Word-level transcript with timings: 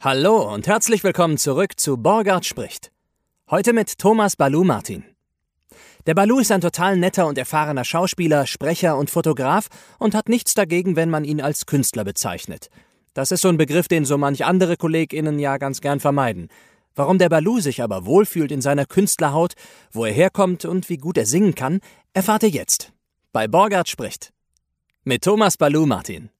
Hallo 0.00 0.54
und 0.54 0.68
herzlich 0.68 1.02
willkommen 1.02 1.38
zurück 1.38 1.72
zu 1.76 1.96
Borgard 1.96 2.46
spricht. 2.46 2.92
Heute 3.50 3.72
mit 3.72 3.98
Thomas 3.98 4.36
Balu 4.36 4.62
Martin. 4.62 5.02
Der 6.06 6.14
Balu 6.14 6.38
ist 6.38 6.52
ein 6.52 6.60
total 6.60 6.96
netter 6.96 7.26
und 7.26 7.36
erfahrener 7.36 7.82
Schauspieler, 7.84 8.46
Sprecher 8.46 8.96
und 8.96 9.10
Fotograf 9.10 9.66
und 9.98 10.14
hat 10.14 10.28
nichts 10.28 10.54
dagegen, 10.54 10.94
wenn 10.94 11.10
man 11.10 11.24
ihn 11.24 11.40
als 11.40 11.66
Künstler 11.66 12.04
bezeichnet. 12.04 12.70
Das 13.12 13.32
ist 13.32 13.40
so 13.40 13.48
ein 13.48 13.56
Begriff, 13.56 13.88
den 13.88 14.04
so 14.04 14.18
manch 14.18 14.44
andere 14.44 14.76
KollegInnen 14.76 15.40
ja 15.40 15.58
ganz 15.58 15.80
gern 15.80 15.98
vermeiden. 15.98 16.46
Warum 16.94 17.18
der 17.18 17.28
Balu 17.28 17.58
sich 17.58 17.82
aber 17.82 18.06
wohlfühlt 18.06 18.52
in 18.52 18.60
seiner 18.60 18.86
Künstlerhaut, 18.86 19.54
wo 19.90 20.04
er 20.04 20.12
herkommt 20.12 20.64
und 20.64 20.88
wie 20.90 20.98
gut 20.98 21.18
er 21.18 21.26
singen 21.26 21.56
kann, 21.56 21.80
erfahrt 22.12 22.44
ihr 22.44 22.50
jetzt. 22.50 22.92
Bei 23.32 23.48
Borgard 23.48 23.88
spricht. 23.88 24.32
Mit 25.02 25.24
Thomas 25.24 25.56
Balu 25.56 25.86
Martin. 25.86 26.30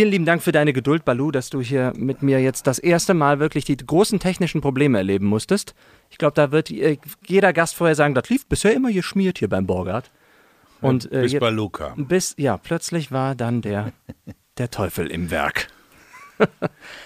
Vielen 0.00 0.12
lieben 0.12 0.24
Dank 0.24 0.42
für 0.42 0.50
deine 0.50 0.72
Geduld, 0.72 1.04
Balu, 1.04 1.30
dass 1.30 1.50
du 1.50 1.60
hier 1.60 1.92
mit 1.94 2.22
mir 2.22 2.40
jetzt 2.40 2.66
das 2.66 2.78
erste 2.78 3.12
Mal 3.12 3.38
wirklich 3.38 3.66
die 3.66 3.76
großen 3.76 4.18
technischen 4.18 4.62
Probleme 4.62 4.96
erleben 4.96 5.26
musstest. 5.26 5.74
Ich 6.08 6.16
glaube, 6.16 6.32
da 6.32 6.52
wird 6.52 6.70
äh, 6.70 6.96
jeder 7.26 7.52
Gast 7.52 7.74
vorher 7.74 7.94
sagen, 7.94 8.14
das 8.14 8.30
lief 8.30 8.46
bisher 8.46 8.72
immer 8.72 8.90
geschmiert 8.90 9.40
hier 9.40 9.50
beim 9.50 9.66
Borgard. 9.66 10.10
Und, 10.80 11.12
äh, 11.12 11.20
bis 11.20 11.38
Balu 11.38 11.68
kam. 11.68 12.06
Bis, 12.06 12.34
ja, 12.38 12.56
plötzlich 12.56 13.12
war 13.12 13.34
dann 13.34 13.60
der, 13.60 13.92
der 14.56 14.70
Teufel 14.70 15.06
im 15.06 15.30
Werk. 15.30 15.68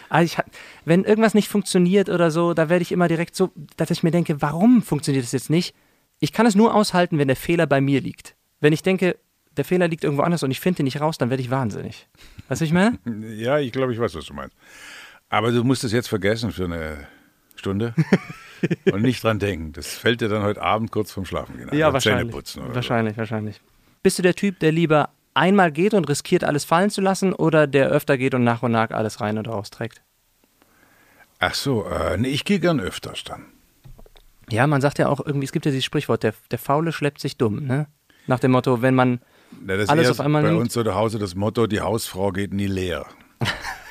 also 0.08 0.24
ich, 0.24 0.38
wenn 0.84 1.02
irgendwas 1.02 1.34
nicht 1.34 1.48
funktioniert 1.48 2.08
oder 2.08 2.30
so, 2.30 2.54
da 2.54 2.68
werde 2.68 2.82
ich 2.82 2.92
immer 2.92 3.08
direkt 3.08 3.34
so, 3.34 3.50
dass 3.76 3.90
ich 3.90 4.04
mir 4.04 4.12
denke, 4.12 4.40
warum 4.40 4.82
funktioniert 4.82 5.24
das 5.24 5.32
jetzt 5.32 5.50
nicht? 5.50 5.74
Ich 6.20 6.32
kann 6.32 6.46
es 6.46 6.54
nur 6.54 6.72
aushalten, 6.72 7.18
wenn 7.18 7.26
der 7.26 7.36
Fehler 7.36 7.66
bei 7.66 7.80
mir 7.80 8.00
liegt. 8.00 8.36
Wenn 8.60 8.72
ich 8.72 8.84
denke, 8.84 9.16
der 9.56 9.64
Fehler 9.64 9.88
liegt 9.88 10.04
irgendwo 10.04 10.22
anders 10.22 10.42
und 10.42 10.50
ich 10.50 10.60
finde 10.60 10.82
ihn 10.82 10.84
nicht 10.84 11.00
raus, 11.00 11.18
dann 11.18 11.30
werde 11.30 11.42
ich 11.42 11.50
wahnsinnig. 11.50 12.08
Weißt 12.48 12.48
du, 12.48 12.50
was 12.50 12.60
ich 12.62 12.72
meine? 12.72 12.98
Ja, 13.36 13.58
ich 13.58 13.72
glaube, 13.72 13.92
ich 13.92 13.98
weiß, 13.98 14.14
was 14.14 14.26
du 14.26 14.34
meinst. 14.34 14.56
Aber 15.28 15.50
du 15.50 15.64
musst 15.64 15.84
es 15.84 15.92
jetzt 15.92 16.08
vergessen 16.08 16.52
für 16.52 16.64
eine 16.64 17.08
Stunde 17.56 17.94
und 18.92 19.02
nicht 19.02 19.22
dran 19.22 19.38
denken. 19.38 19.72
Das 19.72 19.94
fällt 19.94 20.20
dir 20.20 20.28
dann 20.28 20.42
heute 20.42 20.62
Abend 20.62 20.90
kurz 20.90 21.12
vorm 21.12 21.26
Schlafen 21.26 21.56
gehen. 21.56 21.68
Ja, 21.72 21.92
wahrscheinlich. 21.92 22.34
putzen 22.34 22.62
oder 22.62 22.74
wahrscheinlich, 22.74 23.14
so. 23.14 23.18
wahrscheinlich. 23.18 23.60
Bist 24.02 24.18
du 24.18 24.22
der 24.22 24.34
Typ, 24.34 24.58
der 24.58 24.72
lieber 24.72 25.10
einmal 25.32 25.72
geht 25.72 25.94
und 25.94 26.08
riskiert, 26.08 26.44
alles 26.44 26.64
fallen 26.64 26.90
zu 26.90 27.00
lassen 27.00 27.32
oder 27.32 27.66
der 27.66 27.88
öfter 27.88 28.18
geht 28.18 28.34
und 28.34 28.44
nach 28.44 28.62
und 28.62 28.72
nach 28.72 28.90
alles 28.90 29.20
rein 29.20 29.38
und 29.38 29.48
rausträgt? 29.48 30.02
Ach 31.40 31.54
so, 31.54 31.84
äh, 31.86 32.16
nee, 32.16 32.28
ich 32.28 32.44
gehe 32.44 32.60
gern 32.60 32.80
öfters 32.80 33.24
dann. 33.24 33.46
Ja, 34.50 34.66
man 34.66 34.80
sagt 34.80 34.98
ja 34.98 35.08
auch 35.08 35.24
irgendwie, 35.24 35.46
es 35.46 35.52
gibt 35.52 35.66
ja 35.66 35.72
dieses 35.72 35.84
Sprichwort, 35.84 36.22
der, 36.22 36.34
der 36.50 36.58
Faule 36.58 36.92
schleppt 36.92 37.20
sich 37.20 37.36
dumm, 37.36 37.64
ne? 37.66 37.86
Nach 38.26 38.38
dem 38.38 38.52
Motto, 38.52 38.82
wenn 38.82 38.94
man 38.94 39.20
na, 39.64 39.76
das 39.76 39.88
Alles 39.88 40.06
ist 40.06 40.10
auf 40.12 40.20
einmal 40.20 40.42
bei 40.42 40.50
nimmt. 40.50 40.60
uns 40.62 40.72
zu 40.72 40.94
Hause 40.94 41.18
das 41.18 41.34
Motto, 41.34 41.66
die 41.66 41.80
Hausfrau 41.80 42.30
geht 42.32 42.52
nie 42.52 42.66
leer. 42.66 43.06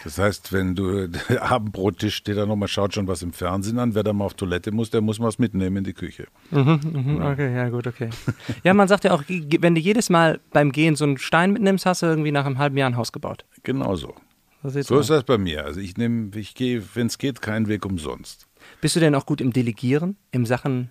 Das 0.04 0.18
heißt, 0.18 0.52
wenn 0.52 0.76
du 0.76 1.08
Abendbrottisch 1.40 2.16
steht 2.16 2.38
da 2.38 2.46
nochmal, 2.46 2.68
schaut 2.68 2.94
schon 2.94 3.08
was 3.08 3.22
im 3.22 3.32
Fernsehen 3.32 3.80
an, 3.80 3.96
wer 3.96 4.04
da 4.04 4.12
mal 4.12 4.26
auf 4.26 4.34
Toilette 4.34 4.72
muss, 4.72 4.90
der 4.90 5.02
muss 5.02 5.20
was 5.20 5.40
mitnehmen 5.40 5.78
in 5.78 5.84
die 5.86 5.94
Küche. 5.94 6.28
Mhm, 6.52 6.80
mhm, 6.92 7.18
ja. 7.22 7.32
Okay, 7.32 7.56
ja 7.56 7.70
gut, 7.70 7.88
okay. 7.88 8.10
Ja, 8.64 8.74
man 8.74 8.88
sagt 8.88 9.06
ja 9.06 9.12
auch, 9.12 9.24
wenn 9.28 9.76
du 9.76 9.82
jedes 9.82 10.10
Mal 10.10 10.40
beim 10.52 10.72
Gehen 10.72 10.96
so 10.96 11.06
einen 11.06 11.18
Stein 11.18 11.54
mitnimmst, 11.54 11.86
hast 11.86 12.02
du 12.02 12.08
irgendwie 12.08 12.32
nach 12.32 12.46
einem 12.46 12.58
halben 12.58 12.78
Jahr 12.78 12.90
ein 12.90 12.98
Haus 12.98 13.12
gebaut. 13.12 13.46
Genau 13.64 13.96
so. 13.96 14.14
So 14.64 15.00
ist 15.00 15.10
das 15.10 15.24
bei 15.24 15.38
mir. 15.38 15.66
Also 15.66 15.82
ich 15.82 15.98
nehme, 15.98 16.32
ich 16.38 16.56
gehe, 16.56 16.82
wenn 16.94 17.08
es 17.08 17.18
geht, 17.18 17.42
keinen 17.42 17.68
Weg 17.68 17.86
umsonst. 17.86 18.48
Bist 18.80 18.96
du 18.96 19.02
denn 19.02 19.14
auch 19.14 19.26
gut 19.26 19.42
im 19.42 19.52
Delegieren, 19.52 20.16
im 20.32 20.46
Sachen 20.46 20.90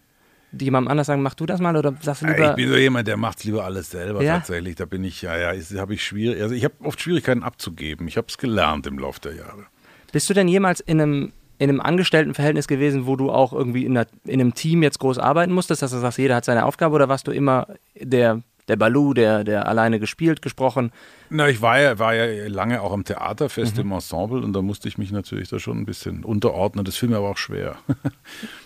jemandem 0.60 0.90
anders 0.90 1.06
sagen, 1.06 1.22
mach 1.22 1.34
du 1.34 1.46
das 1.46 1.60
mal 1.60 1.76
oder 1.76 1.94
sagst 2.00 2.22
du 2.22 2.26
lieber? 2.26 2.50
Ich 2.50 2.56
bin 2.56 2.68
so 2.68 2.76
jemand, 2.76 3.08
der 3.08 3.16
macht 3.16 3.38
es 3.38 3.44
lieber 3.44 3.64
alles 3.64 3.90
selber 3.90 4.22
ja? 4.22 4.38
tatsächlich. 4.38 4.76
Da 4.76 4.84
bin 4.84 5.04
ich, 5.04 5.22
ja, 5.22 5.36
ja, 5.36 5.80
habe 5.80 5.94
ich 5.94 6.04
schwierig. 6.04 6.42
Also 6.42 6.54
ich 6.54 6.64
habe 6.64 6.74
oft 6.80 7.00
Schwierigkeiten 7.00 7.42
abzugeben. 7.42 8.08
Ich 8.08 8.16
habe 8.16 8.26
es 8.28 8.38
gelernt 8.38 8.86
im 8.86 8.98
Laufe 8.98 9.20
der 9.20 9.34
Jahre. 9.34 9.66
Bist 10.12 10.28
du 10.28 10.34
denn 10.34 10.48
jemals 10.48 10.80
in 10.80 11.00
einem 11.00 11.32
in 11.58 11.68
einem 11.68 11.80
Angestelltenverhältnis 11.80 12.66
gewesen, 12.66 13.06
wo 13.06 13.14
du 13.14 13.30
auch 13.30 13.52
irgendwie 13.52 13.84
in, 13.84 13.96
einer, 13.96 14.08
in 14.24 14.40
einem 14.40 14.52
Team 14.52 14.82
jetzt 14.82 14.98
groß 14.98 15.18
arbeiten 15.18 15.52
musstest, 15.52 15.80
dass 15.80 15.92
du 15.92 15.98
sagst, 15.98 16.18
jeder 16.18 16.34
hat 16.34 16.44
seine 16.44 16.64
Aufgabe 16.64 16.92
oder 16.92 17.08
warst 17.08 17.28
du 17.28 17.30
immer 17.30 17.68
der, 17.94 18.42
der 18.66 18.74
Balu, 18.74 19.14
der, 19.14 19.44
der 19.44 19.68
alleine 19.68 20.00
gespielt, 20.00 20.42
gesprochen? 20.42 20.90
Na, 21.30 21.48
ich 21.48 21.62
war 21.62 21.80
ja, 21.80 22.00
war 22.00 22.14
ja 22.16 22.48
lange 22.48 22.82
auch 22.82 22.92
am 22.92 23.04
Theaterfest 23.04 23.76
mhm. 23.76 23.82
im 23.82 23.92
Ensemble 23.92 24.40
und 24.42 24.54
da 24.54 24.60
musste 24.60 24.88
ich 24.88 24.98
mich 24.98 25.12
natürlich 25.12 25.50
da 25.50 25.60
schon 25.60 25.78
ein 25.78 25.86
bisschen 25.86 26.24
unterordnen. 26.24 26.84
Das 26.84 26.96
fiel 26.96 27.10
mir 27.10 27.18
aber 27.18 27.30
auch 27.30 27.38
schwer. 27.38 27.76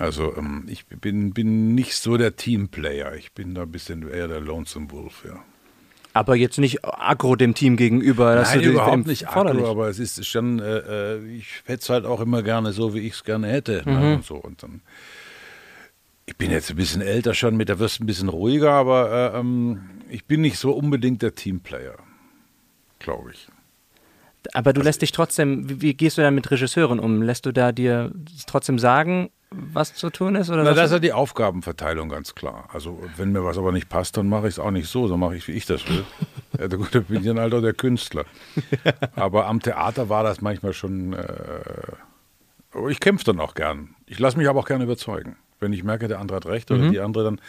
Also 0.00 0.34
ähm, 0.34 0.64
ich 0.66 0.86
bin, 0.86 1.34
bin 1.34 1.74
nicht 1.74 1.94
so 1.94 2.16
der 2.16 2.34
Teamplayer. 2.34 3.14
Ich 3.16 3.32
bin 3.32 3.54
da 3.54 3.62
ein 3.62 3.70
bisschen 3.70 4.08
eher 4.08 4.28
der 4.28 4.40
Lonesome 4.40 4.90
Wolf, 4.90 5.24
ja. 5.26 5.44
Aber 6.14 6.34
jetzt 6.36 6.58
nicht 6.58 6.84
aggro 6.84 7.36
dem 7.36 7.54
Team 7.54 7.76
gegenüber. 7.76 8.34
Das 8.34 8.54
Nein, 8.54 8.64
überhaupt 8.64 9.06
nicht 9.06 9.28
aggro, 9.28 9.70
aber 9.70 9.88
es 9.88 9.98
ist 9.98 10.26
schon, 10.26 10.58
äh, 10.58 10.78
äh 10.78 11.36
ich 11.36 11.62
hätte 11.66 11.82
es 11.82 11.88
halt 11.90 12.06
auch 12.06 12.20
immer 12.20 12.42
gerne 12.42 12.72
so, 12.72 12.94
wie 12.94 13.00
ich 13.00 13.12
es 13.12 13.24
gerne 13.24 13.48
hätte. 13.48 13.82
Ne, 13.84 13.92
mhm. 13.92 14.00
Ne, 14.00 14.14
und 14.14 14.24
so. 14.24 14.36
Und 14.36 14.62
dann, 14.62 14.80
ich 16.24 16.36
bin 16.36 16.50
jetzt 16.50 16.70
ein 16.70 16.76
bisschen 16.76 17.02
älter 17.02 17.34
schon, 17.34 17.58
mit 17.58 17.68
der 17.68 17.78
wirst 17.78 18.00
ein 18.00 18.06
bisschen 18.06 18.30
ruhiger, 18.30 18.72
aber 18.72 19.34
äh, 19.34 19.38
ähm, 19.38 19.82
ich 20.08 20.24
bin 20.24 20.40
nicht 20.40 20.58
so 20.58 20.72
unbedingt 20.72 21.20
der 21.20 21.34
Teamplayer, 21.34 21.98
glaube 23.00 23.32
ich. 23.32 23.48
Aber 24.54 24.72
du 24.72 24.80
also 24.80 24.88
lässt 24.88 25.02
dich 25.02 25.12
trotzdem, 25.12 25.68
wie, 25.68 25.82
wie, 25.82 25.94
gehst 25.94 26.16
du 26.16 26.22
dann 26.22 26.34
mit 26.34 26.50
Regisseuren 26.50 26.98
um? 26.98 27.20
Lässt 27.20 27.44
du 27.44 27.52
da 27.52 27.70
dir 27.70 28.12
trotzdem 28.46 28.78
sagen, 28.78 29.28
was 29.52 29.94
zu 29.94 30.10
tun 30.10 30.36
ist? 30.36 30.48
Oder 30.50 30.62
Na, 30.62 30.74
das 30.74 30.86
ist 30.86 30.92
ja 30.92 30.98
die 31.00 31.12
Aufgabenverteilung 31.12 32.08
ganz 32.08 32.34
klar. 32.34 32.68
Also 32.72 33.00
wenn 33.16 33.32
mir 33.32 33.44
was 33.44 33.58
aber 33.58 33.72
nicht 33.72 33.88
passt, 33.88 34.16
dann 34.16 34.28
mache 34.28 34.46
ich 34.46 34.54
es 34.54 34.58
auch 34.58 34.70
nicht 34.70 34.88
so, 34.88 35.08
dann 35.08 35.18
mache 35.18 35.36
ich, 35.36 35.48
wie 35.48 35.52
ich 35.52 35.66
das 35.66 35.88
will. 35.88 36.04
ja, 36.58 36.66
gut, 36.68 36.94
dann 36.94 37.04
bin 37.04 37.20
ich 37.20 37.26
dann 37.26 37.40
halt 37.40 37.52
auch 37.54 37.60
der 37.60 37.74
Künstler. 37.74 38.24
aber 39.16 39.46
am 39.46 39.60
Theater 39.60 40.08
war 40.08 40.22
das 40.22 40.40
manchmal 40.40 40.72
schon, 40.72 41.14
äh, 41.14 42.88
ich 42.88 43.00
kämpfe 43.00 43.24
dann 43.24 43.40
auch 43.40 43.54
gern. 43.54 43.96
Ich 44.06 44.18
lasse 44.18 44.38
mich 44.38 44.48
aber 44.48 44.60
auch 44.60 44.66
gerne 44.66 44.84
überzeugen. 44.84 45.36
Wenn 45.58 45.72
ich 45.72 45.82
merke, 45.82 46.06
der 46.06 46.20
andere 46.20 46.36
hat 46.36 46.46
recht 46.46 46.70
oder 46.70 46.84
mhm. 46.84 46.92
die 46.92 47.00
andere, 47.00 47.24
dann 47.24 47.40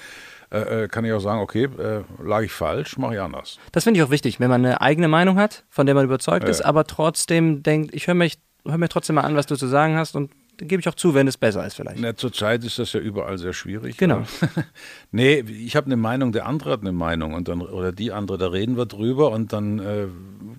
äh, 0.51 0.83
äh, 0.83 0.87
kann 0.87 1.05
ich 1.05 1.13
auch 1.13 1.19
sagen, 1.19 1.39
okay, 1.39 1.65
äh, 1.65 2.01
lag 2.21 2.41
ich 2.41 2.51
falsch, 2.51 2.97
mache 2.97 3.13
ich 3.13 3.21
anders. 3.21 3.59
Das 3.71 3.83
finde 3.83 3.99
ich 3.99 4.03
auch 4.03 4.09
wichtig, 4.09 4.39
wenn 4.39 4.49
man 4.49 4.65
eine 4.65 4.81
eigene 4.81 5.07
Meinung 5.07 5.37
hat, 5.37 5.63
von 5.69 5.85
der 5.85 5.93
man 5.93 6.03
überzeugt 6.03 6.45
ja. 6.45 6.49
ist, 6.49 6.61
aber 6.61 6.85
trotzdem 6.85 7.61
denkt, 7.61 7.93
ich 7.93 8.07
höre 8.07 8.15
mich 8.15 8.39
hör 8.65 8.77
mir 8.77 8.89
trotzdem 8.89 9.15
mal 9.15 9.21
an, 9.21 9.35
was 9.35 9.47
du 9.47 9.55
zu 9.55 9.67
sagen 9.67 9.95
hast 9.95 10.15
und 10.15 10.31
gebe 10.67 10.79
ich 10.79 10.87
auch 10.87 10.95
zu, 10.95 11.13
wenn 11.13 11.27
es 11.27 11.37
besser 11.37 11.65
ist 11.65 11.75
vielleicht. 11.75 11.99
Na, 11.99 12.15
zurzeit 12.15 12.63
ist 12.63 12.79
das 12.79 12.93
ja 12.93 12.99
überall 12.99 13.37
sehr 13.37 13.53
schwierig. 13.53 13.97
Genau. 13.97 14.23
nee, 15.11 15.39
ich 15.39 15.75
habe 15.75 15.87
eine 15.87 15.97
Meinung, 15.97 16.31
der 16.31 16.45
andere 16.45 16.71
hat 16.71 16.81
eine 16.81 16.91
Meinung 16.91 17.33
und 17.33 17.47
dann, 17.47 17.61
oder 17.61 17.91
die 17.91 18.11
andere, 18.11 18.37
da 18.37 18.47
reden 18.47 18.77
wir 18.77 18.85
drüber 18.85 19.31
und 19.31 19.53
dann 19.53 19.79
äh, 19.79 20.07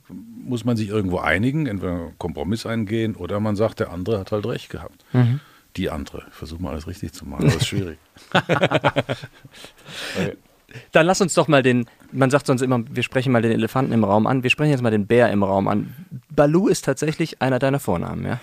muss 0.09 0.65
man 0.65 0.77
sich 0.77 0.89
irgendwo 0.89 1.19
einigen, 1.19 1.67
entweder 1.67 1.93
einen 1.93 2.19
Kompromiss 2.19 2.67
eingehen 2.67 3.17
oder 3.17 3.41
man 3.41 3.57
sagt, 3.57 3.81
der 3.81 3.91
andere 3.91 4.19
hat 4.19 4.33
halt 4.33 4.47
recht 4.47 4.71
gehabt. 4.71 5.05
Mhm. 5.13 5.41
Die 5.77 5.89
andere. 5.89 6.25
Versuch 6.31 6.59
mal 6.59 6.71
alles 6.71 6.87
richtig 6.87 7.13
zu 7.13 7.27
machen, 7.27 7.47
das 7.47 7.57
ist 7.57 7.67
schwierig. 7.67 7.99
okay. 8.33 10.37
Dann 10.93 11.07
lass 11.07 11.21
uns 11.21 11.35
doch 11.35 11.49
mal 11.49 11.63
den, 11.63 11.87
man 12.13 12.31
sagt 12.31 12.47
sonst 12.47 12.63
immer, 12.63 12.83
wir 12.91 13.03
sprechen 13.03 13.33
mal 13.33 13.43
den 13.43 13.53
Elefanten 13.53 13.93
im 13.93 14.05
Raum 14.05 14.27
an, 14.27 14.43
wir 14.43 14.51
sprechen 14.51 14.71
jetzt 14.71 14.83
mal 14.83 14.91
den 14.91 15.07
Bär 15.07 15.31
im 15.31 15.43
Raum 15.43 15.69
an. 15.69 15.95
Balu 16.31 16.69
ist 16.69 16.85
tatsächlich 16.85 17.43
einer 17.43 17.59
deiner 17.59 17.79
Vornamen, 17.79 18.25
ja? 18.25 18.41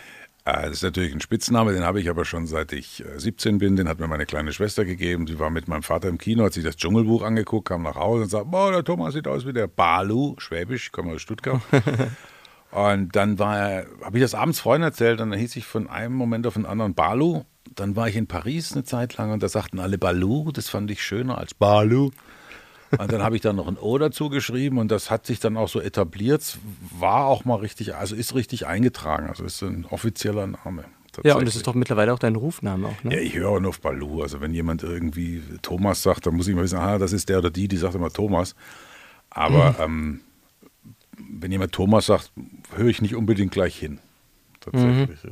Ah, 0.51 0.63
das 0.63 0.77
ist 0.77 0.83
natürlich 0.83 1.13
ein 1.13 1.21
Spitzname, 1.21 1.73
den 1.73 1.83
habe 1.83 2.01
ich 2.01 2.09
aber 2.09 2.25
schon 2.25 2.47
seit 2.47 2.73
ich 2.73 3.03
17 3.17 3.55
äh, 3.55 3.57
bin. 3.59 3.75
Den 3.75 3.87
hat 3.87 3.99
mir 3.99 4.07
meine 4.07 4.25
kleine 4.25 4.51
Schwester 4.51 4.83
gegeben. 4.83 5.27
Sie 5.27 5.37
war 5.37 5.51
mit 5.51 5.67
meinem 5.67 5.83
Vater 5.83 6.09
im 6.09 6.17
Kino, 6.17 6.43
hat 6.43 6.53
sich 6.53 6.63
das 6.63 6.75
Dschungelbuch 6.75 7.21
angeguckt, 7.21 7.67
kam 7.67 7.83
nach 7.83 7.95
Hause 7.95 8.23
und 8.23 8.29
sagt: 8.29 8.49
Boah, 8.49 8.71
der 8.71 8.83
Thomas 8.83 9.13
sieht 9.13 9.27
aus 9.27 9.45
wie 9.45 9.53
der 9.53 9.67
Balu, 9.67 10.33
Schwäbisch, 10.39 10.87
ich 10.87 10.91
komme 10.91 11.13
aus 11.13 11.21
Stuttgart. 11.21 11.61
und 12.71 13.15
dann 13.15 13.37
war, 13.37 13.83
habe 14.03 14.17
ich 14.17 14.23
das 14.23 14.33
abends 14.33 14.59
Freunden 14.59 14.85
erzählt 14.85 15.21
und 15.21 15.29
dann 15.29 15.39
hieß 15.39 15.55
ich 15.55 15.65
von 15.65 15.87
einem 15.87 16.15
Moment 16.15 16.47
auf 16.47 16.55
den 16.55 16.65
anderen 16.65 16.95
Balu. 16.95 17.43
Dann 17.75 17.95
war 17.95 18.07
ich 18.07 18.15
in 18.15 18.25
Paris 18.25 18.73
eine 18.73 18.83
Zeit 18.83 19.17
lang 19.17 19.31
und 19.31 19.43
da 19.43 19.49
sagten 19.49 19.77
alle 19.79 19.99
Balu, 19.99 20.51
das 20.51 20.67
fand 20.67 20.89
ich 20.89 21.03
schöner 21.03 21.37
als 21.37 21.53
Balu. 21.53 22.09
Und 22.97 23.11
dann 23.11 23.21
habe 23.21 23.35
ich 23.35 23.41
da 23.41 23.53
noch 23.53 23.67
ein 23.67 23.77
O 23.77 23.97
dazu 23.97 24.29
geschrieben 24.29 24.77
und 24.77 24.89
das 24.89 25.11
hat 25.11 25.25
sich 25.25 25.39
dann 25.39 25.57
auch 25.57 25.69
so 25.69 25.79
etabliert. 25.79 26.57
War 26.97 27.25
auch 27.25 27.45
mal 27.45 27.55
richtig, 27.55 27.95
also 27.95 28.15
ist 28.15 28.33
richtig 28.35 28.65
eingetragen. 28.67 29.27
Also 29.27 29.43
ist 29.43 29.61
ein 29.61 29.85
offizieller 29.85 30.47
Name. 30.47 30.85
Ja, 31.23 31.35
und 31.35 31.47
das 31.47 31.55
ist 31.55 31.67
doch 31.67 31.73
mittlerweile 31.73 32.13
auch 32.13 32.19
dein 32.19 32.35
Rufname 32.35 32.87
auch, 32.87 33.03
ne? 33.03 33.15
Ja, 33.15 33.19
ich 33.19 33.35
höre 33.35 33.49
auch 33.49 33.59
nur 33.59 33.69
auf 33.69 33.81
Balu. 33.81 34.21
Also 34.21 34.41
wenn 34.41 34.53
jemand 34.53 34.83
irgendwie 34.83 35.43
Thomas 35.61 36.01
sagt, 36.01 36.25
dann 36.25 36.35
muss 36.35 36.47
ich 36.47 36.55
mal 36.55 36.63
wissen, 36.63 36.77
ah, 36.77 36.97
das 36.97 37.13
ist 37.13 37.29
der 37.29 37.39
oder 37.39 37.49
die, 37.49 37.67
die 37.67 37.77
sagt 37.77 37.95
immer 37.95 38.09
Thomas. 38.09 38.55
Aber 39.29 39.75
ähm, 39.79 40.21
wenn 41.17 41.51
jemand 41.51 41.71
Thomas 41.71 42.05
sagt, 42.05 42.31
höre 42.75 42.87
ich 42.87 43.01
nicht 43.01 43.15
unbedingt 43.15 43.51
gleich 43.51 43.77
hin. 43.77 43.99
Tatsächlich, 44.61 45.23
ja. 45.23 45.31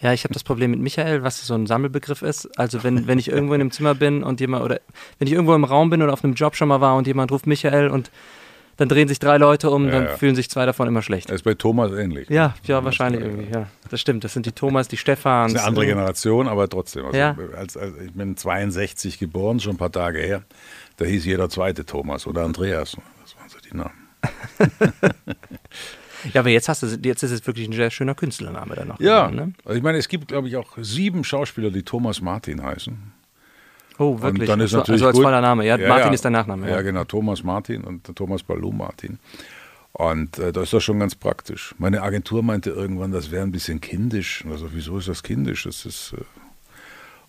Ja, 0.00 0.12
ich 0.12 0.24
habe 0.24 0.34
das 0.34 0.44
Problem 0.44 0.70
mit 0.70 0.80
Michael, 0.80 1.22
was 1.22 1.46
so 1.46 1.54
ein 1.54 1.66
Sammelbegriff 1.66 2.22
ist. 2.22 2.58
Also 2.58 2.82
wenn, 2.84 3.06
wenn 3.06 3.18
ich 3.18 3.28
irgendwo 3.30 3.54
in 3.54 3.60
einem 3.60 3.70
Zimmer 3.70 3.94
bin 3.94 4.22
und 4.22 4.40
jemand, 4.40 4.64
oder 4.64 4.80
wenn 5.18 5.26
ich 5.28 5.34
irgendwo 5.34 5.54
im 5.54 5.64
Raum 5.64 5.90
bin 5.90 6.02
oder 6.02 6.12
auf 6.12 6.24
einem 6.24 6.34
Job 6.34 6.56
schon 6.56 6.68
mal 6.68 6.80
war 6.80 6.96
und 6.96 7.06
jemand 7.06 7.30
ruft 7.32 7.46
Michael 7.46 7.88
und 7.88 8.10
dann 8.76 8.88
drehen 8.88 9.08
sich 9.08 9.18
drei 9.18 9.38
Leute 9.38 9.70
um, 9.70 9.86
Ja, 9.86 9.90
dann 9.90 10.04
ja. 10.04 10.16
fühlen 10.16 10.36
sich 10.36 10.48
zwei 10.50 10.64
davon 10.64 10.86
immer 10.86 11.02
schlecht. 11.02 11.28
Das 11.28 11.36
ist 11.36 11.42
bei 11.42 11.54
Thomas 11.54 11.90
ähnlich. 11.90 12.30
Ja, 12.30 12.54
ja, 12.62 12.84
wahrscheinlich 12.84 13.22
äh, 13.22 13.24
irgendwie, 13.24 13.52
ja. 13.52 13.66
Das 13.90 14.00
stimmt. 14.00 14.22
Das 14.22 14.32
sind 14.32 14.46
die 14.46 14.52
Thomas, 14.52 14.86
die 14.86 14.96
Stefans. 14.96 15.52
Das 15.52 15.62
ist 15.62 15.66
eine 15.66 15.68
andere 15.68 15.86
Generation, 15.86 16.46
aber 16.46 16.68
trotzdem. 16.68 17.06
Also 17.06 17.18
Ja. 17.18 17.36
als, 17.56 17.76
als, 17.76 17.94
ich 18.04 18.12
bin 18.12 18.36
62 18.36 19.18
geboren, 19.18 19.58
schon 19.58 19.72
ein 19.74 19.78
paar 19.78 19.90
Tage 19.90 20.20
her. 20.20 20.42
Da 20.96 21.06
hieß 21.06 21.24
jeder 21.24 21.48
zweite 21.48 21.84
Thomas 21.86 22.26
oder 22.28 22.42
Andreas. 22.44 22.96
Das 23.22 23.36
waren 23.36 23.48
so 23.48 23.58
die 23.58 23.76
Namen. 23.76 24.08
Ja, 26.32 26.40
aber 26.40 26.50
jetzt 26.50 26.68
hast 26.68 26.82
du, 26.82 26.86
jetzt 27.02 27.22
ist 27.22 27.30
es 27.30 27.46
wirklich 27.46 27.68
ein 27.68 27.72
sehr 27.72 27.90
schöner 27.90 28.14
Künstlername 28.14 28.74
dann 28.74 28.88
noch. 28.88 29.00
Ja, 29.00 29.26
geworden, 29.28 29.36
Ne? 29.48 29.52
also 29.64 29.76
ich 29.76 29.82
meine, 29.82 29.98
es 29.98 30.08
gibt, 30.08 30.28
glaube 30.28 30.48
ich, 30.48 30.56
auch 30.56 30.76
sieben 30.80 31.24
Schauspieler, 31.24 31.70
die 31.70 31.82
Thomas 31.82 32.20
Martin 32.20 32.62
heißen. 32.62 32.96
Oh, 33.98 34.20
wirklich. 34.20 34.42
Und 34.42 34.48
dann 34.48 34.60
ist 34.60 34.66
also, 34.66 34.78
natürlich 34.78 35.00
also 35.02 35.06
als 35.08 35.16
gut. 35.16 35.24
voller 35.24 35.40
Name. 35.40 35.66
Ja, 35.66 35.76
Martin 35.76 36.12
ist 36.12 36.24
dein 36.24 36.32
Nachname. 36.32 36.68
Ja. 36.68 36.76
Ja. 36.76 36.82
genau, 36.82 37.04
Thomas 37.04 37.42
Martin 37.42 37.82
und 37.82 38.04
Thomas 38.14 38.42
Balou 38.42 38.70
Martin. 38.70 39.18
Und 39.92 40.38
äh, 40.38 40.52
das 40.52 40.64
ist 40.64 40.72
doch 40.74 40.80
schon 40.80 41.00
ganz 41.00 41.14
praktisch. 41.16 41.74
Meine 41.78 42.02
Agentur 42.02 42.42
meinte 42.42 42.70
irgendwann, 42.70 43.10
das 43.10 43.30
wäre 43.32 43.42
ein 43.42 43.50
bisschen 43.50 43.80
kindisch. 43.80 44.44
Und 44.44 44.52
Also, 44.52 44.68
wieso 44.72 44.98
ist 44.98 45.08
das 45.08 45.22
kindisch? 45.22 45.64
Das 45.64 45.84
ist. 45.84 46.14
Äh 46.16 46.22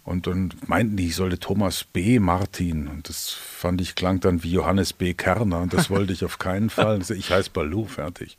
und 0.05 0.25
dann 0.25 0.51
meinten 0.65 0.97
die, 0.97 1.07
ich 1.07 1.15
sollte 1.15 1.37
Thomas 1.39 1.83
B. 1.83 2.19
Martin. 2.19 2.87
Und 2.87 3.09
das 3.09 3.29
fand 3.29 3.79
ich, 3.79 3.93
klang 3.93 4.19
dann 4.19 4.43
wie 4.43 4.51
Johannes 4.51 4.93
B. 4.93 5.13
Kerner. 5.13 5.59
Und 5.59 5.73
das 5.73 5.89
wollte 5.91 6.13
ich 6.13 6.23
auf 6.25 6.39
keinen 6.39 6.69
Fall. 6.71 6.99
Ich 7.09 7.29
heiße 7.31 7.51
Balou, 7.51 7.85
fertig. 7.85 8.37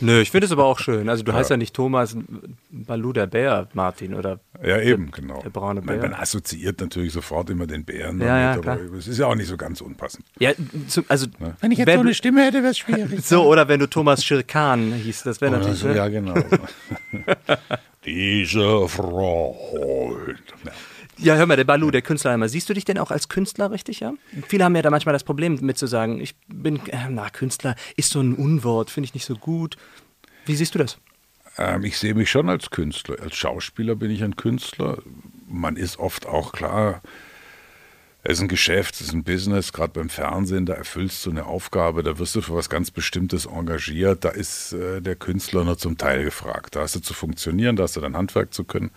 Nö, 0.00 0.20
ich 0.20 0.30
finde 0.30 0.46
es 0.46 0.52
aber 0.52 0.64
auch 0.64 0.78
schön. 0.78 1.08
Also 1.08 1.22
du 1.22 1.32
heißt 1.32 1.50
ja 1.50 1.56
nicht 1.56 1.74
Thomas 1.74 2.16
Balou 2.70 3.12
der 3.12 3.26
Bär, 3.26 3.68
Martin, 3.74 4.14
oder? 4.14 4.40
Ja, 4.62 4.80
eben, 4.80 5.10
genau. 5.10 5.40
der 5.42 5.50
braune 5.50 5.80
man, 5.82 6.00
Bär. 6.00 6.10
man 6.10 6.14
assoziiert 6.20 6.80
natürlich 6.80 7.12
sofort 7.12 7.50
immer 7.50 7.66
den 7.66 7.84
Bären 7.84 8.20
Ja, 8.20 8.26
ja, 8.38 8.50
damit, 8.56 8.68
aber 8.68 8.76
klar. 8.86 8.98
es 8.98 9.06
ist 9.08 9.18
ja 9.18 9.26
auch 9.26 9.34
nicht 9.34 9.48
so 9.48 9.56
ganz 9.56 9.80
unpassend. 9.80 10.24
Ja, 10.38 10.52
zu, 10.88 11.02
also 11.08 11.26
Wenn 11.60 11.70
ich 11.72 11.78
jetzt 11.78 11.86
wär- 11.86 11.94
so 11.96 12.00
eine 12.00 12.14
Stimme 12.14 12.42
hätte, 12.44 12.58
wäre 12.62 12.70
es 12.72 12.78
schwierig. 12.78 13.20
so 13.24 13.44
oder 13.44 13.68
wenn 13.68 13.80
du 13.80 13.86
Thomas 13.88 14.24
Schirkan 14.24 14.92
hieß, 14.92 15.22
das 15.24 15.40
wäre 15.40 15.52
natürlich. 15.52 15.78
so, 15.78 15.88
ja, 15.88 16.08
genau. 16.08 16.34
Diese 18.04 18.88
Freund. 18.88 20.38
Ja. 21.24 21.36
Hör 21.36 21.46
mal, 21.46 21.56
der 21.56 21.64
Balu, 21.64 21.90
der 21.90 22.02
Künstlername. 22.02 22.48
Siehst 22.48 22.68
du 22.68 22.74
dich 22.74 22.84
denn 22.84 22.98
auch 22.98 23.10
als 23.10 23.28
Künstler 23.28 23.70
richtig, 23.70 24.00
ja? 24.00 24.14
Viele 24.46 24.64
haben 24.64 24.76
ja 24.76 24.82
da 24.82 24.90
manchmal 24.90 25.12
das 25.12 25.24
Problem 25.24 25.58
mit 25.62 25.78
zu 25.78 25.86
sagen, 25.86 26.20
ich 26.20 26.34
bin, 26.48 26.76
äh, 26.88 27.08
na, 27.08 27.30
Künstler 27.30 27.76
ist 27.96 28.10
so 28.10 28.20
ein 28.20 28.34
Unwort, 28.34 28.90
finde 28.90 29.06
ich 29.06 29.14
nicht 29.14 29.24
so 29.24 29.36
gut. 29.36 29.76
Wie 30.46 30.54
siehst 30.54 30.74
du 30.74 30.78
das? 30.78 30.98
Ähm, 31.56 31.84
ich 31.84 31.98
sehe 31.98 32.14
mich 32.14 32.30
schon 32.30 32.48
als 32.48 32.70
Künstler. 32.70 33.16
Als 33.20 33.36
Schauspieler 33.36 33.96
bin 33.96 34.10
ich 34.10 34.22
ein 34.22 34.36
Künstler. 34.36 34.98
Man 35.48 35.76
ist 35.76 35.98
oft 35.98 36.26
auch 36.26 36.52
klar, 36.52 37.00
es 38.26 38.38
ist 38.38 38.40
ein 38.40 38.48
Geschäft, 38.48 38.94
es 38.94 39.02
ist 39.02 39.12
ein 39.12 39.22
Business, 39.22 39.74
gerade 39.74 39.92
beim 39.92 40.08
Fernsehen, 40.08 40.64
da 40.64 40.72
erfüllst 40.72 41.26
du 41.26 41.30
eine 41.30 41.44
Aufgabe, 41.44 42.02
da 42.02 42.18
wirst 42.18 42.34
du 42.34 42.40
für 42.40 42.54
was 42.54 42.70
ganz 42.70 42.90
Bestimmtes 42.90 43.44
engagiert, 43.44 44.24
da 44.24 44.30
ist 44.30 44.72
äh, 44.72 45.02
der 45.02 45.14
Künstler 45.14 45.62
nur 45.62 45.76
zum 45.76 45.98
Teil 45.98 46.24
gefragt. 46.24 46.74
Da 46.74 46.80
hast 46.80 46.96
du 46.96 47.00
zu 47.00 47.12
funktionieren, 47.12 47.76
da 47.76 47.82
hast 47.82 47.96
du 47.96 48.00
dein 48.00 48.16
Handwerk 48.16 48.54
zu 48.54 48.64
können. 48.64 48.90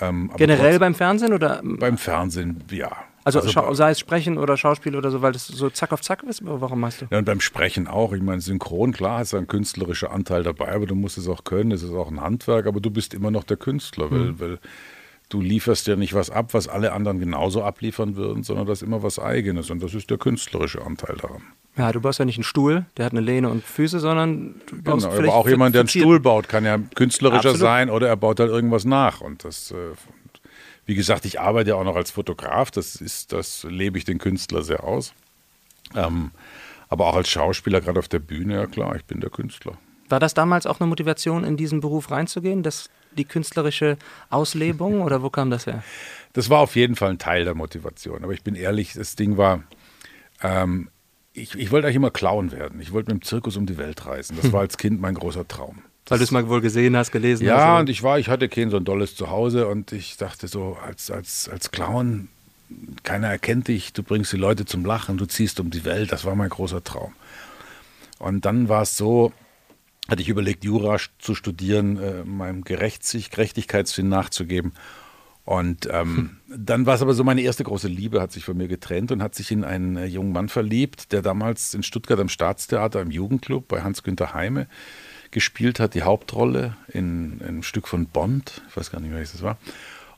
Ähm, 0.00 0.30
Generell 0.36 0.72
trotz- 0.72 0.80
beim 0.80 0.94
Fernsehen 0.94 1.32
oder? 1.32 1.60
beim 1.64 1.96
Fernsehen, 1.98 2.62
ja. 2.70 2.92
Also, 3.24 3.42
schau, 3.48 3.74
sei 3.74 3.90
es 3.90 3.98
Sprechen 3.98 4.38
oder 4.38 4.56
Schauspiel 4.56 4.94
oder 4.94 5.10
so, 5.10 5.20
weil 5.20 5.32
das 5.32 5.48
so 5.48 5.68
zack 5.68 5.90
auf 5.92 6.00
zack 6.00 6.22
ist? 6.22 6.42
Warum 6.44 6.78
machst 6.78 7.00
du? 7.02 7.06
Ja, 7.10 7.18
und 7.18 7.24
beim 7.24 7.40
Sprechen 7.40 7.88
auch. 7.88 8.12
Ich 8.12 8.22
meine, 8.22 8.40
synchron, 8.40 8.92
klar, 8.92 9.18
hast 9.18 9.32
du 9.32 9.36
einen 9.38 9.48
künstlerischen 9.48 10.08
Anteil 10.08 10.44
dabei, 10.44 10.72
aber 10.72 10.86
du 10.86 10.94
musst 10.94 11.18
es 11.18 11.26
auch 11.28 11.42
können. 11.42 11.72
Es 11.72 11.82
ist 11.82 11.90
auch 11.92 12.08
ein 12.08 12.20
Handwerk, 12.20 12.66
aber 12.66 12.80
du 12.80 12.90
bist 12.90 13.14
immer 13.14 13.32
noch 13.32 13.42
der 13.42 13.56
Künstler, 13.56 14.12
weil, 14.12 14.18
Mhm. 14.20 14.40
weil 14.40 14.58
du 15.28 15.40
lieferst 15.40 15.88
ja 15.88 15.96
nicht 15.96 16.14
was 16.14 16.30
ab, 16.30 16.54
was 16.54 16.68
alle 16.68 16.92
anderen 16.92 17.18
genauso 17.18 17.64
abliefern 17.64 18.14
würden, 18.14 18.44
sondern 18.44 18.66
das 18.66 18.80
ist 18.82 18.86
immer 18.86 19.02
was 19.02 19.18
Eigenes. 19.18 19.70
Und 19.70 19.82
das 19.82 19.92
ist 19.94 20.08
der 20.08 20.18
künstlerische 20.18 20.82
Anteil 20.86 21.16
daran. 21.20 21.42
Ja, 21.76 21.92
du 21.92 22.00
baust 22.00 22.18
ja 22.18 22.24
nicht 22.24 22.38
einen 22.38 22.44
Stuhl, 22.44 22.86
der 22.96 23.04
hat 23.04 23.12
eine 23.12 23.20
Lehne 23.20 23.50
und 23.50 23.62
Füße, 23.62 24.00
sondern 24.00 24.60
du 24.66 24.80
baust 24.82 25.04
Genau, 25.04 25.16
vielleicht 25.16 25.32
aber 25.32 25.34
auch 25.34 25.48
jemand, 25.48 25.74
der 25.74 25.80
einen 25.80 25.88
Stuhl 25.88 26.20
baut, 26.20 26.48
kann 26.48 26.64
ja 26.64 26.78
künstlerischer 26.78 27.50
Absolut. 27.50 27.60
sein 27.60 27.90
oder 27.90 28.08
er 28.08 28.16
baut 28.16 28.40
halt 28.40 28.50
irgendwas 28.50 28.86
nach. 28.86 29.20
Und 29.20 29.44
das, 29.44 29.72
äh, 29.72 29.74
wie 30.86 30.94
gesagt, 30.94 31.26
ich 31.26 31.38
arbeite 31.38 31.70
ja 31.70 31.76
auch 31.76 31.84
noch 31.84 31.96
als 31.96 32.10
Fotograf. 32.10 32.70
Das 32.70 32.96
ist, 32.96 33.32
das 33.32 33.64
lebe 33.68 33.98
ich 33.98 34.04
den 34.04 34.18
Künstler 34.18 34.62
sehr 34.62 34.84
aus. 34.84 35.12
Ähm, 35.94 36.30
aber 36.88 37.06
auch 37.06 37.16
als 37.16 37.28
Schauspieler, 37.28 37.80
gerade 37.82 37.98
auf 37.98 38.08
der 38.08 38.20
Bühne, 38.20 38.54
ja 38.54 38.66
klar, 38.66 38.96
ich 38.96 39.04
bin 39.04 39.20
der 39.20 39.30
Künstler. 39.30 39.76
War 40.08 40.20
das 40.20 40.34
damals 40.34 40.66
auch 40.66 40.80
eine 40.80 40.88
Motivation, 40.88 41.44
in 41.44 41.56
diesen 41.56 41.80
Beruf 41.80 42.10
reinzugehen, 42.10 42.62
das, 42.62 42.88
die 43.16 43.24
künstlerische 43.24 43.98
Auslebung 44.30 45.00
oder 45.02 45.22
wo 45.22 45.28
kam 45.28 45.50
das 45.50 45.66
her? 45.66 45.82
Das 46.32 46.48
war 46.48 46.60
auf 46.60 46.74
jeden 46.74 46.96
Fall 46.96 47.10
ein 47.10 47.18
Teil 47.18 47.44
der 47.44 47.54
Motivation. 47.54 48.24
Aber 48.24 48.32
ich 48.32 48.42
bin 48.42 48.54
ehrlich, 48.54 48.94
das 48.94 49.16
Ding 49.16 49.36
war, 49.36 49.62
ähm, 50.42 50.88
ich, 51.36 51.54
ich 51.54 51.70
wollte 51.70 51.86
eigentlich 51.86 51.96
immer 51.96 52.10
Clown 52.10 52.52
werden. 52.52 52.80
Ich 52.80 52.92
wollte 52.92 53.12
mit 53.12 53.22
dem 53.22 53.24
Zirkus 53.24 53.56
um 53.56 53.66
die 53.66 53.76
Welt 53.76 54.06
reisen. 54.06 54.36
Das 54.40 54.52
war 54.52 54.60
als 54.62 54.78
Kind 54.78 55.00
mein 55.00 55.14
großer 55.14 55.46
Traum. 55.46 55.82
Weil 56.08 56.18
du 56.18 56.24
es 56.24 56.30
mal 56.30 56.48
wohl 56.48 56.60
gesehen 56.60 56.96
hast, 56.96 57.10
gelesen 57.10 57.50
hast? 57.50 57.58
Ja, 57.58 57.78
und 57.80 57.88
ich 57.88 58.02
war, 58.02 58.18
ich 58.18 58.28
hatte 58.28 58.48
kein 58.48 58.70
so 58.70 58.76
ein 58.76 58.84
dolles 58.84 59.16
Zuhause 59.16 59.66
und 59.66 59.92
ich 59.92 60.16
dachte 60.16 60.46
so, 60.46 60.76
als, 60.84 61.10
als, 61.10 61.48
als 61.48 61.72
Clown, 61.72 62.28
keiner 63.02 63.28
erkennt 63.28 63.68
dich, 63.68 63.92
du 63.92 64.02
bringst 64.02 64.32
die 64.32 64.36
Leute 64.36 64.64
zum 64.64 64.84
Lachen, 64.84 65.18
du 65.18 65.26
ziehst 65.26 65.58
um 65.58 65.70
die 65.70 65.84
Welt. 65.84 66.12
Das 66.12 66.24
war 66.24 66.36
mein 66.36 66.48
großer 66.48 66.82
Traum. 66.84 67.12
Und 68.18 68.44
dann 68.44 68.68
war 68.68 68.82
es 68.82 68.96
so, 68.96 69.32
hatte 70.08 70.22
ich 70.22 70.28
überlegt, 70.28 70.64
Jura 70.64 70.96
zu 71.18 71.34
studieren, 71.34 71.98
äh, 71.98 72.24
meinem 72.24 72.62
Gerechts 72.62 73.12
Gerechtigkeitssinn 73.30 74.08
nachzugeben. 74.08 74.72
Und 75.46 75.88
ähm, 75.92 76.38
dann 76.48 76.86
war 76.86 76.96
es 76.96 77.02
aber 77.02 77.14
so, 77.14 77.22
meine 77.22 77.40
erste 77.40 77.62
große 77.62 77.86
Liebe 77.86 78.20
hat 78.20 78.32
sich 78.32 78.44
von 78.44 78.56
mir 78.56 78.66
getrennt 78.66 79.12
und 79.12 79.22
hat 79.22 79.36
sich 79.36 79.52
in 79.52 79.62
einen 79.62 79.96
äh, 79.96 80.04
jungen 80.06 80.32
Mann 80.32 80.48
verliebt, 80.48 81.12
der 81.12 81.22
damals 81.22 81.72
in 81.72 81.84
Stuttgart 81.84 82.18
am 82.18 82.28
Staatstheater 82.28 83.00
im 83.00 83.12
Jugendclub 83.12 83.68
bei 83.68 83.82
Hans-Günther 83.82 84.34
Heime 84.34 84.66
gespielt 85.30 85.78
hat, 85.78 85.94
die 85.94 86.02
Hauptrolle 86.02 86.76
in, 86.88 87.38
in 87.38 87.46
einem 87.46 87.62
Stück 87.62 87.86
von 87.86 88.06
Bond. 88.06 88.62
Ich 88.68 88.76
weiß 88.76 88.90
gar 88.90 89.00
nicht, 89.00 89.12
welches 89.14 89.32
das 89.32 89.42
war. 89.42 89.56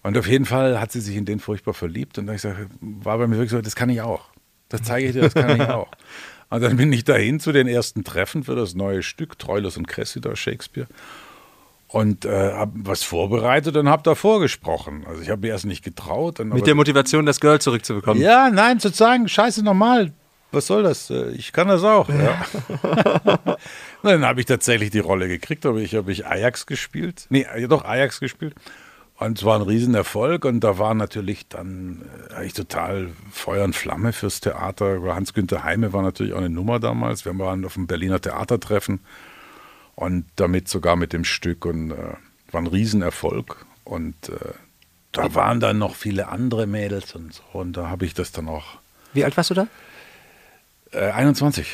Und 0.03 0.17
auf 0.17 0.27
jeden 0.27 0.47
Fall 0.47 0.81
hat 0.81 0.93
sie 0.93 1.01
sich 1.03 1.17
in 1.17 1.27
den 1.27 1.41
furchtbar 1.41 1.75
verliebt. 1.75 2.17
Und 2.17 2.27
da 2.27 2.33
ich 2.33 2.41
sage, 2.41 2.67
war 2.81 3.19
bei 3.19 3.27
mir 3.27 3.37
wirklich 3.37 3.51
so, 3.51 3.61
das 3.61 3.77
kann 3.77 3.91
ich 3.91 4.01
auch. 4.01 4.31
Das 4.71 4.83
zeige 4.83 5.09
ich 5.09 5.13
dir, 5.13 5.21
das 5.21 5.35
kann 5.35 5.61
ich 5.61 5.69
auch. 5.69 5.91
Und 6.49 6.63
dann 6.63 6.79
bin 6.79 6.91
ich 6.91 7.05
dahin 7.05 7.39
zu 7.39 7.53
den 7.53 7.69
ersten 7.69 8.03
Treffen 8.03 8.45
für 8.45 8.57
das 8.57 8.75
neue 8.75 9.03
Stück, 9.03 9.39
Troilus 9.39 9.77
und 9.77 9.89
Cressida, 9.89 10.35
Shakespeare. 10.35 10.87
Und 11.91 12.27
äh, 12.27 12.53
habe 12.53 12.73
was 12.75 13.03
vorbereitet 13.03 13.77
und 13.77 13.89
habe 13.89 14.03
da 14.03 14.15
vorgesprochen. 14.15 15.07
Also 15.09 15.23
ich 15.23 15.31
habe 15.31 15.41
mir 15.41 15.49
erst 15.49 15.65
nicht 15.65 15.83
getraut. 15.83 16.39
Mit 16.41 16.67
der 16.67 16.75
Motivation, 16.75 17.25
das 17.25 17.41
Girl 17.41 17.61
zurückzubekommen. 17.61 18.23
ja, 18.23 18.51
nein, 18.51 18.79
zu 18.79 18.91
sagen, 18.91 19.27
scheiße 19.27 19.65
normal. 19.65 20.13
Was 20.51 20.67
soll 20.67 20.83
das? 20.83 21.11
Äh, 21.11 21.31
Ich 21.31 21.53
kann 21.53 21.69
das 21.69 21.85
auch. 21.85 22.09
Ja. 22.09 22.45
dann 24.03 24.25
habe 24.25 24.41
ich 24.41 24.47
tatsächlich 24.47 24.91
die 24.91 24.99
Rolle 24.99 25.29
gekriegt, 25.29 25.65
aber 25.67 25.79
ich 25.79 25.95
habe 25.95 26.13
ich 26.13 26.27
Ajax 26.27 26.67
gespielt. 26.67 27.27
Nee, 27.31 27.47
ja, 27.59 27.67
doch 27.67 27.85
Ajax 27.85 28.21
gespielt. 28.21 28.55
Und 29.19 29.39
es 29.39 29.45
war 29.45 29.57
ein 29.57 29.63
Riesenerfolg 29.63 30.45
und 30.45 30.61
da 30.61 30.79
war 30.79 30.95
natürlich 30.95 31.49
dann 31.49 32.05
äh, 32.31 32.35
eigentlich 32.35 32.55
total 32.55 33.09
Feuer 33.33 33.65
und 33.65 33.75
Flamme 33.75 34.13
fürs 34.13 34.41
Theater. 34.41 35.01
Hans-Günther 35.03 35.65
Heime 35.65 35.93
war 35.93 36.03
natürlich 36.03 36.33
auch 36.35 36.39
eine 36.39 36.51
Nummer 36.51 36.79
damals. 36.79 37.25
Wir 37.25 37.37
waren 37.39 37.65
auf 37.65 37.75
dem 37.75 37.87
Berliner 37.87 38.21
Theatertreffen 38.21 39.01
und 39.99 40.27
damit 40.37 40.69
sogar 40.69 40.95
mit 40.95 41.13
dem 41.13 41.25
Stück 41.25 41.65
und 41.65 41.91
äh, 41.91 41.95
war 42.53 42.61
ein 42.61 42.69
Riesenerfolg. 42.69 43.67
Und 43.83 44.15
äh, 44.29 44.35
da 45.11 45.35
waren 45.35 45.59
dann 45.59 45.79
noch 45.79 45.97
viele 45.97 46.29
andere 46.29 46.69
Mädels 46.69 47.17
und 47.17 47.35
so. 47.35 47.43
Und 47.53 47.73
da 47.77 47.89
habe 47.89 48.05
ich 48.07 48.15
das 48.15 48.31
dann 48.31 48.47
auch. 48.49 48.79
Wie 49.13 49.25
alt 49.25 49.37
warst 49.37 49.51
du 49.51 49.55
da? 49.55 49.67
Äh, 50.93 51.11
21. 51.11 51.67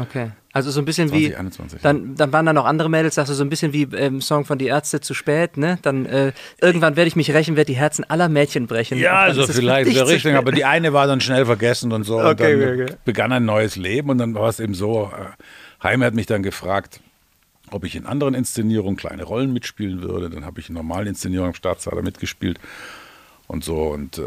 Okay. 0.00 0.30
Also 0.54 0.70
so 0.70 0.80
ein 0.80 0.86
bisschen 0.86 1.12
wie. 1.12 1.26
2021, 1.26 1.82
Dann, 1.82 2.14
dann 2.14 2.32
waren 2.32 2.46
da 2.46 2.54
noch 2.54 2.64
andere 2.64 2.88
Mädels, 2.88 3.16
sagst 3.16 3.30
du, 3.30 3.34
so 3.34 3.44
ein 3.44 3.50
bisschen 3.50 3.74
wie 3.74 3.82
im 3.82 4.22
Song 4.22 4.46
von 4.46 4.56
Die 4.56 4.68
Ärzte 4.68 5.02
zu 5.02 5.12
spät, 5.12 5.58
ne? 5.58 5.78
Dann 5.82 6.06
äh, 6.06 6.32
irgendwann 6.62 6.96
werde 6.96 7.08
ich 7.08 7.16
mich 7.16 7.30
rächen, 7.34 7.56
werde 7.56 7.70
die 7.70 7.76
Herzen 7.78 8.04
aller 8.08 8.30
Mädchen 8.30 8.66
brechen. 8.66 8.96
Ja, 8.98 9.24
Und 9.24 9.38
also 9.38 9.46
vielleicht 9.52 9.90
Richtung, 9.90 10.18
spät. 10.18 10.34
aber 10.34 10.52
die 10.52 10.64
eine 10.64 10.94
war 10.94 11.06
dann 11.06 11.20
schnell 11.20 11.44
vergessen 11.44 11.92
und 11.92 12.04
so. 12.04 12.16
und 12.20 12.24
Okay, 12.26 12.58
dann 12.58 12.72
okay, 12.72 12.82
okay. 12.84 12.94
begann 13.04 13.32
ein 13.32 13.44
neues 13.44 13.76
Leben 13.76 14.08
und 14.08 14.16
dann 14.16 14.34
war 14.34 14.48
es 14.48 14.60
eben 14.60 14.72
so, 14.72 15.12
äh, 15.14 15.82
Heime 15.82 16.06
hat 16.06 16.14
mich 16.14 16.24
dann 16.24 16.42
gefragt, 16.42 17.00
ob 17.70 17.84
ich 17.84 17.96
in 17.96 18.06
anderen 18.06 18.34
Inszenierungen 18.34 18.96
kleine 18.96 19.24
Rollen 19.24 19.52
mitspielen 19.52 20.02
würde. 20.02 20.30
Dann 20.30 20.44
habe 20.44 20.60
ich 20.60 20.68
in 20.68 20.74
normalen 20.74 21.08
Inszenierungen 21.08 21.50
am 21.50 21.54
Staatstheater 21.54 22.02
mitgespielt 22.02 22.58
und 23.46 23.64
so 23.64 23.88
und 23.88 24.18
äh, 24.18 24.22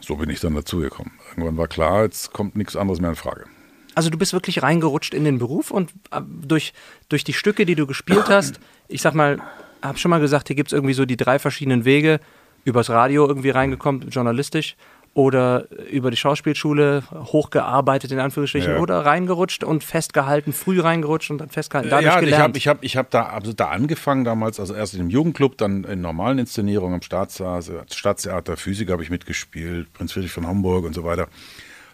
so 0.00 0.16
bin 0.16 0.30
ich 0.30 0.40
dann 0.40 0.54
dazugekommen. 0.54 1.12
Irgendwann 1.30 1.56
war 1.56 1.68
klar, 1.68 2.04
jetzt 2.04 2.32
kommt 2.32 2.56
nichts 2.56 2.76
anderes 2.76 3.00
mehr 3.00 3.10
in 3.10 3.16
Frage. 3.16 3.46
Also 3.94 4.10
du 4.10 4.18
bist 4.18 4.32
wirklich 4.32 4.62
reingerutscht 4.62 5.14
in 5.14 5.24
den 5.24 5.38
Beruf 5.38 5.70
und 5.70 5.90
äh, 6.10 6.20
durch, 6.22 6.72
durch 7.08 7.24
die 7.24 7.32
Stücke, 7.32 7.66
die 7.66 7.74
du 7.74 7.86
gespielt 7.86 8.28
hast, 8.28 8.60
ich 8.88 9.02
sag 9.02 9.14
mal, 9.14 9.40
hab 9.82 9.98
schon 9.98 10.10
mal 10.10 10.20
gesagt, 10.20 10.48
hier 10.48 10.56
gibt 10.56 10.68
es 10.68 10.72
irgendwie 10.72 10.94
so 10.94 11.06
die 11.06 11.16
drei 11.16 11.38
verschiedenen 11.38 11.84
Wege, 11.84 12.20
übers 12.64 12.90
Radio 12.90 13.26
irgendwie 13.26 13.50
reingekommen, 13.50 14.10
journalistisch, 14.10 14.76
oder 15.16 15.66
über 15.90 16.10
die 16.10 16.16
Schauspielschule 16.18 17.02
hochgearbeitet 17.10 18.12
in 18.12 18.18
Anführungsstrichen 18.18 18.74
Ja. 18.74 18.80
oder 18.80 19.06
reingerutscht 19.06 19.64
und 19.64 19.82
festgehalten, 19.82 20.52
früh 20.52 20.78
reingerutscht 20.78 21.30
und 21.30 21.38
dann 21.38 21.48
festgehalten, 21.48 21.88
dadurch 21.88 22.04
ja, 22.06 22.18
ich 22.18 22.24
gelernt. 22.26 22.42
habe 22.42 22.58
ich 22.58 22.68
hab, 22.68 22.84
ich 22.84 22.96
hab 22.98 23.10
da, 23.10 23.22
also 23.30 23.54
da 23.54 23.68
angefangen 23.70 24.24
damals, 24.24 24.60
also 24.60 24.74
erst 24.74 24.94
im 24.94 25.08
Jugendclub, 25.08 25.56
dann 25.56 25.84
in 25.84 26.02
normalen 26.02 26.38
Inszenierungen 26.38 26.96
am 26.96 27.02
Staatstheater, 27.02 27.86
Staatstheater 27.90 28.58
Physik 28.58 28.90
habe 28.90 29.02
ich 29.02 29.08
mitgespielt, 29.08 29.90
Prinz 29.94 30.12
Friedrich 30.12 30.32
von 30.32 30.46
Hamburg 30.46 30.84
und 30.84 30.94
so 30.94 31.02
weiter. 31.02 31.28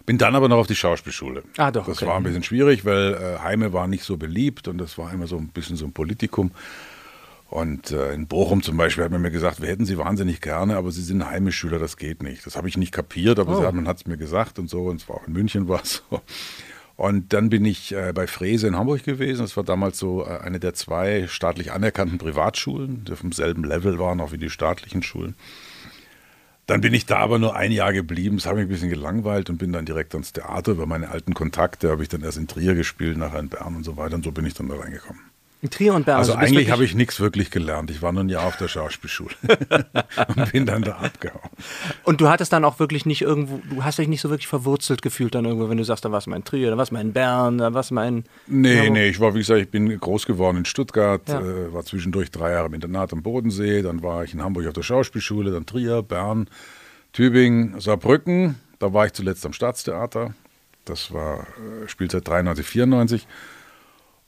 Bin 0.04 0.18
dann 0.18 0.34
aber 0.34 0.48
noch 0.48 0.56
auf 0.56 0.66
die 0.66 0.74
Schauspielschule. 0.74 1.44
Ah, 1.58 1.70
doch, 1.70 1.86
Das 1.86 1.98
okay. 1.98 2.08
war 2.08 2.16
ein 2.16 2.24
bisschen 2.24 2.42
schwierig, 2.42 2.84
weil 2.84 3.14
äh, 3.14 3.38
Heime 3.38 3.72
war 3.72 3.86
nicht 3.86 4.02
so 4.02 4.16
beliebt 4.16 4.66
und 4.66 4.78
das 4.78 4.98
war 4.98 5.12
immer 5.12 5.28
so 5.28 5.36
ein 5.36 5.46
bisschen 5.46 5.76
so 5.76 5.84
ein 5.86 5.92
Politikum. 5.92 6.50
Und 7.52 7.90
äh, 7.90 8.14
in 8.14 8.26
Bochum 8.28 8.62
zum 8.62 8.78
Beispiel 8.78 9.04
hat 9.04 9.12
man 9.12 9.20
mir 9.20 9.30
gesagt, 9.30 9.60
wir 9.60 9.68
hätten 9.68 9.84
sie 9.84 9.98
wahnsinnig 9.98 10.40
gerne, 10.40 10.76
aber 10.76 10.90
sie 10.90 11.02
sind 11.02 11.26
Heimischüler, 11.28 11.78
das 11.78 11.98
geht 11.98 12.22
nicht. 12.22 12.46
Das 12.46 12.56
habe 12.56 12.66
ich 12.66 12.78
nicht 12.78 12.92
kapiert, 12.92 13.38
aber 13.38 13.58
Oh. 13.58 13.62
hat, 13.62 13.74
man 13.74 13.86
hat 13.86 13.98
es 13.98 14.06
mir 14.06 14.16
gesagt 14.16 14.58
und 14.58 14.70
so. 14.70 14.84
Und 14.86 15.02
es 15.02 15.08
war 15.08 15.16
auch 15.16 15.26
in 15.26 15.34
München 15.34 15.68
war 15.68 15.82
es 15.82 16.02
so. 16.08 16.22
Und 16.96 17.34
dann 17.34 17.50
bin 17.50 17.66
ich 17.66 17.92
äh, 17.94 18.12
bei 18.14 18.26
Frese 18.26 18.68
in 18.68 18.76
Hamburg 18.76 19.04
gewesen. 19.04 19.42
Das 19.42 19.54
war 19.58 19.64
damals 19.64 19.98
so 19.98 20.24
äh, 20.24 20.38
eine 20.38 20.60
der 20.60 20.72
zwei 20.72 21.26
staatlich 21.28 21.72
anerkannten 21.72 22.16
Privatschulen, 22.16 23.04
die 23.04 23.12
auf 23.12 23.20
demselben 23.20 23.64
Level 23.64 23.98
waren, 23.98 24.20
auch 24.22 24.32
wie 24.32 24.38
die 24.38 24.50
staatlichen 24.50 25.02
Schulen. 25.02 25.34
Dann 26.66 26.80
bin 26.80 26.94
ich 26.94 27.04
da 27.04 27.18
aber 27.18 27.38
nur 27.38 27.54
ein 27.54 27.72
Jahr 27.72 27.92
geblieben. 27.92 28.36
Das 28.36 28.46
hat 28.46 28.54
mich 28.54 28.62
ein 28.62 28.68
bisschen 28.68 28.88
gelangweilt 28.88 29.50
und 29.50 29.58
bin 29.58 29.72
dann 29.72 29.84
direkt 29.84 30.14
ans 30.14 30.32
Theater. 30.32 30.72
Über 30.72 30.86
meine 30.86 31.10
alten 31.10 31.34
Kontakte 31.34 31.90
habe 31.90 32.02
ich 32.02 32.08
dann 32.08 32.22
erst 32.22 32.38
in 32.38 32.46
Trier 32.46 32.74
gespielt, 32.74 33.18
nachher 33.18 33.40
in 33.40 33.50
Bern 33.50 33.76
und 33.76 33.84
so 33.84 33.98
weiter. 33.98 34.14
Und 34.14 34.24
so 34.24 34.32
bin 34.32 34.46
ich 34.46 34.54
dann 34.54 34.68
da 34.68 34.76
reingekommen. 34.76 35.20
In 35.62 35.70
Trier 35.70 35.94
und 35.94 36.06
Bern. 36.06 36.18
Also 36.18 36.32
bist 36.36 36.42
eigentlich 36.44 36.72
habe 36.72 36.84
ich 36.84 36.96
nichts 36.96 37.20
wirklich 37.20 37.52
gelernt. 37.52 37.88
Ich 37.92 38.02
war 38.02 38.10
nur 38.10 38.24
ein 38.24 38.28
Jahr 38.28 38.46
auf 38.46 38.56
der 38.56 38.66
Schauspielschule 38.66 39.30
und 40.36 40.50
bin 40.52 40.66
dann 40.66 40.82
da 40.82 40.96
abgehauen. 40.96 41.50
Und 42.02 42.20
du 42.20 42.28
hattest 42.28 42.52
dann 42.52 42.64
auch 42.64 42.80
wirklich 42.80 43.06
nicht 43.06 43.22
irgendwo, 43.22 43.60
du 43.70 43.84
hast 43.84 43.98
dich 44.00 44.08
nicht 44.08 44.20
so 44.20 44.28
wirklich 44.28 44.48
verwurzelt 44.48 45.02
gefühlt 45.02 45.36
dann 45.36 45.44
irgendwo, 45.44 45.68
wenn 45.70 45.78
du 45.78 45.84
sagst, 45.84 46.04
da 46.04 46.10
warst 46.10 46.26
du 46.26 46.30
mal 46.30 46.36
in 46.36 46.42
Trier, 46.44 46.70
da 46.70 46.76
warst 46.76 46.90
du 46.90 46.96
mal 46.96 47.00
in 47.00 47.12
Bern, 47.12 47.58
da 47.58 47.72
warst 47.72 47.90
du 47.90 47.94
mal 47.94 48.08
in. 48.08 48.24
Nee, 48.48 48.90
nee, 48.90 49.08
ich 49.08 49.20
war, 49.20 49.34
wie 49.34 49.38
gesagt, 49.38 49.60
ich 49.60 49.70
bin 49.70 49.96
groß 49.98 50.26
geworden 50.26 50.56
in 50.56 50.64
Stuttgart, 50.64 51.22
Ja. 51.28 51.40
äh, 51.40 51.72
war 51.72 51.84
zwischendurch 51.84 52.32
drei 52.32 52.50
Jahre 52.50 52.66
im 52.66 52.74
Internat 52.74 53.12
am 53.12 53.22
Bodensee, 53.22 53.82
dann 53.82 54.02
war 54.02 54.24
ich 54.24 54.34
in 54.34 54.42
Hamburg 54.42 54.66
auf 54.66 54.72
der 54.74 54.82
Schauspielschule, 54.82 55.52
dann 55.52 55.64
Trier, 55.64 56.02
Bern, 56.02 56.48
Tübingen, 57.12 57.78
Saarbrücken, 57.80 58.56
da 58.80 58.92
war 58.92 59.06
ich 59.06 59.12
zuletzt 59.12 59.46
am 59.46 59.52
Staatstheater, 59.52 60.34
das 60.86 61.12
war 61.12 61.46
äh, 61.84 61.86
Spielzeit 61.88 62.26
93, 62.26 62.66
94 62.66 63.26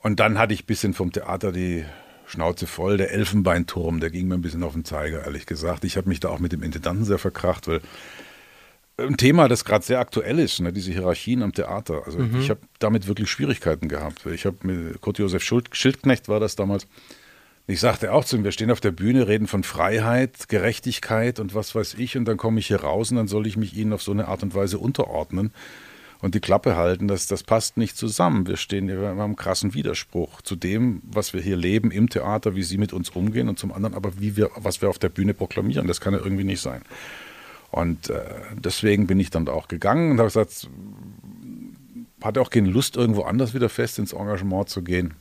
und 0.04 0.20
dann 0.20 0.38
hatte 0.38 0.52
ich 0.52 0.64
ein 0.64 0.66
bisschen 0.66 0.92
vom 0.92 1.12
Theater 1.12 1.50
die 1.50 1.84
Schnauze 2.26 2.66
voll, 2.66 2.98
der 2.98 3.10
Elfenbeinturm, 3.12 4.00
der 4.00 4.10
ging 4.10 4.28
mir 4.28 4.34
ein 4.34 4.42
bisschen 4.42 4.62
auf 4.62 4.74
den 4.74 4.84
Zeiger, 4.84 5.24
ehrlich 5.24 5.46
gesagt. 5.46 5.82
Ich 5.82 5.96
habe 5.96 6.10
mich 6.10 6.20
da 6.20 6.28
auch 6.28 6.40
mit 6.40 6.52
dem 6.52 6.62
Intendanten 6.62 7.06
sehr 7.06 7.18
verkracht, 7.18 7.68
weil 7.68 7.80
ein 8.98 9.16
Thema, 9.16 9.48
das 9.48 9.64
gerade 9.64 9.84
sehr 9.84 10.00
aktuell 10.00 10.38
ist, 10.38 10.60
ne, 10.60 10.74
diese 10.74 10.92
Hierarchien 10.92 11.42
am 11.42 11.54
Theater. 11.54 12.02
Also 12.04 12.18
ich 12.38 12.50
habe 12.50 12.60
damit 12.78 13.08
wirklich 13.08 13.30
Schwierigkeiten 13.30 13.88
gehabt. 13.88 14.26
Ich 14.26 14.44
habe 14.44 14.58
mit 14.62 15.00
Kurt 15.00 15.18
Josef 15.18 15.42
Schuld, 15.42 15.74
Schildknecht 15.74 16.28
war 16.28 16.38
das 16.38 16.54
damals. 16.54 16.86
Ich 17.66 17.80
sagte 17.80 18.12
auch 18.12 18.26
zu 18.26 18.36
ihm, 18.36 18.44
wir 18.44 18.52
stehen 18.52 18.70
auf 18.70 18.80
der 18.80 18.90
Bühne, 18.90 19.26
reden 19.26 19.46
von 19.46 19.64
Freiheit, 19.64 20.50
Gerechtigkeit 20.50 21.40
und 21.40 21.54
was 21.54 21.74
weiß 21.74 21.94
ich, 21.94 22.18
und 22.18 22.26
dann 22.26 22.36
komme 22.36 22.60
ich 22.60 22.66
hier 22.66 22.82
raus 22.82 23.10
und 23.10 23.16
dann 23.16 23.28
soll 23.28 23.46
ich 23.46 23.56
mich 23.56 23.74
ihnen 23.74 23.94
auf 23.94 24.02
so 24.02 24.12
eine 24.12 24.28
Art 24.28 24.42
und 24.42 24.54
Weise 24.54 24.78
unterordnen 24.78 25.50
und 26.24 26.34
die 26.34 26.40
Klappe 26.40 26.74
halten. 26.74 27.06
Das, 27.06 27.26
das 27.26 27.42
passt 27.42 27.76
nicht 27.76 27.98
zusammen. 27.98 28.46
Wir 28.46 28.56
stehen, 28.56 28.88
wir 28.88 29.08
haben 29.08 29.20
einen 29.20 29.36
krassen 29.36 29.74
Widerspruch 29.74 30.40
zu 30.40 30.56
dem, 30.56 31.02
was 31.04 31.34
wir 31.34 31.42
hier 31.42 31.56
leben 31.56 31.90
im 31.90 32.08
Theater, 32.08 32.54
wie 32.54 32.62
sie 32.62 32.78
mit 32.78 32.94
uns 32.94 33.10
umgehen 33.10 33.46
und 33.46 33.58
zum 33.58 33.74
anderen 33.74 33.94
aber, 33.94 34.18
wie 34.18 34.34
wir, 34.34 34.50
was 34.56 34.80
wir 34.80 34.88
auf 34.88 34.98
der 34.98 35.10
Bühne 35.10 35.34
proklamieren. 35.34 35.86
Das 35.86 36.00
kann 36.00 36.14
ja 36.14 36.20
irgendwie 36.20 36.44
nicht 36.44 36.62
sein. 36.62 36.80
Und 37.70 38.08
äh, 38.08 38.22
deswegen 38.54 39.06
bin 39.06 39.20
ich 39.20 39.28
dann 39.28 39.46
auch 39.48 39.68
gegangen 39.68 40.12
und 40.12 40.18
habe 40.18 40.28
gesagt, 40.28 40.66
hatte 42.22 42.40
auch 42.40 42.48
keine 42.48 42.70
Lust, 42.70 42.96
irgendwo 42.96 43.24
anders 43.24 43.52
wieder 43.52 43.68
fest 43.68 43.98
ins 43.98 44.14
Engagement 44.14 44.70
zu 44.70 44.80
gehen. 44.80 45.12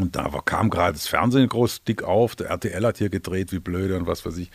Und 0.00 0.16
da 0.16 0.28
kam 0.44 0.68
gerade 0.68 0.94
das 0.94 1.06
Fernsehen 1.06 1.48
groß 1.48 1.84
dick 1.84 2.02
auf. 2.02 2.34
Der 2.34 2.48
RTL 2.48 2.84
hat 2.84 2.98
hier 2.98 3.08
gedreht, 3.08 3.52
wie 3.52 3.60
blöde 3.60 3.96
und 3.96 4.08
was 4.08 4.26
weiß 4.26 4.36
ich. 4.38 4.50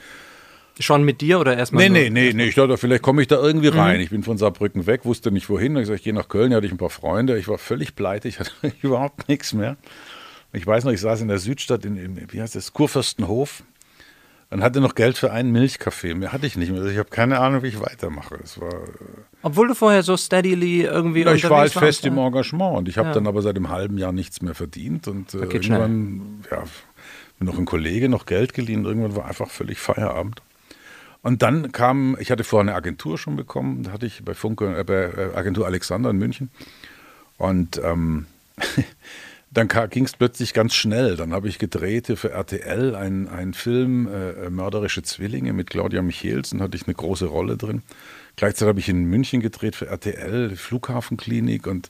Schon 0.79 1.03
mit 1.03 1.19
dir 1.21 1.39
oder 1.39 1.57
erstmal? 1.57 1.89
Nee, 1.89 2.09
nee, 2.09 2.09
nee, 2.09 2.33
nee. 2.33 2.45
Ich 2.47 2.55
dachte, 2.55 2.77
vielleicht 2.77 3.01
komme 3.03 3.21
ich 3.21 3.27
da 3.27 3.35
irgendwie 3.35 3.67
rein. 3.67 3.99
Ich 3.99 4.09
bin 4.11 4.23
von 4.23 4.37
Saarbrücken 4.37 4.87
weg, 4.87 5.03
wusste 5.03 5.29
nicht 5.31 5.49
wohin. 5.49 5.75
Ich 5.75 5.81
gesagt, 5.81 5.99
ich 5.99 6.03
gehe 6.05 6.13
nach 6.13 6.29
Köln, 6.29 6.51
da 6.51 6.57
hatte 6.57 6.67
ich 6.67 6.71
ein 6.71 6.77
paar 6.77 6.89
Freunde. 6.89 7.37
Ich 7.37 7.47
war 7.49 7.57
völlig 7.57 7.95
pleite, 7.95 8.27
ich 8.27 8.39
hatte 8.39 8.51
überhaupt 8.81 9.27
nichts 9.27 9.53
mehr. 9.53 9.75
Ich 10.53 10.65
weiß 10.65 10.85
noch, 10.85 10.91
ich 10.91 11.01
saß 11.01 11.21
in 11.21 11.27
der 11.27 11.37
Südstadt, 11.39 11.85
in, 11.85 11.97
in 11.97 12.31
wie 12.31 12.41
heißt 12.41 12.55
das, 12.55 12.73
Kurfürstenhof 12.73 13.63
und 14.51 14.63
hatte 14.63 14.81
noch 14.81 14.95
Geld 14.95 15.17
für 15.17 15.31
einen 15.31 15.51
Milchkaffee. 15.51 16.15
Mehr 16.15 16.31
hatte 16.33 16.47
ich 16.47 16.55
nicht 16.55 16.71
mehr. 16.71 16.79
Also 16.79 16.91
ich 16.91 16.97
habe 16.97 17.09
keine 17.09 17.39
Ahnung, 17.39 17.61
wie 17.61 17.67
ich 17.67 17.79
weitermache. 17.81 18.39
Es 18.43 18.59
war, 18.59 18.73
Obwohl 19.43 19.67
du 19.67 19.75
vorher 19.75 20.01
so 20.01 20.17
steadily 20.17 20.83
irgendwie 20.83 21.21
ja, 21.23 21.33
ich 21.33 21.47
war 21.49 21.59
halt 21.59 21.71
fest 21.73 21.83
warst, 21.83 22.05
im 22.05 22.15
ja. 22.17 22.25
Engagement 22.25 22.77
und 22.77 22.89
ich 22.89 22.97
habe 22.97 23.09
Ja. 23.09 23.13
dann 23.13 23.27
aber 23.27 23.41
seit 23.41 23.55
einem 23.57 23.69
halben 23.69 23.97
Jahr 23.97 24.11
nichts 24.11 24.41
mehr 24.41 24.55
verdient 24.55 25.07
und 25.07 25.33
äh, 25.35 25.39
irgendwann, 25.39 26.43
ja, 26.49 26.63
mir 27.37 27.45
noch 27.45 27.57
ein 27.59 27.65
Kollege 27.65 28.09
noch 28.09 28.25
Geld 28.25 28.53
geliehen. 28.53 28.85
Irgendwann 28.85 29.15
war 29.15 29.25
einfach 29.25 29.49
völlig 29.49 29.77
Feierabend. 29.77 30.41
Und 31.21 31.41
dann 31.41 31.71
kam, 31.71 32.15
ich 32.19 32.31
hatte 32.31 32.43
vorher 32.43 32.69
eine 32.69 32.77
Agentur 32.77 33.17
schon 33.17 33.35
bekommen, 33.35 33.83
da 33.83 33.91
hatte 33.91 34.05
ich 34.05 34.23
bei 34.23 34.33
Funke, 34.33 34.77
äh, 34.77 34.83
bei 34.83 34.93
äh, 34.93 35.35
Agentur 35.35 35.65
Alexander 35.65 36.09
in 36.11 36.17
München. 36.17 36.49
Und 37.37 37.79
ähm, 37.83 38.25
dann 39.51 39.67
ging 39.89 40.05
es 40.05 40.13
plötzlich 40.13 40.53
ganz 40.53 40.75
schnell. 40.75 41.17
Dann 41.17 41.33
habe 41.33 41.49
ich 41.49 41.59
gedreht 41.59 42.07
für 42.15 42.31
RTL 42.31 42.95
einen, 42.95 43.27
einen 43.27 43.53
Film, 43.53 44.07
äh, 44.07 44.49
Mörderische 44.49 45.03
Zwillinge 45.03 45.53
mit 45.53 45.69
Claudia 45.69 46.01
Michelsen, 46.01 46.61
hatte 46.61 46.77
ich 46.77 46.87
eine 46.87 46.95
große 46.95 47.25
Rolle 47.25 47.57
drin. 47.57 47.81
Gleichzeitig 48.35 48.69
habe 48.69 48.79
ich 48.79 48.89
in 48.89 49.03
München 49.05 49.41
gedreht 49.41 49.75
für 49.75 49.87
RTL, 49.87 50.55
Flughafenklinik 50.55 51.67
und 51.67 51.89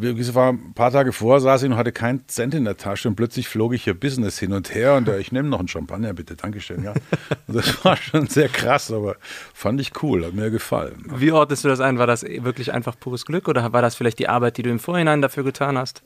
es 0.00 0.34
war 0.34 0.52
ein 0.52 0.72
paar 0.74 0.90
Tage 0.90 1.12
vor, 1.12 1.40
saß 1.40 1.62
ich 1.62 1.70
und 1.70 1.76
hatte 1.76 1.92
keinen 1.92 2.26
Cent 2.28 2.54
in 2.54 2.64
der 2.64 2.76
Tasche 2.76 3.08
und 3.08 3.16
plötzlich 3.16 3.48
flog 3.48 3.74
ich 3.74 3.84
hier 3.84 3.94
Business 3.94 4.38
hin 4.38 4.52
und 4.52 4.74
her 4.74 4.94
und 4.94 5.08
äh, 5.08 5.18
ich 5.18 5.32
nehme 5.32 5.48
noch 5.48 5.58
einen 5.58 5.68
Champagner, 5.68 6.12
bitte, 6.14 6.36
Dankeschön. 6.36 6.82
Ja. 6.82 6.92
Und 6.92 7.00
das 7.56 7.84
war 7.84 7.96
schon 7.96 8.26
sehr 8.26 8.48
krass, 8.48 8.90
aber 8.90 9.16
fand 9.54 9.80
ich 9.80 10.02
cool, 10.02 10.24
hat 10.24 10.34
mir 10.34 10.50
gefallen. 10.50 11.04
Wie 11.16 11.32
ordnest 11.32 11.64
du 11.64 11.68
das 11.68 11.80
ein? 11.80 11.98
War 11.98 12.06
das 12.06 12.22
wirklich 12.22 12.72
einfach 12.72 12.98
pures 12.98 13.24
Glück 13.26 13.48
oder 13.48 13.72
war 13.72 13.82
das 13.82 13.94
vielleicht 13.94 14.18
die 14.18 14.28
Arbeit, 14.28 14.56
die 14.56 14.62
du 14.62 14.70
im 14.70 14.78
Vorhinein 14.78 15.22
dafür 15.22 15.44
getan 15.44 15.78
hast? 15.78 16.02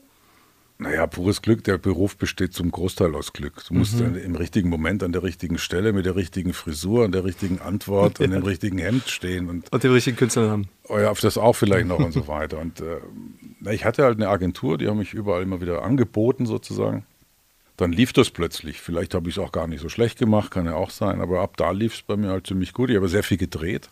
Naja, 0.81 1.05
pures 1.05 1.43
Glück, 1.43 1.63
der 1.63 1.77
Beruf 1.77 2.17
besteht 2.17 2.53
zum 2.53 2.71
Großteil 2.71 3.13
aus 3.13 3.33
Glück. 3.33 3.63
Du 3.67 3.75
musst 3.75 3.99
dann 3.99 4.15
im 4.15 4.35
richtigen 4.35 4.67
Moment 4.67 5.03
an 5.03 5.11
der 5.11 5.21
richtigen 5.21 5.59
Stelle, 5.59 5.93
mit 5.93 6.07
der 6.07 6.15
richtigen 6.15 6.53
Frisur, 6.53 7.05
an 7.05 7.11
der 7.11 7.23
richtigen 7.23 7.59
Antwort, 7.59 8.19
an 8.19 8.31
dem 8.31 8.41
richtigen 8.47 8.79
Hemd 8.79 9.07
stehen 9.07 9.47
und 9.47 9.71
Und 9.71 9.83
den 9.83 9.91
richtigen 9.91 10.17
Künstlernamen. 10.17 10.69
oh 10.89 10.97
ja, 10.97 11.11
auf 11.11 11.19
das 11.19 11.37
auch 11.37 11.53
vielleicht 11.53 11.85
noch 11.85 11.99
und 11.99 12.13
so 12.13 12.27
weiter. 12.27 12.57
Und 12.57 12.81
äh, 12.81 12.97
ich 13.69 13.85
hatte 13.85 14.03
halt 14.03 14.17
eine 14.17 14.29
Agentur, 14.29 14.77
die 14.77 14.87
haben 14.87 14.97
mich 14.97 15.13
überall 15.13 15.43
immer 15.43 15.61
wieder 15.61 15.83
angeboten 15.83 16.45
sozusagen. 16.45 17.05
Dann 17.77 17.91
lief 17.91 18.13
das 18.13 18.29
plötzlich. 18.29 18.81
Vielleicht 18.81 19.13
habe 19.13 19.29
ich 19.29 19.37
es 19.37 19.43
auch 19.43 19.51
gar 19.51 19.67
nicht 19.67 19.81
so 19.81 19.89
schlecht 19.89 20.19
gemacht, 20.19 20.51
kann 20.51 20.65
ja 20.65 20.75
auch 20.75 20.89
sein. 20.89 21.21
Aber 21.21 21.41
ab 21.41 21.57
da 21.57 21.71
lief 21.71 21.95
es 21.95 22.01
bei 22.01 22.15
mir 22.15 22.29
halt 22.29 22.47
ziemlich 22.47 22.73
gut. 22.73 22.89
Ich 22.89 22.95
habe 22.95 23.09
sehr 23.09 23.23
viel 23.23 23.37
gedreht. 23.37 23.89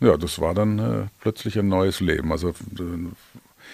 Ja, 0.00 0.16
das 0.16 0.40
war 0.40 0.54
dann 0.54 0.78
äh, 0.78 1.06
plötzlich 1.20 1.58
ein 1.58 1.68
neues 1.68 2.00
Leben. 2.00 2.32
Also 2.32 2.50
äh, 2.50 2.52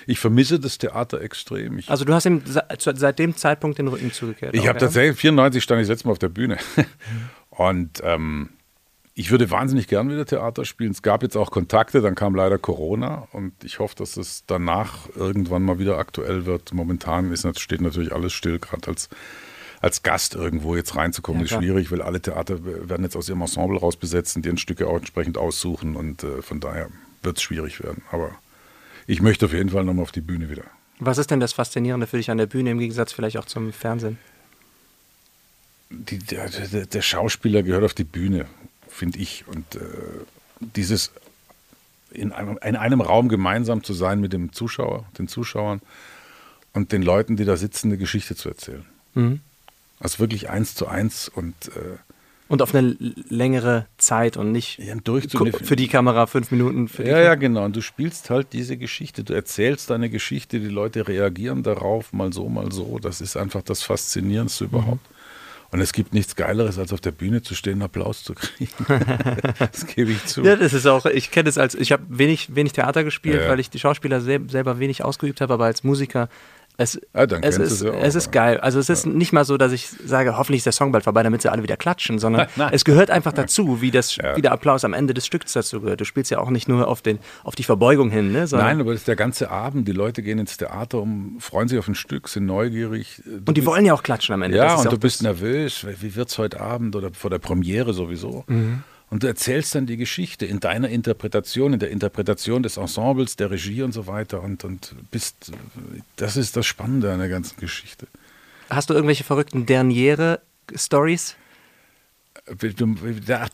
ich 0.07 0.19
vermisse 0.19 0.61
das 0.61 0.79
Theater 0.79 1.21
extrem. 1.23 1.79
Ich, 1.79 1.91
Also 1.91 2.05
du 2.05 2.13
hast 2.13 2.27
ihm 2.27 2.43
seit 2.45 3.19
dem 3.19 3.37
Zeitpunkt 3.37 3.79
den 3.79 3.89
Rücken 3.89 4.13
zugekehrt. 4.13 4.55
ich 4.55 4.67
habe 4.67 4.79
ja? 4.79 4.87
tatsächlich, 4.87 5.19
94 5.19 5.63
stand 5.63 5.81
ich 5.81 5.87
das 5.87 5.95
letzte 5.95 6.09
Mal 6.09 6.13
auf 6.13 6.19
der 6.19 6.29
Bühne. 6.29 6.59
Und 7.51 8.01
ähm, 8.05 8.51
ich 9.19 9.33
würde 9.33 9.51
wahnsinnig 9.51 9.89
gern 9.89 10.09
wieder 10.09 10.25
Theater 10.25 10.65
spielen. 10.65 10.93
Es 10.93 11.03
gab 11.03 11.25
jetzt 11.25 11.37
auch 11.37 11.51
Kontakte, 11.51 12.01
dann 12.01 12.15
kam 12.15 12.37
leider 12.37 12.57
Corona 12.57 13.27
und 13.33 13.53
ich 13.65 13.81
hoffe, 13.81 13.97
dass 13.97 14.17
es 14.17 14.45
danach 14.47 15.09
irgendwann 15.17 15.65
mal 15.65 15.81
wieder 15.81 15.99
aktuell 15.99 16.47
wird. 16.47 16.73
Momentan 16.73 17.33
ist, 17.33 17.59
steht 17.59 17.81
natürlich 17.81 18.13
alles 18.13 18.33
still, 18.33 18.61
gerade 18.61 18.87
als, 18.87 19.09
als 19.81 20.05
Gast 20.05 20.37
irgendwo 20.37 20.77
jetzt 20.77 20.95
reinzukommen, 20.95 21.45
Ja, 21.45 21.47
ist 21.47 21.61
schwierig, 21.61 21.91
weil 21.91 22.01
alle 22.01 22.23
Theater 22.23 22.65
werden 22.65 23.03
jetzt 23.03 23.17
aus 23.17 23.29
ihrem 23.29 23.41
Ensemble 23.41 23.81
rausbesetzen, 23.81 24.41
die 24.41 24.57
Stücke 24.57 24.87
auch 24.87 24.99
entsprechend 24.99 25.37
aussuchen 25.37 25.97
und 25.97 26.23
äh, 26.23 26.41
von 26.41 26.61
daher 26.61 26.89
wird 27.25 27.39
es 27.39 27.43
schwierig 27.43 27.83
werden. 27.83 28.05
Aber 28.13 28.31
ich 29.09 29.21
möchte 29.21 29.47
auf 29.47 29.53
jeden 29.53 29.71
Fall 29.71 29.83
nochmal 29.83 30.05
auf 30.05 30.13
die 30.13 30.21
Bühne 30.21 30.49
wieder. 30.49 30.65
Was 31.01 31.19
ist 31.19 31.33
denn 31.33 31.41
das 31.41 31.53
Faszinierende 31.53 32.07
für 32.07 32.19
dich 32.19 32.31
an 32.31 32.39
der 32.39 32.47
Bühne 32.47 32.71
im 32.71 32.79
Gegensatz 32.79 33.13
vielleicht 33.13 33.37
auch 33.37 33.47
zum 33.47 33.73
Fernsehen? 33.73 34.17
die, 35.91 36.19
der, 36.19 36.49
der 36.49 37.03
Schauspieler 37.03 37.63
gehört 37.63 37.85
auf 37.85 37.95
die 37.95 38.05
Bühne, 38.05 38.47
finde 38.99 39.19
ich. 39.19 39.47
Und 39.47 39.77
äh, 39.77 39.81
dieses 40.61 41.13
in 42.11 42.33
einem, 42.33 42.59
in 42.65 42.77
einem 42.77 43.01
Raum 43.01 43.29
gemeinsam 43.29 43.85
zu 43.85 43.93
sein 43.93 44.21
mit 44.21 44.33
dem 44.33 44.53
Zuschauer, 44.53 45.05
den 45.19 45.29
Zuschauern 45.29 45.81
und 46.73 46.93
den 46.93 47.03
Leuten, 47.03 47.37
die 47.37 47.45
da 47.45 47.57
sitzen, 47.57 47.89
eine 47.89 47.99
Geschichte 47.99 48.35
zu 48.35 48.49
erzählen. 48.49 48.85
Mhm. 49.15 49.41
Also 50.01 50.19
wirklich 50.21 50.49
eins 50.49 50.75
zu 50.75 50.87
eins 50.87 51.29
und 51.29 51.55
äh, 51.69 51.99
Und 52.49 52.63
auf 52.63 52.75
eine 52.75 52.97
längere 53.01 53.87
Zeit 53.99 54.37
und 54.37 54.53
nicht 54.53 54.79
ja, 54.79 54.95
für 55.05 55.77
die 55.77 55.89
Kamera 55.89 56.27
fünf 56.27 56.51
Minuten. 56.51 56.89
Für 56.89 57.05
die 57.05 57.11
Ja, 57.11 57.21
ja, 57.21 57.35
genau. 57.35 57.65
Und 57.65 57.77
du 57.77 57.83
spielst 57.83 58.31
halt 58.31 58.53
diese 58.53 58.77
Geschichte. 58.77 59.25
Du 59.25 59.35
erzählst 59.35 59.91
deine 59.91 60.09
Geschichte, 60.09 60.61
die 60.61 60.69
Leute 60.69 61.09
reagieren 61.09 61.63
darauf, 61.63 62.13
mal 62.13 62.33
so, 62.33 62.49
mal 62.49 62.73
so. 62.73 62.99
Das 62.99 63.21
ist 63.21 63.37
einfach 63.37 63.63
das 63.63 63.83
Faszinierendste 63.83 64.65
überhaupt. 64.65 65.05
Und 65.71 65.81
es 65.81 65.93
gibt 65.93 66.15
nichts 66.15 66.35
Geileres, 66.35 66.79
als 66.79 66.95
auf 66.95 67.01
der 67.03 67.11
Bühne 67.11 67.43
zu 67.43 67.55
stehen, 67.55 67.83
Applaus 67.83 68.23
zu 68.25 68.35
kriegen. 68.35 68.71
das 69.59 69.87
gebe 69.87 70.13
ich 70.13 70.25
zu. 70.25 70.43
Ja, 70.43 70.57
das 70.57 70.73
ist 70.73 70.87
auch, 70.87 71.05
ich 71.05 71.31
kenne 71.31 71.49
es 71.49 71.59
als, 71.59 71.75
ich 71.75 71.93
habe 71.93 72.05
wenig, 72.09 72.55
wenig 72.55 72.73
Theater 72.73 73.05
gespielt, 73.05 73.43
Ja. 73.43 73.49
weil 73.51 73.61
ich 73.61 73.69
die 73.69 73.79
Schauspieler 73.79 74.21
sel 74.23 74.49
selber 74.49 74.79
wenig 74.79 75.05
ausgeübt 75.05 75.41
habe, 75.43 75.53
aber 75.53 75.67
als 75.67 75.85
Musiker, 75.85 76.29
es, 76.81 77.01
dann 77.13 77.43
es, 77.43 77.59
ist, 77.59 77.83
du 77.83 77.93
auch, 77.93 78.01
es 78.01 78.15
ist 78.15 78.27
ja. 78.27 78.31
geil. 78.31 78.61
Also 78.61 78.79
es 78.79 78.89
ist 78.89 79.05
nicht 79.05 79.33
mal 79.33 79.45
so, 79.45 79.57
dass 79.57 79.73
ich 79.73 79.89
sage, 79.89 80.39
hoffentlich 80.39 80.61
ist 80.61 80.67
der 80.67 80.73
Song 80.73 80.93
bald 80.93 81.03
vorbei, 81.03 81.25
damit 81.25 81.43
sie 81.43 81.51
alle 81.51 81.65
wieder 81.65 81.77
klatschen, 81.77 82.21
sondern 82.21 82.47
es 82.73 82.85
gehört 82.85 83.11
einfach 83.11 83.33
dazu, 83.33 83.81
wie, 83.83 83.91
das, 83.91 84.15
Ja. 84.15 84.37
wie 84.37 84.43
der 84.43 84.53
Applaus 84.53 84.85
am 84.85 84.93
Ende 84.93 85.13
des 85.13 85.27
Stücks 85.27 85.53
dazu 85.55 85.81
gehört. 85.81 86.01
Du 86.01 86.05
spielst 86.05 86.31
ja 86.31 86.39
auch 86.39 86.51
nicht 86.51 86.69
nur 86.69 86.87
auf, 86.87 87.03
den, 87.03 87.19
auf 87.43 87.57
die 87.57 87.65
Verbeugung 87.65 88.11
hin, 88.11 88.31
ne, 88.31 88.47
Nein, 88.53 88.81
aber 88.81 88.93
das 88.93 89.01
ist 89.01 89.09
der 89.09 89.17
ganze 89.17 89.51
Abend. 89.51 89.89
Die 89.89 89.93
Leute 89.93 90.23
gehen 90.23 90.39
ins 90.39 90.57
Theater, 90.57 90.99
um, 90.99 91.39
freuen 91.41 91.67
sich 91.67 91.81
auf 91.81 91.89
ein 91.89 91.97
Stück, 91.97 92.29
sind 92.29 92.47
neugierig. 92.47 93.23
und 93.45 93.57
die 93.57 93.67
wollen 93.67 93.85
ja 93.85 93.93
auch 93.93 94.05
klatschen 94.05 94.35
am 94.35 94.43
Ende. 94.43 94.57
Ja, 94.57 94.77
und 94.77 94.93
du 94.93 94.99
bist 94.99 95.21
nervös. 95.23 95.85
Wie 96.01 96.15
wird 96.15 96.29
es 96.29 96.39
heute 96.39 96.61
Abend 96.61 96.95
oder 96.95 97.11
vor 97.13 97.29
der 97.29 97.41
Premiere 97.41 97.93
sowieso? 97.93 98.45
Mhm. 98.47 98.85
Und 99.11 99.23
du 99.23 99.27
erzählst 99.27 99.75
dann 99.75 99.87
die 99.87 99.97
Geschichte 99.97 100.45
in 100.45 100.61
deiner 100.61 100.89
Interpretation, 100.89 101.73
in 101.73 101.79
der 101.79 101.91
Interpretation 101.91 102.63
des 102.63 102.77
Ensembles, 102.77 103.37
der 103.37 103.51
Regie 103.51 103.83
und 103.83 103.93
so 103.93 104.07
weiter. 104.07 104.43
Und, 104.43 104.65
und 104.65 104.95
bist, 105.11 105.51
das 106.17 106.37
ist 106.37 106.57
das 106.57 106.67
Spannende 106.67 107.13
an 107.13 107.19
der 107.19 107.29
ganzen 107.29 107.59
Geschichte. 107.59 108.07
Hast 108.69 108.91
du 108.91 108.95
irgendwelche 108.95 109.25
verrückten 109.25 109.65
Derniere-Stories? 109.65 111.37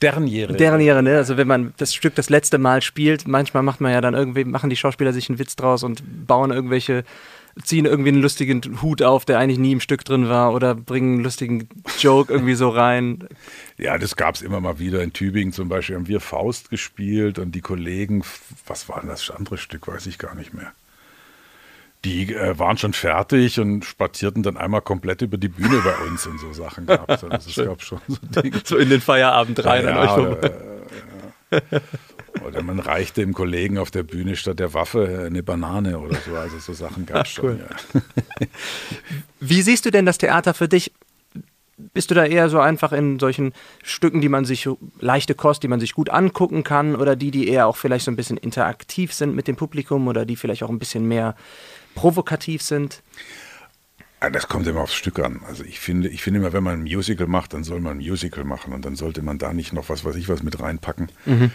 Derniere. 0.00 0.54
Derniere, 0.54 1.02
ne? 1.02 1.16
Also 1.16 1.36
wenn 1.36 1.48
man 1.48 1.74
das 1.76 1.94
Stück 1.94 2.14
das 2.14 2.30
letzte 2.30 2.58
Mal 2.58 2.82
spielt, 2.82 3.26
manchmal 3.26 3.62
macht 3.62 3.80
man 3.80 3.92
ja 3.92 4.00
dann 4.00 4.14
irgendwie, 4.14 4.44
machen 4.44 4.70
die 4.70 4.76
Schauspieler 4.76 5.12
sich 5.12 5.28
einen 5.28 5.38
Witz 5.38 5.56
draus 5.56 5.82
und 5.82 6.02
bauen 6.26 6.50
irgendwelche, 6.50 7.04
ziehen 7.62 7.84
irgendwie 7.84 8.08
einen 8.08 8.22
lustigen 8.22 8.82
Hut 8.82 9.02
auf, 9.02 9.24
der 9.24 9.38
eigentlich 9.38 9.58
nie 9.58 9.72
im 9.72 9.80
Stück 9.80 10.04
drin 10.04 10.28
war, 10.28 10.52
oder 10.52 10.74
bringen 10.74 11.14
einen 11.14 11.24
lustigen 11.24 11.68
Joke 12.00 12.32
irgendwie 12.32 12.54
so 12.54 12.68
rein. 12.68 13.28
Ja, 13.78 13.96
das 13.98 14.16
gab 14.16 14.34
es 14.34 14.42
immer 14.42 14.60
mal 14.60 14.78
wieder. 14.78 15.02
In 15.02 15.12
Tübingen 15.12 15.52
zum 15.52 15.68
Beispiel 15.68 15.96
haben 15.96 16.08
wir 16.08 16.20
Faust 16.20 16.70
gespielt 16.70 17.38
und 17.38 17.52
die 17.52 17.60
Kollegen, 17.60 18.24
was 18.66 18.88
war 18.88 19.00
denn 19.00 19.08
das 19.08 19.30
andere 19.30 19.58
Stück, 19.58 19.86
weiß 19.86 20.06
ich 20.06 20.18
gar 20.18 20.34
nicht 20.34 20.52
mehr. 20.54 20.72
Die 22.04 22.34
äh, 22.34 22.58
waren 22.58 22.76
schon 22.76 22.92
fertig 22.92 23.58
und 23.60 23.84
spazierten 23.84 24.42
dann 24.42 24.58
einmal 24.58 24.82
komplett 24.82 25.22
über 25.22 25.38
die 25.38 25.48
Bühne 25.48 25.80
bei 25.82 25.94
uns 26.06 26.26
und 26.26 26.38
so 26.38 26.52
Sachen 26.52 26.86
gab 26.86 27.10
es. 27.10 27.22
Also 27.30 27.60
es 27.62 27.66
gab 27.66 27.82
schon 27.82 28.00
so 28.08 28.18
Dinge. 28.42 28.60
So 28.62 28.76
in 28.76 28.90
den 28.90 29.00
Feierabend 29.00 29.64
rein 29.64 29.84
Ja, 29.84 30.16
oder, 30.16 30.50
ja. 31.52 31.60
Oder 32.44 32.62
man 32.62 32.78
reichte 32.78 33.20
dem 33.20 33.32
Kollegen 33.32 33.78
auf 33.78 33.90
der 33.90 34.02
Bühne 34.02 34.36
statt 34.36 34.58
der 34.58 34.74
Waffe 34.74 35.24
eine 35.26 35.42
Banane 35.42 35.98
oder 35.98 36.16
so. 36.26 36.34
Also 36.36 36.58
so 36.58 36.72
Sachen 36.72 37.06
gab 37.06 37.26
es 37.26 37.32
schon. 37.32 37.44
cool. 37.44 37.66
Ja. 37.94 38.00
Wie 39.40 39.62
siehst 39.62 39.86
du 39.86 39.90
denn 39.90 40.06
das 40.06 40.18
Theater 40.18 40.54
für 40.54 40.68
dich? 40.68 40.92
Bist 41.76 42.10
du 42.10 42.14
da 42.14 42.24
eher 42.24 42.48
so 42.48 42.60
einfach 42.60 42.92
in 42.92 43.18
solchen 43.18 43.52
Stücken, 43.82 44.20
die 44.20 44.28
man 44.28 44.44
sich 44.44 44.68
leichte 45.00 45.34
Kost, 45.34 45.64
die 45.64 45.68
man 45.68 45.80
sich 45.80 45.92
gut 45.94 46.08
angucken 46.08 46.62
kann, 46.62 46.94
oder 46.94 47.16
die, 47.16 47.32
die 47.32 47.48
eher 47.48 47.66
auch 47.66 47.76
vielleicht 47.76 48.04
so 48.04 48.12
ein 48.12 48.16
bisschen 48.16 48.36
interaktiv 48.36 49.12
sind 49.12 49.34
mit 49.34 49.48
dem 49.48 49.56
Publikum 49.56 50.06
oder 50.06 50.24
die 50.24 50.36
vielleicht 50.36 50.62
auch 50.62 50.70
ein 50.70 50.78
bisschen 50.78 51.08
mehr 51.08 51.34
provokativ 51.96 52.62
sind? 52.62 53.02
Ja, 54.22 54.30
Das 54.30 54.48
kommt 54.48 54.66
immer 54.66 54.80
aufs 54.80 54.94
Stück 54.94 55.18
an. 55.18 55.40
Also 55.46 55.64
ich 55.64 55.80
finde, 55.80 56.08
ich 56.08 56.22
finde 56.22 56.40
immer, 56.40 56.52
wenn 56.52 56.62
man 56.62 56.80
ein 56.80 56.82
Musical 56.84 57.26
macht, 57.26 57.52
dann 57.52 57.64
soll 57.64 57.80
man 57.80 57.98
ein 57.98 58.04
Musical 58.06 58.44
machen 58.44 58.72
und 58.72 58.84
dann 58.84 58.96
sollte 58.96 59.20
man 59.22 59.38
da 59.38 59.52
nicht 59.52 59.72
noch 59.72 59.88
was 59.88 60.04
weiß 60.04 60.14
ich 60.16 60.28
was 60.28 60.42
mit 60.42 60.60
reinpacken. 60.60 61.10
Äh, 61.26 61.48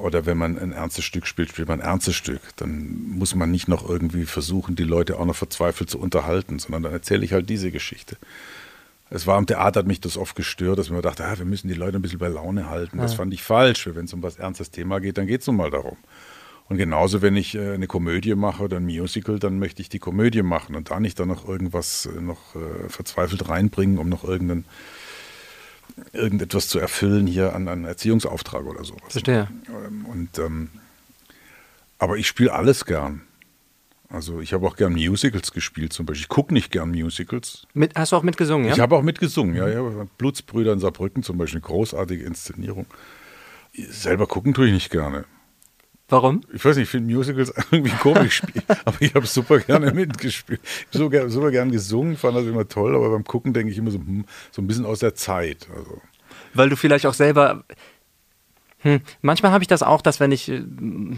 oder 0.00 0.26
wenn 0.26 0.38
man 0.38 0.58
ein 0.58 0.72
ernstes 0.72 1.04
Stück 1.04 1.26
spielt, 1.26 1.50
spielt 1.50 1.68
man 1.68 1.80
ein 1.80 1.86
ernstes 1.86 2.14
Stück. 2.14 2.40
Dann 2.56 3.02
muss 3.08 3.34
man 3.34 3.50
nicht 3.50 3.68
noch 3.68 3.88
irgendwie 3.88 4.24
versuchen, 4.24 4.76
die 4.76 4.84
Leute 4.84 5.18
auch 5.18 5.24
noch 5.24 5.36
verzweifelt 5.36 5.90
zu 5.90 5.98
unterhalten, 5.98 6.58
sondern 6.58 6.84
dann 6.84 6.92
erzähle 6.92 7.24
ich 7.24 7.32
halt 7.32 7.50
diese 7.50 7.70
Geschichte. 7.72 8.16
Es 9.08 9.26
war 9.26 9.36
am 9.36 9.46
Theater, 9.46 9.80
hat 9.80 9.86
mich 9.86 10.00
das 10.00 10.16
oft 10.16 10.34
gestört, 10.34 10.78
dass 10.78 10.90
man 10.90 11.02
dachte, 11.02 11.24
ah, 11.24 11.38
wir 11.38 11.44
müssen 11.44 11.68
die 11.68 11.74
Leute 11.74 11.98
ein 11.98 12.02
bisschen 12.02 12.18
bei 12.18 12.28
Laune 12.28 12.68
halten. 12.68 12.98
Das 12.98 13.14
fand 13.14 13.32
ich 13.32 13.42
falsch. 13.42 13.88
Wenn 13.92 14.06
es 14.06 14.12
um 14.12 14.22
was 14.22 14.36
ernstes 14.36 14.70
Thema 14.70 14.98
geht, 15.00 15.18
dann 15.18 15.26
geht 15.26 15.42
es 15.42 15.46
nun 15.46 15.56
mal 15.56 15.70
darum. 15.70 15.96
Und 16.68 16.78
genauso, 16.78 17.22
wenn 17.22 17.36
ich 17.36 17.54
äh, 17.54 17.74
eine 17.74 17.86
Komödie 17.86 18.34
mache 18.34 18.64
oder 18.64 18.78
ein 18.78 18.86
Musical, 18.86 19.38
dann 19.38 19.58
möchte 19.58 19.80
ich 19.82 19.88
die 19.88 20.00
Komödie 20.00 20.42
machen 20.42 20.74
und 20.74 20.90
da 20.90 20.98
nicht 20.98 21.18
dann 21.20 21.28
noch 21.28 21.46
irgendwas 21.46 22.06
äh, 22.06 22.20
noch 22.20 22.56
äh, 22.56 22.88
verzweifelt 22.88 23.48
reinbringen, 23.48 23.98
um 23.98 24.08
noch 24.08 24.24
irgendeinen, 24.24 24.64
irgendetwas 26.12 26.68
zu 26.68 26.78
erfüllen 26.78 27.26
hier 27.26 27.54
an 27.54 27.68
einen 27.68 27.84
Erziehungsauftrag 27.84 28.64
oder 28.66 28.84
sowas. 28.84 29.10
Verstehe. 29.12 29.48
Ähm, 29.68 30.06
Und, 30.06 30.38
ähm, 30.38 30.70
aber 31.98 32.16
ich 32.16 32.26
spiele 32.26 32.52
alles 32.52 32.84
gern. 32.84 33.22
Also 34.08 34.40
ich 34.40 34.52
habe 34.52 34.66
auch 34.66 34.76
gern 34.76 34.92
Musicals 34.92 35.52
gespielt 35.52 35.92
zum 35.92 36.06
Beispiel. 36.06 36.22
Ich 36.22 36.28
gucke 36.28 36.54
nicht 36.54 36.70
gern 36.70 36.90
Musicals. 36.90 37.66
Mit, 37.74 37.96
hast 37.96 38.12
du 38.12 38.16
auch 38.16 38.22
mitgesungen, 38.22 38.68
ja? 38.68 38.72
Ich 38.72 38.80
habe 38.80 38.96
auch 38.96 39.02
mitgesungen, 39.02 39.56
ja, 39.56 39.68
ja. 39.68 39.82
Blutsbrüder 40.16 40.72
in 40.72 40.78
Saarbrücken 40.78 41.22
zum 41.22 41.38
Beispiel, 41.38 41.58
eine 41.58 41.66
großartige 41.66 42.24
Inszenierung. 42.24 42.86
Selber 43.74 44.26
gucken 44.26 44.54
tue 44.54 44.66
ich 44.66 44.72
nicht 44.72 44.90
gerne. 44.90 45.24
Warum? 46.08 46.42
Ich 46.52 46.64
weiß 46.64 46.76
nicht, 46.76 46.84
ich 46.84 46.90
finde 46.90 47.12
Musicals 47.12 47.52
irgendwie 47.70 47.90
komisch 47.96 48.42
aber 48.84 48.96
ich 49.00 49.14
habe 49.14 49.26
super 49.26 49.58
gerne 49.58 49.92
mitgespielt. 49.92 50.60
Ich 50.62 50.86
habe 50.98 50.98
super, 50.98 51.30
super 51.30 51.50
gern 51.50 51.72
gesungen, 51.72 52.16
fand 52.16 52.36
das 52.36 52.46
immer 52.46 52.68
toll, 52.68 52.94
aber 52.94 53.10
beim 53.10 53.24
Gucken 53.24 53.52
denke 53.52 53.72
ich 53.72 53.78
immer 53.78 53.90
so, 53.90 53.98
hm, 53.98 54.24
so 54.52 54.62
ein 54.62 54.66
bisschen 54.66 54.86
aus 54.86 55.00
der 55.00 55.14
Zeit. 55.14 55.66
Also, 55.76 56.00
Weil 56.54 56.68
du 56.68 56.76
vielleicht 56.76 57.06
auch 57.06 57.14
selber. 57.14 57.64
Hm, 58.80 59.00
manchmal 59.20 59.50
habe 59.50 59.64
ich 59.64 59.68
das 59.68 59.82
auch, 59.82 60.00
dass 60.00 60.20
wenn 60.20 60.30
ich 60.30 60.48
äh, 60.48 60.62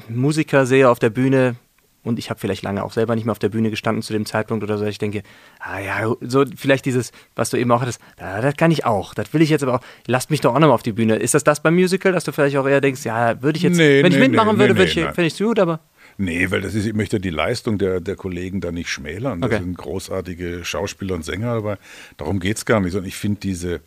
Musiker 0.08 0.64
sehe 0.64 0.88
auf 0.88 0.98
der 0.98 1.10
Bühne 1.10 1.56
und 2.04 2.18
ich 2.18 2.30
habe 2.30 2.40
vielleicht 2.40 2.62
lange 2.62 2.82
auch 2.84 2.92
selber 2.92 3.14
nicht 3.14 3.24
mehr 3.24 3.32
auf 3.32 3.38
der 3.38 3.48
Bühne 3.48 3.70
gestanden 3.70 4.02
zu 4.02 4.12
dem 4.12 4.24
Zeitpunkt 4.26 4.62
oder 4.64 4.78
so, 4.78 4.84
ich 4.86 4.98
denke, 4.98 5.22
ah 5.60 5.78
ja, 5.80 6.14
so 6.20 6.44
vielleicht 6.56 6.84
dieses, 6.86 7.12
was 7.34 7.50
du 7.50 7.56
eben 7.56 7.70
auch 7.72 7.80
hattest, 7.80 8.00
ah, 8.18 8.40
das 8.40 8.56
kann 8.56 8.70
ich 8.70 8.84
auch, 8.84 9.14
das 9.14 9.32
will 9.34 9.42
ich 9.42 9.50
jetzt 9.50 9.62
aber 9.62 9.74
auch, 9.74 9.80
lasst 10.06 10.30
mich 10.30 10.40
doch 10.40 10.54
auch 10.54 10.58
nochmal 10.58 10.74
auf 10.74 10.82
die 10.82 10.92
Bühne. 10.92 11.16
Ist 11.16 11.34
das 11.34 11.44
das 11.44 11.62
beim 11.62 11.74
Musical, 11.74 12.12
dass 12.12 12.24
du 12.24 12.32
vielleicht 12.32 12.56
auch 12.56 12.66
eher 12.66 12.80
denkst, 12.80 13.04
ja, 13.04 13.42
würde 13.42 13.56
ich 13.56 13.62
jetzt, 13.62 13.76
Nee, 13.76 14.02
wenn 14.02 14.12
ich 14.12 14.18
nee, 14.18 14.28
mitmachen 14.28 14.54
nee, 14.54 14.60
würde, 14.60 14.74
nee, 14.74 14.78
würde 14.80 14.90
ich, 14.90 14.96
ich 14.96 15.32
es 15.34 15.38
gut, 15.38 15.58
aber 15.58 15.80
nee, 16.16 16.50
weil 16.50 16.60
das 16.60 16.74
ist, 16.74 16.86
ich 16.86 16.94
möchte 16.94 17.20
die 17.20 17.30
Leistung 17.30 17.78
der, 17.78 18.00
der 18.00 18.16
Kollegen 18.16 18.60
da 18.60 18.72
nicht 18.72 18.88
schmälern. 18.90 19.40
Das 19.40 19.50
Okay. 19.50 19.60
sind 19.62 19.76
großartige 19.76 20.64
Schauspieler 20.64 21.14
und 21.14 21.24
Sänger, 21.24 21.52
aber 21.52 21.78
darum 22.16 22.40
geht 22.40 22.56
es 22.56 22.64
gar 22.64 22.80
nicht. 22.80 22.92
Sondern 22.92 23.08
ich 23.08 23.16
finde 23.16 23.40
diese, 23.40 23.80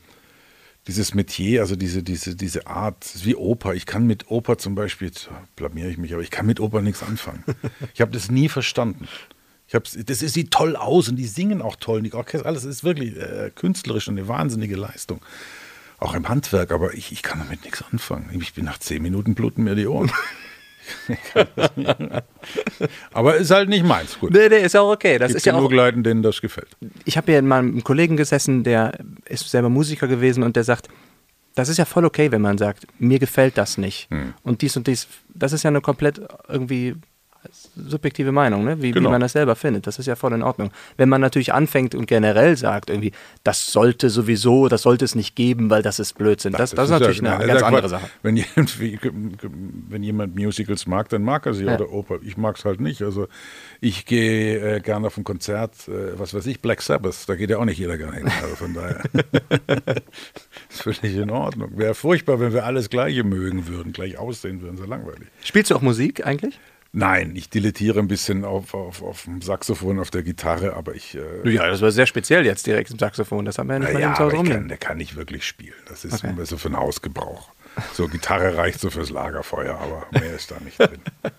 dieses 0.87 1.13
Metier, 1.13 1.61
also 1.61 1.75
diese, 1.75 2.01
diese, 2.01 2.35
diese 2.35 2.67
Art, 2.67 3.05
wie 3.23 3.35
Oper. 3.35 3.75
Ich 3.75 3.85
kann 3.85 4.07
mit 4.07 4.31
Oper 4.31 4.57
zum 4.57 4.75
Beispiel, 4.75 5.09
jetzt 5.09 5.29
blamiere 5.55 5.89
ich 5.89 5.97
mich, 5.97 6.13
aber 6.13 6.23
ich 6.23 6.31
kann 6.31 6.45
mit 6.45 6.59
Oper 6.59 6.81
nichts 6.81 7.03
anfangen. 7.03 7.43
Ich 7.93 8.01
habe 8.01 8.11
das 8.11 8.31
nie 8.31 8.49
verstanden. 8.49 9.07
Ich 9.67 9.75
hab's, 9.75 9.97
das 10.05 10.21
ist, 10.21 10.33
sieht 10.33 10.51
toll 10.51 10.75
aus 10.75 11.07
und 11.07 11.15
die 11.15 11.27
singen 11.27 11.61
auch 11.61 11.75
toll. 11.75 12.01
Die 12.01 12.13
Orchester, 12.13 12.45
alles 12.45 12.65
ist 12.65 12.83
wirklich 12.83 13.15
äh, 13.15 13.51
künstlerisch 13.53 14.07
und 14.07 14.17
eine 14.17 14.27
wahnsinnige 14.27 14.75
Leistung. 14.75 15.21
Auch 15.97 16.15
im 16.15 16.27
Handwerk, 16.27 16.71
aber 16.71 16.93
ich, 16.95 17.11
ich 17.11 17.21
kann 17.21 17.39
damit 17.39 17.63
nichts 17.63 17.83
anfangen. 17.91 18.29
Ich 18.41 18.53
bin 18.53 18.65
nach 18.65 18.79
zehn 18.79 19.03
Minuten 19.03 19.35
bluten 19.35 19.63
mir 19.63 19.75
die 19.75 19.87
Ohren. 19.87 20.11
aber 23.13 23.35
ist 23.37 23.51
halt 23.51 23.69
nicht 23.69 23.85
meins. 23.85 24.19
Gut. 24.19 24.31
nee, 24.31 24.49
nee, 24.49 24.59
ist 24.59 24.73
ja 24.73 24.81
auch 24.81 24.91
okay. 24.91 25.17
Das 25.17 25.29
Gibt 25.29 25.37
ist 25.37 25.45
ja 25.45 25.53
auch, 25.53 25.57
genug 25.57 25.73
Leuten, 25.73 26.03
denen 26.03 26.23
das 26.23 26.41
gefällt. 26.41 26.69
ich 27.05 27.17
habe 27.17 27.31
hier 27.31 27.41
mal 27.41 27.61
mit 27.63 27.73
einem 27.73 27.83
Kollegen 27.83 28.17
gesessen, 28.17 28.63
der 28.63 28.97
ist 29.25 29.49
selber 29.49 29.69
Musiker 29.69 30.07
gewesen 30.07 30.43
und 30.43 30.55
der 30.55 30.63
sagt, 30.63 30.89
das 31.55 31.69
ist 31.69 31.77
ja 31.77 31.85
voll 31.85 32.05
okay, 32.05 32.31
wenn 32.31 32.41
man 32.41 32.57
sagt, 32.57 32.87
mir 32.99 33.19
gefällt 33.19 33.57
das 33.57 33.77
nicht. 33.77 34.09
Hm. 34.09 34.33
Und 34.43 34.61
dies 34.61 34.77
und 34.77 34.87
dies, 34.87 35.07
das 35.33 35.53
ist 35.53 35.63
ja 35.63 35.69
eine 35.69 35.81
komplett 35.81 36.21
irgendwie 36.47 36.95
subjektive 37.75 38.31
Meinung, 38.31 38.63
ne? 38.63 38.81
wie, 38.81 38.91
Genau. 38.91 39.09
wie 39.09 39.11
man 39.11 39.21
das 39.21 39.31
selber 39.33 39.55
findet. 39.55 39.87
Das 39.87 39.97
ist 39.99 40.05
ja 40.05 40.15
voll 40.15 40.33
in 40.33 40.43
Ordnung. 40.43 40.69
Wenn 40.97 41.09
man 41.09 41.21
natürlich 41.21 41.53
anfängt 41.53 41.95
und 41.95 42.05
generell 42.05 42.55
sagt, 42.55 42.89
irgendwie, 42.89 43.11
das 43.43 43.71
sollte 43.71 44.09
sowieso, 44.09 44.67
das 44.67 44.83
sollte 44.83 45.05
es 45.05 45.15
nicht 45.15 45.35
geben, 45.35 45.69
weil 45.69 45.81
das 45.81 45.99
ist 45.99 46.17
Blödsinn. 46.17 46.53
Das, 46.53 46.71
das, 46.71 46.85
ist 46.85 46.91
natürlich 46.91 47.19
ja- 47.21 47.37
eine 47.37 47.47
das 47.47 47.61
ganz 47.61 47.63
andere. 47.67 47.89
Sache. 47.89 48.09
Wenn 48.21 48.37
jemand, 48.37 48.79
wenn 48.79 50.03
jemand 50.03 50.35
Musicals 50.35 50.85
mag, 50.85 51.09
dann 51.09 51.23
mag 51.23 51.45
er 51.45 51.53
sie 51.53 51.65
Ja. 51.65 51.75
oder 51.75 51.91
Oper. 51.91 52.19
Ich 52.21 52.37
mag 52.37 52.57
es 52.57 52.65
halt 52.65 52.79
nicht. 52.79 53.01
Also 53.01 53.27
ich 53.79 54.05
gehe 54.05 54.75
äh, 54.75 54.79
gerne 54.79 55.07
auf 55.07 55.17
ein 55.17 55.23
Konzert, 55.23 55.73
äh, 55.87 56.19
was 56.19 56.33
weiß 56.33 56.45
ich, 56.45 56.61
Black 56.61 56.81
Sabbath. 56.81 57.27
Da 57.27 57.35
geht 57.35 57.49
ja 57.49 57.57
auch 57.57 57.65
nicht 57.65 57.79
jeder 57.79 57.97
gerne 57.97 58.17
hin. 58.17 58.31
Also 58.41 58.55
von 58.55 58.73
daher 58.73 59.01
ist 60.69 60.81
völlig 60.83 61.15
in 61.15 61.29
Ordnung. 61.29 61.71
Wäre 61.77 61.95
furchtbar, 61.95 62.39
wenn 62.39 62.53
wir 62.53 62.65
alles 62.65 62.89
Gleiche 62.89 63.23
mögen 63.23 63.67
würden, 63.67 63.93
gleich 63.93 64.17
aussehen 64.17 64.61
würden. 64.61 64.77
So 64.77 64.85
langweilig. 64.85 65.27
Spielst 65.43 65.71
du 65.71 65.75
auch 65.75 65.81
Musik 65.81 66.25
eigentlich? 66.25 66.59
Nein, 66.93 67.35
ich 67.37 67.49
dilettiere 67.49 67.99
ein 67.99 68.09
bisschen 68.09 68.43
auf, 68.43 68.73
auf, 68.73 69.01
auf 69.01 69.23
dem 69.23 69.41
Saxophon, 69.41 69.97
auf 69.99 70.11
der 70.11 70.23
Gitarre, 70.23 70.73
aber 70.75 70.93
ich. 70.93 71.15
Äh, 71.15 71.49
Ja, 71.49 71.67
das 71.67 71.81
war 71.81 71.91
sehr 71.91 72.05
speziell 72.05 72.45
jetzt 72.45 72.67
direkt 72.67 72.91
im 72.91 72.99
Saxophon. 72.99 73.45
Das 73.45 73.57
haben 73.57 73.67
wir 73.67 73.73
ja 73.75 73.79
nicht 73.79 73.93
mal 73.93 74.01
ja, 74.01 74.13
ich 74.13 74.19
rumliegen. 74.19 74.67
der 74.67 74.77
kann 74.77 74.97
nicht 74.97 75.15
wirklich 75.15 75.45
spielen. 75.47 75.73
Das 75.87 76.03
ist 76.03 76.23
Okay. 76.23 76.33
so 76.43 76.57
für 76.57 76.69
den 76.69 76.77
Hausgebrauch. 76.77 77.49
So 77.93 78.09
Gitarre 78.09 78.57
reicht 78.57 78.81
so 78.81 78.89
fürs 78.89 79.09
Lagerfeuer, 79.09 79.79
aber 79.79 80.05
mehr 80.19 80.35
ist 80.35 80.51
da 80.51 80.55
nicht 80.59 80.77
drin. 80.79 80.99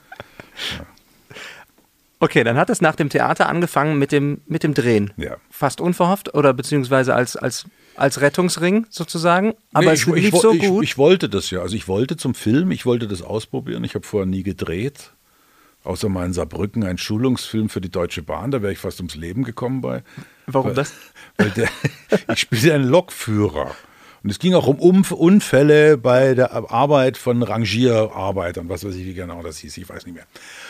Okay, 2.20 2.44
dann 2.44 2.56
hat 2.56 2.70
es 2.70 2.80
nach 2.80 2.94
dem 2.94 3.08
Theater 3.08 3.48
angefangen 3.48 3.98
mit 3.98 4.12
dem, 4.12 4.42
mit 4.46 4.62
dem 4.62 4.74
Drehen. 4.74 5.12
Ja. 5.16 5.38
Fast 5.50 5.80
unverhofft 5.80 6.34
oder 6.34 6.54
beziehungsweise 6.54 7.16
als, 7.16 7.34
als, 7.34 7.66
als 7.96 8.20
Rettungsring 8.20 8.86
sozusagen. 8.90 9.54
Aber 9.72 9.86
Nee, 9.86 9.92
es 9.94 10.06
lief 10.06 10.32
wo- 10.32 10.38
so 10.40 10.52
ich, 10.52 10.60
gut. 10.62 10.84
Ich 10.84 10.96
wollte 10.98 11.28
das 11.28 11.50
ja. 11.50 11.62
Also 11.62 11.74
ich 11.74 11.88
wollte 11.88 12.16
zum 12.16 12.34
Film, 12.36 12.70
ich 12.70 12.86
wollte 12.86 13.08
das 13.08 13.22
ausprobieren. 13.22 13.82
Ich 13.82 13.96
habe 13.96 14.06
vorher 14.06 14.26
nie 14.26 14.44
gedreht. 14.44 15.10
Außer 15.84 16.08
mal 16.08 16.26
in 16.26 16.32
Saarbrücken, 16.32 16.84
ein 16.84 16.98
Schulungsfilm 16.98 17.68
für 17.68 17.80
die 17.80 17.90
Deutsche 17.90 18.22
Bahn. 18.22 18.50
Da 18.50 18.62
wäre 18.62 18.72
ich 18.72 18.78
fast 18.78 19.00
ums 19.00 19.14
Leben 19.14 19.44
gekommen 19.44 19.80
bei. 19.80 20.02
Warum 20.46 20.68
weil, 20.68 20.74
das? 20.74 20.92
Weil 21.36 21.50
der, 21.50 21.68
ich 22.32 22.40
spielte 22.40 22.74
einen 22.74 22.88
Lokführer. 22.88 23.74
Und 24.22 24.30
es 24.30 24.38
ging 24.38 24.54
auch 24.54 24.68
um 24.68 25.02
Unfälle 25.02 25.98
bei 25.98 26.34
der 26.34 26.52
Arbeit 26.70 27.16
von 27.16 27.42
Rangierarbeitern, 27.42 28.68
was 28.68 28.84
weiß 28.84 28.94
ich, 28.94 29.04
wie 29.04 29.14
genau 29.14 29.42
das 29.42 29.58
hieß, 29.58 29.76
ich 29.78 29.88
weiß 29.88 30.06
nicht 30.06 30.14
mehr. 30.14 30.26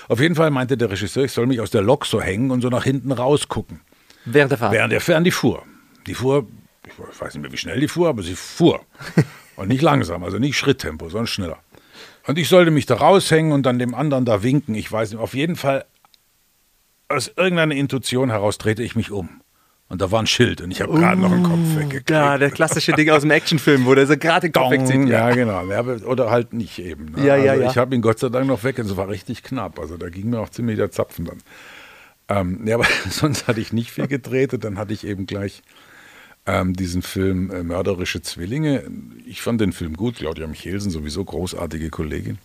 Auf 0.09 0.21
jeden 0.21 0.35
Fall 0.35 0.51
meinte 0.51 0.79
der 0.79 0.91
Regisseur, 0.91 1.25
ich 1.25 1.33
soll 1.33 1.47
mich 1.47 1.61
aus 1.61 1.71
der 1.71 1.83
Lok 1.83 2.07
so 2.07 2.23
hängen 2.23 2.51
und 2.51 2.63
so 2.63 2.71
nach 2.71 2.85
hinten 2.85 3.13
rausgucken. 3.13 3.81
Während 4.25 4.53
der 4.53 4.59
Fahrt? 4.59 4.73
Während 4.73 4.93
der 4.93 5.03
Fern 5.03 5.25
die 5.25 5.31
fuhr. 5.31 5.65
Die 6.07 6.15
fuhr, 6.15 6.47
ich 6.87 7.21
weiß 7.21 7.35
nicht 7.35 7.43
mehr, 7.43 7.53
wie 7.53 7.59
schnell 7.59 7.79
die 7.79 7.89
fuhr, 7.89 8.09
aber 8.09 8.23
sie 8.23 8.37
fuhr. 8.37 8.81
und 9.57 9.69
nicht 9.69 9.83
langsam, 9.83 10.25
also 10.25 10.39
nicht 10.39 10.57
Schritttempo, 10.57 11.11
sondern 11.11 11.27
schneller. 11.27 11.59
Und 12.27 12.39
ich 12.39 12.49
sollte 12.49 12.71
mich 12.71 12.87
da 12.87 12.97
raushängen 12.97 13.53
und 13.53 13.65
dann 13.65 13.79
dem 13.79 13.95
anderen 13.95 14.25
da 14.25 14.43
winken. 14.43 14.75
Ich 14.75 14.91
weiß 14.91 15.11
nicht, 15.11 15.21
auf 15.21 15.35
jeden 15.35 15.57
Fall 15.57 15.85
aus 17.09 17.33
irgendeiner 17.37 17.75
Intuition 17.75 18.31
heraus 18.31 18.59
drehte 18.59 18.83
ich 18.83 18.97
mich 18.97 19.11
um. 19.11 19.43
Und 19.89 20.01
da 20.01 20.11
war 20.11 20.23
ein 20.23 20.27
Schild 20.27 20.63
und 20.63 20.71
ich 20.71 20.81
habe 20.81 20.95
gerade 20.95 21.19
uh, 21.19 21.21
noch 21.21 21.33
einen 21.33 21.43
Kopf 21.43 21.77
weggekriegt. 21.77 22.09
Ja, 22.09 22.39
der 22.39 22.51
klassische 22.51 22.93
Ding 22.93 23.11
aus 23.11 23.21
dem 23.21 23.31
Actionfilm, 23.31 23.85
wo 23.85 23.95
der 23.95 24.07
so 24.07 24.17
gerade 24.17 24.49
den 24.49 24.53
Kopf 24.53 24.71
wegzieht. 24.71 25.07
Ja, 25.07 25.29
ja 25.29 25.35
genau. 25.35 25.63
Oder 26.07 26.31
halt 26.31 26.55
nicht 26.55 26.79
eben. 26.79 27.13
Ne? 27.13 27.27
Ja, 27.27 27.35
also 27.35 27.47
ja, 27.47 27.55
ja. 27.57 27.71
Ich 27.71 27.77
habe 27.77 27.95
ihn 27.95 28.01
Gott 28.01 28.19
sei 28.19 28.31
Dank 28.31 28.47
noch 28.47 28.65
weg 28.65 28.79
und 28.79 28.87
es 28.87 28.97
war 28.97 29.11
richtig 29.11 29.43
knapp. 29.43 29.79
Also 29.79 29.99
da 29.99 30.09
ging 30.09 30.31
mir 30.31 30.41
auch 30.41 30.49
ziemlich 30.49 30.79
der 30.79 30.91
Zapfen 30.91 31.27
dann. 31.27 31.39
Ähm, 32.29 32.67
ja, 32.67 32.77
aber 32.77 32.87
sonst 33.11 33.47
hatte 33.49 33.61
ich 33.61 33.75
nicht 33.75 33.91
viel 33.91 34.07
gedreht 34.07 34.55
und 34.55 34.65
dann 34.65 34.79
hatte 34.79 34.95
ich 34.95 35.07
eben 35.07 35.27
gleich 35.27 35.63
ähm, 36.47 36.75
diesen 36.75 37.03
Film 37.03 37.51
äh, 37.51 37.63
Mörderische 37.63 38.23
Zwillinge. 38.23 38.91
Ich 39.27 39.43
fand 39.43 39.61
den 39.61 39.73
Film 39.73 39.97
gut. 39.97 40.17
Claudia 40.17 40.47
Michelsen, 40.47 40.91
sowieso 40.91 41.25
großartige 41.25 41.91
Kollegin. 41.91 42.39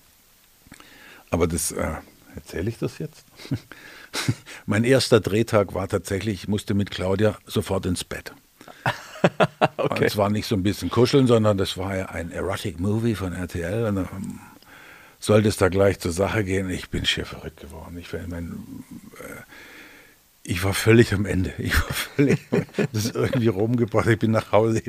Aber 1.30 1.48
das, 1.48 1.72
äh, 1.72 1.96
erzähle 2.36 2.70
ich 2.70 2.78
das 2.78 3.00
jetzt? 3.00 3.26
mein 4.66 4.84
erster 4.84 5.20
Drehtag 5.20 5.74
war 5.74 5.88
tatsächlich, 5.88 6.44
ich 6.44 6.48
musste 6.48 6.74
mit 6.74 6.92
Claudia 6.92 7.38
sofort 7.46 7.86
ins 7.86 8.04
Bett. 8.04 8.34
okay. 9.78 10.06
es 10.06 10.16
war 10.16 10.30
nicht 10.30 10.46
so 10.46 10.56
ein 10.56 10.64
bisschen 10.64 10.90
kuscheln, 10.90 11.28
sondern 11.28 11.58
das 11.58 11.78
war 11.78 11.96
ja 11.96 12.06
ein 12.08 12.32
Erotic 12.32 12.80
Movie 12.80 13.16
von 13.16 13.34
RTL. 13.34 13.86
Und 13.86 13.96
dann 13.96 14.40
sollte 15.20 15.50
es 15.50 15.58
da 15.58 15.70
gleich 15.70 16.00
zur 16.00 16.12
Sache 16.12 16.44
gehen. 16.44 16.70
Ich 16.70 16.90
bin 16.90 17.06
schier 17.06 17.26
verrückt 17.26 17.60
geworden. 17.62 17.98
Ich 17.98 18.14
mein, 18.28 18.84
äh, 19.20 19.42
ich 20.50 20.64
war 20.64 20.74
völlig 20.74 21.14
am 21.14 21.26
Ende. 21.26 21.52
Ich 21.58 21.76
war 21.76 21.94
völlig, 21.94 22.40
das 22.94 23.06
ist 23.06 23.16
irgendwie 23.16 23.50
rumgebracht. 23.50 24.08
Ich 24.08 24.18
bin 24.18 24.32
nach 24.32 24.54
Hause. 24.54 24.82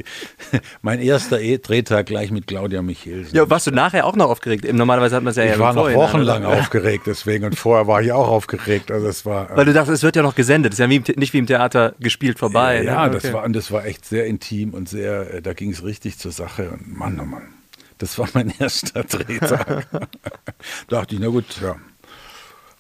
Mein 0.83 1.01
erster 1.01 1.41
e 1.41 1.59
Drehtag 1.59 2.07
gleich 2.07 2.31
mit 2.31 2.47
Claudia 2.47 2.81
Michelsen. 2.81 3.37
Ja, 3.37 3.51
warst 3.51 3.67
du 3.67 3.73
nachher 3.73 4.07
auch 4.07 4.15
noch 4.15 4.31
aufgeregt? 4.31 4.73
Normalerweise 4.73 5.17
hat 5.17 5.25
man 5.25 5.33
es 5.33 5.37
ja 5.37 5.43
Ich 5.43 5.51
ja 5.51 5.59
war 5.59 5.73
noch 5.73 5.93
wochenlang 5.93 6.45
oder? 6.45 6.61
aufgeregt, 6.61 7.09
deswegen. 7.09 7.45
Und 7.45 7.59
vorher 7.59 7.89
war 7.89 8.01
ich 8.01 8.13
auch 8.13 8.29
aufgeregt. 8.29 8.93
Also 8.93 9.09
es 9.09 9.27
war, 9.27 9.57
Weil 9.57 9.65
du 9.65 9.73
dachtest, 9.73 9.97
es 9.97 10.03
wird 10.05 10.15
ja 10.15 10.23
noch 10.23 10.37
gesendet. 10.37 10.73
Das 10.73 10.79
ist 10.79 10.85
ja 10.85 10.91
wie 10.91 11.03
nicht 11.17 11.33
wie 11.33 11.39
im 11.39 11.49
Theater 11.49 11.93
gespielt 11.99 12.39
vorbei. 12.39 12.85
Ja, 12.85 13.09
ne? 13.09 13.17
okay. 13.17 13.19
das, 13.21 13.33
war, 13.33 13.45
und 13.45 13.53
das 13.55 13.73
war 13.73 13.85
echt 13.85 14.05
sehr 14.05 14.27
intim 14.27 14.75
und 14.75 14.89
sehr, 14.89 15.35
äh, 15.35 15.43
da 15.43 15.55
ging 15.55 15.73
es 15.73 15.83
richtig 15.83 16.19
zur 16.19 16.31
Sache. 16.31 16.71
Und 16.71 16.97
Mann, 16.97 17.19
oh 17.21 17.25
Mann. 17.25 17.49
Das 17.99 18.17
war 18.17 18.29
mein 18.33 18.53
erster 18.61 19.03
Drehtag. 19.03 19.89
da 19.91 20.07
dachte 20.89 21.17
ich, 21.17 21.21
na 21.21 21.27
gut, 21.27 21.61
ja, 21.61 21.75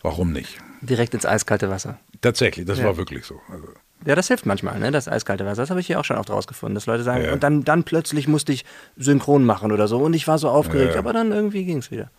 warum 0.03 0.33
nicht? 0.33 0.59
Direkt 0.81 1.15
ins 1.15 1.27
eiskalte 1.27 1.71
Wasser. 1.71 1.99
Tatsächlich, 2.21 2.67
das 2.67 2.79
ja. 2.79 2.85
war 2.85 2.97
wirklich 2.97 3.25
so. 3.25 3.41
Also. 3.51 3.69
Ja, 4.07 4.15
das 4.15 4.29
hilft 4.29 4.47
manchmal, 4.47 4.79
ne? 4.79 4.91
das 4.91 5.09
eiskalte 5.09 5.45
Wasser. 5.45 5.63
Das 5.63 5.71
habe 5.71 5.81
ich 5.81 5.87
hier 5.87 5.99
auch 5.99 6.05
schon 6.05 6.17
oft 6.17 6.31
rausgefunden, 6.31 6.75
dass 6.75 6.87
Leute 6.87 7.03
sagen, 7.03 7.25
ja. 7.25 7.33
und 7.33 7.43
dann, 7.43 7.65
dann 7.65 7.85
plötzlich 7.85 8.29
musste 8.29 8.53
ich 8.53 8.65
synchron 8.97 9.45
machen 9.45 9.73
oder 9.73 9.89
so 9.89 9.99
und 9.99 10.15
ich 10.15 10.29
war 10.29 10.39
so 10.39 10.49
aufgeregt, 10.49 10.95
ja. 10.95 10.99
aber 10.99 11.13
dann 11.13 11.33
irgendwie 11.33 11.65
ging 11.65 11.79
es 11.79 11.91
wieder. 11.91 12.11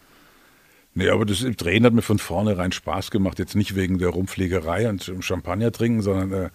Nee, 0.93 1.09
aber 1.09 1.25
das 1.25 1.39
Drehen 1.39 1.85
hat 1.85 1.93
mir 1.93 2.01
von 2.01 2.19
vornherein 2.19 2.71
Spaß 2.71 3.11
gemacht. 3.11 3.39
Jetzt 3.39 3.55
nicht 3.55 3.75
wegen 3.75 3.99
der 3.99 4.09
Rumfliegerei 4.09 4.89
und 4.89 5.11
Champagner 5.21 5.71
trinken, 5.71 6.01
sondern 6.01 6.33
äh, 6.33 6.49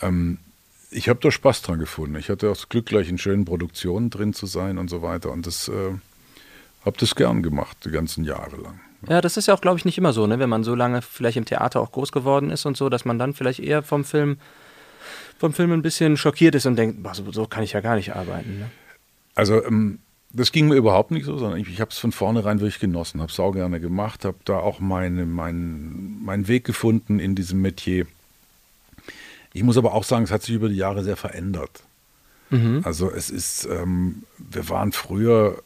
ähm, 0.00 0.38
ich 0.90 1.08
habe 1.08 1.20
da 1.20 1.30
Spaß 1.30 1.62
dran 1.62 1.78
gefunden. 1.78 2.16
Ich 2.16 2.30
hatte 2.30 2.48
auch 2.48 2.54
das 2.54 2.68
Glück, 2.68 2.86
gleich 2.86 3.08
in 3.08 3.18
schönen 3.18 3.44
Produktionen 3.44 4.10
drin 4.10 4.32
zu 4.32 4.46
sein 4.46 4.78
und 4.78 4.88
so 4.88 5.02
weiter. 5.02 5.30
Und 5.30 5.46
das 5.46 5.68
äh, 5.68 5.92
habe 6.84 6.96
das 6.98 7.14
gern 7.14 7.42
gemacht, 7.42 7.76
die 7.84 7.90
ganzen 7.90 8.24
Jahre 8.24 8.56
lang. 8.56 8.80
Ja, 9.08 9.20
das 9.20 9.36
ist 9.36 9.46
ja 9.46 9.54
auch, 9.54 9.60
glaube 9.60 9.78
ich, 9.78 9.84
nicht 9.84 9.98
immer 9.98 10.12
so, 10.12 10.26
ne? 10.26 10.38
wenn 10.38 10.48
man 10.48 10.64
so 10.64 10.74
lange 10.74 11.02
vielleicht 11.02 11.36
im 11.36 11.44
Theater 11.44 11.80
auch 11.80 11.92
groß 11.92 12.12
geworden 12.12 12.50
ist 12.50 12.66
und 12.66 12.76
so, 12.76 12.88
dass 12.88 13.04
man 13.04 13.18
dann 13.18 13.34
vielleicht 13.34 13.60
eher 13.60 13.82
vom 13.82 14.04
Film, 14.04 14.38
vom 15.38 15.52
Film 15.52 15.72
ein 15.72 15.82
bisschen 15.82 16.16
schockiert 16.16 16.54
ist 16.54 16.66
und 16.66 16.76
denkt, 16.76 17.02
boah, 17.02 17.14
so, 17.14 17.30
so, 17.32 17.46
kann 17.46 17.62
ich 17.62 17.72
ja 17.72 17.80
gar 17.80 17.96
nicht 17.96 18.14
arbeiten. 18.14 18.58
Ne? 18.60 18.70
Also 19.34 19.64
ähm, 19.64 19.98
das 20.32 20.52
ging 20.52 20.68
mir 20.68 20.74
überhaupt 20.74 21.10
nicht 21.10 21.24
so, 21.24 21.38
sondern 21.38 21.60
ich, 21.60 21.68
ich 21.68 21.80
habe 21.80 21.90
es 21.90 21.98
von 21.98 22.12
vornherein 22.12 22.60
wirklich 22.60 22.80
genossen, 22.80 23.20
habe 23.20 23.30
es 23.30 23.38
auch 23.38 23.52
gerne 23.52 23.80
gemacht, 23.80 24.24
habe 24.24 24.38
da 24.44 24.58
auch 24.58 24.80
meine, 24.80 25.26
mein, 25.26 26.22
meinen 26.24 26.48
Weg 26.48 26.64
gefunden 26.64 27.20
in 27.20 27.34
diesem 27.34 27.62
Metier. 27.62 28.06
Ich 29.52 29.62
muss 29.62 29.78
aber 29.78 29.94
auch 29.94 30.04
sagen, 30.04 30.24
es 30.24 30.32
hat 30.32 30.42
sich 30.42 30.54
über 30.54 30.68
die 30.68 30.76
Jahre 30.76 31.04
sehr 31.04 31.16
verändert. 31.16 31.84
Mhm. 32.50 32.80
Also 32.84 33.10
es 33.10 33.30
ist, 33.30 33.66
ähm, 33.66 34.24
wir 34.38 34.68
waren 34.68 34.92
früher 34.92 35.62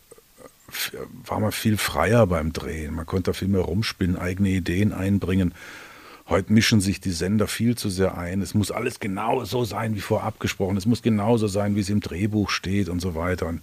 war 1.25 1.41
man 1.41 1.53
viel 1.53 1.77
freier 1.77 2.27
beim 2.27 2.53
Drehen. 2.53 2.95
Man 2.95 3.07
konnte 3.07 3.31
da 3.31 3.33
viel 3.33 3.49
mehr 3.49 3.63
rumspinnen, 3.63 4.17
eigene 4.17 4.51
Ideen 4.51 4.93
einbringen. 4.93 5.55
Heute 6.29 6.53
mischen 6.53 6.81
sich 6.81 7.01
die 7.01 7.11
Sender 7.11 7.47
viel 7.47 7.77
zu 7.77 7.89
sehr 7.89 8.19
ein. 8.19 8.43
Es 8.43 8.53
muss 8.53 8.71
alles 8.71 9.01
genau 9.01 9.45
so 9.45 9.65
sein, 9.65 9.95
wie 9.95 10.01
vorab 10.01 10.27
abgesprochen. 10.27 10.77
Es 10.77 10.85
muss 10.85 11.01
genauso 11.01 11.47
sein, 11.47 11.75
wie 11.75 11.81
es 11.81 11.89
im 11.89 12.01
Drehbuch 12.01 12.51
steht 12.51 12.91
und 12.91 13.01
so 13.01 13.15
weiter. 13.15 13.47
Und 13.47 13.63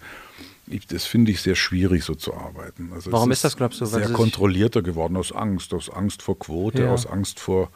ich, 0.67 0.87
das 0.87 1.05
finde 1.05 1.31
ich 1.31 1.41
sehr 1.41 1.55
schwierig, 1.55 2.03
so 2.03 2.15
zu 2.15 2.33
arbeiten. 2.33 2.89
Also 2.93 3.11
Warum 3.11 3.29
ist, 3.29 3.39
ist, 3.39 3.43
das, 3.43 3.57
glaubst 3.57 3.81
du? 3.81 3.85
Sehr 3.85 4.09
kontrollierter 4.09 4.81
geworden 4.81 5.15
aus 5.15 5.31
Angst, 5.31 5.73
aus 5.75 5.91
Angst 5.91 6.23
vor 6.23 6.39
Quote, 6.39 6.83
ja. 6.83 6.91
aus 6.91 7.05
Angst 7.05 7.39
vor, 7.39 7.69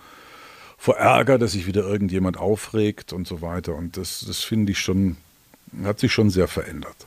vor 0.76 0.98
Ärger, 0.98 1.38
dass 1.38 1.52
sich 1.52 1.68
wieder 1.68 1.84
irgendjemand 1.84 2.38
aufregt 2.38 3.14
und 3.14 3.28
so 3.28 3.44
weiter. 3.44 3.76
Und 3.76 3.96
das, 3.96 4.24
das 4.26 4.40
finde 4.40 4.72
ich 4.72 4.80
schon, 4.80 5.18
hat 5.84 6.00
sich 6.00 6.12
schon 6.12 6.32
sehr 6.32 6.48
verändert. 6.48 7.06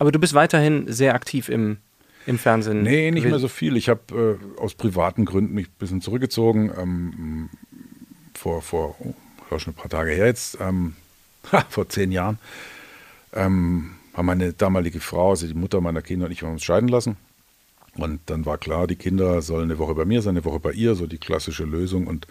Aber 0.00 0.10
du 0.12 0.18
bist 0.18 0.32
weiterhin 0.32 0.90
sehr 0.90 1.14
aktiv 1.14 1.50
im, 1.50 1.76
im 2.24 2.38
Fernsehen. 2.38 2.82
Nee, 2.82 3.10
nicht 3.10 3.26
mehr 3.26 3.38
so 3.38 3.48
viel. 3.48 3.76
Ich 3.76 3.90
habe 3.90 4.38
äh, 4.56 4.58
aus 4.58 4.74
privaten 4.74 5.26
Gründen 5.26 5.54
mich 5.54 5.66
ein 5.68 5.78
bisschen 5.78 6.00
zurückgezogen. 6.00 6.72
Ähm, 6.74 7.50
vor, 8.34 8.62
vor 8.62 8.96
oh, 8.98 9.58
schon 9.58 9.74
ein 9.74 9.76
paar 9.76 9.90
Tage 9.90 10.12
her 10.12 10.24
jetzt, 10.24 10.56
ähm, 10.58 10.94
vor 11.68 11.86
zehn 11.90 12.12
Jahren, 12.12 12.38
ähm, 13.34 13.90
haben 14.14 14.24
meine 14.24 14.54
damalige 14.54 15.00
Frau, 15.00 15.30
also 15.30 15.46
die 15.46 15.52
Mutter 15.52 15.82
meiner 15.82 16.00
Kinder 16.00 16.24
und 16.26 16.32
ich, 16.32 16.42
uns 16.42 16.64
scheiden 16.64 16.88
lassen. 16.88 17.18
Und 17.94 18.20
dann 18.24 18.46
war 18.46 18.56
klar, 18.56 18.86
die 18.86 18.96
Kinder 18.96 19.42
sollen 19.42 19.64
eine 19.64 19.78
Woche 19.78 19.94
bei 19.94 20.06
mir 20.06 20.22
sein, 20.22 20.30
eine 20.30 20.46
Woche 20.46 20.60
bei 20.60 20.72
ihr, 20.72 20.94
so 20.94 21.06
die 21.06 21.18
klassische 21.18 21.64
Lösung. 21.64 22.06
Und 22.06 22.26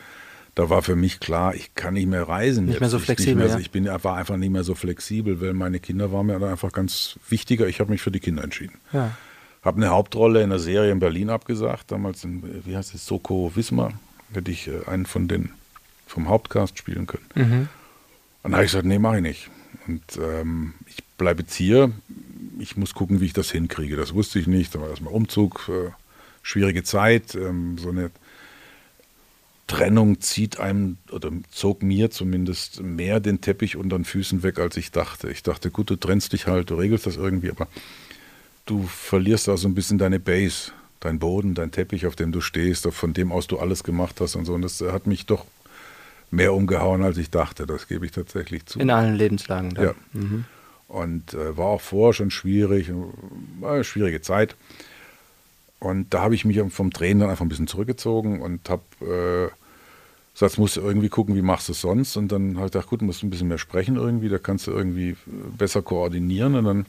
da 0.56 0.70
war 0.70 0.82
für 0.82 0.96
mich 0.96 1.20
klar, 1.20 1.56
ich 1.56 1.76
kann 1.76 1.94
nicht 1.94 2.08
mehr 2.08 2.28
reisen. 2.28 2.66
Nicht 2.66 2.76
jetzt. 2.76 2.82
mehr 2.82 2.90
so 2.90 3.00
flexibel. 3.00 3.36
Mehr, 3.36 3.48
ja. 3.48 3.60
Ich 3.60 3.72
bin, 3.72 3.86
war 3.86 4.16
einfach 4.16 4.38
nicht 4.38 4.50
mehr 4.50 4.64
so 4.64 4.76
flexibel, 4.76 5.40
weil 5.42 5.54
meine 5.54 5.80
Kinder 5.80 6.12
waren 6.12 6.28
mir 6.28 6.36
einfach 6.46 6.72
ganz 6.72 7.20
wichtiger. 7.30 7.68
Ich 7.68 7.80
habe 7.80 7.92
mich 7.92 8.02
für 8.02 8.12
die 8.12 8.20
Kinder 8.20 8.44
entschieden. 8.44 8.78
Ja. 8.92 9.12
Habe 9.62 9.78
eine 9.78 9.90
Hauptrolle 9.90 10.40
in 10.40 10.52
einer 10.52 10.60
Serie 10.60 10.92
in 10.92 11.00
Berlin 11.00 11.30
abgesagt, 11.30 11.92
damals 11.92 12.24
in, 12.24 12.66
wie 12.66 12.76
heißt 12.76 12.94
es, 12.96 13.06
Soko 13.06 13.52
Wismar. 13.56 13.94
Hätte 14.34 14.52
ich 14.52 14.68
äh, 14.68 14.86
einen 14.86 15.06
von 15.06 15.28
den 15.28 15.52
vom 16.08 16.28
Hauptcast 16.28 16.78
spielen 16.78 17.08
können. 17.08 17.26
Mhm. 17.36 17.70
Dann 18.44 18.54
habe 18.54 18.66
ich 18.66 18.72
gesagt, 18.72 18.86
nee, 18.86 19.00
mache 19.00 19.18
ich 19.18 19.22
nicht. 19.22 19.50
Und 19.88 20.04
ähm, 20.22 20.74
ich 20.88 21.04
bleibe 21.18 21.42
jetzt 21.42 21.54
hier. 21.54 21.92
Ich 22.58 22.78
muss 22.78 22.94
gucken, 22.94 23.22
wie 23.22 23.26
ich 23.26 23.34
das 23.34 23.52
hinkriege. 23.52 23.96
Das 23.96 24.14
wusste 24.14 24.40
ich 24.40 24.48
nicht. 24.48 24.74
Da 24.74 24.82
war 24.82 24.90
erstmal 24.90 25.14
Umzug, 25.14 25.70
äh, 25.70 25.92
schwierige 26.42 26.84
Zeit, 26.84 27.36
ähm, 27.36 27.78
so 27.78 27.90
eine 27.90 28.12
Trennung 29.70 30.20
zieht 30.20 30.60
einem 30.60 30.98
oder 31.12 31.32
zog 31.52 31.84
mir 31.84 32.10
zumindest 32.10 32.82
mehr 32.82 33.20
den 33.20 33.40
Teppich 33.40 33.78
unter 33.78 33.98
den 33.98 34.04
Füßen 34.04 34.42
weg, 34.42 34.60
als 34.60 34.76
ich 34.78 34.92
dachte. 34.92 35.30
Ich 35.30 35.44
dachte, 35.44 35.70
gut, 35.70 35.92
du 35.92 35.96
trennst 35.96 36.34
dich 36.34 36.48
halt, 36.48 36.72
du 36.72 36.76
regelst 36.76 37.06
das 37.06 37.18
irgendwie, 37.18 37.52
aber 37.52 37.68
du 38.66 38.88
verlierst 38.88 39.48
auch 39.48 39.58
so 39.58 39.68
ein 39.68 39.76
bisschen 39.76 40.00
deine 40.00 40.20
Base, 40.20 40.72
dein 41.00 41.20
Boden, 41.20 41.54
dein 41.54 41.72
Teppich, 41.72 42.08
auf 42.08 42.16
dem 42.16 42.32
du 42.32 42.42
stehst, 42.42 42.88
von 42.92 43.14
dem 43.14 43.32
aus 43.32 43.46
du 43.46 43.60
alles 43.60 43.84
gemacht 43.84 44.20
hast 44.20 44.36
und 44.36 44.46
so. 44.46 44.56
Und 44.56 44.64
das 44.64 44.82
hat 44.82 45.06
mich 45.06 45.28
doch 45.28 45.46
mehr 46.32 46.54
umgehauen, 46.54 47.04
als 47.04 47.18
ich 47.18 47.30
dachte. 47.30 47.68
Das 47.68 47.88
gebe 47.88 48.08
ich 48.08 48.12
tatsächlich 48.12 48.66
zu. 48.66 48.80
In 48.80 48.90
allen 48.90 49.16
Lebenslagen. 49.16 49.76
Dann. 49.76 49.86
Ja. 49.86 49.94
Mhm. 50.14 50.46
Und 50.88 51.36
äh, 51.36 51.56
war 51.56 51.68
auch 51.68 51.82
vorher 51.82 52.14
schon 52.14 52.32
schwierig, 52.32 52.92
war 53.60 53.74
eine 53.74 53.84
schwierige 53.84 54.22
Zeit. 54.22 54.56
Und 55.78 56.12
da 56.12 56.22
habe 56.24 56.34
ich 56.34 56.44
mich 56.44 56.60
vom 56.70 56.90
Drehen 56.90 57.20
dann 57.20 57.30
einfach 57.30 57.46
ein 57.46 57.50
bisschen 57.50 57.68
zurückgezogen 57.68 58.42
und 58.42 58.68
habe 58.68 59.52
äh, 60.42 60.46
gesagt, 60.46 60.60
musst 60.60 60.78
du 60.78 60.82
irgendwie 60.82 61.10
gucken, 61.10 61.36
wie 61.36 61.42
machst 61.42 61.68
du 61.68 61.74
es 61.74 61.82
sonst. 61.82 62.18
Und 62.18 62.32
dann 62.32 62.58
habe 62.58 62.68
ich 62.68 62.72
gedacht, 62.72 62.90
gut, 62.90 63.02
musst 63.02 63.22
du 63.22 63.28
ein 63.28 63.30
bisschen 63.30 63.48
mehr 63.48 63.58
sprechen 63.58 63.96
irgendwie, 63.96 64.30
da 64.30 64.38
kannst 64.38 64.68
du 64.68 64.72
irgendwie 64.72 65.16
besser 65.58 65.82
koordinieren. 65.82 66.56
Und 66.56 66.66
dann 66.66 66.86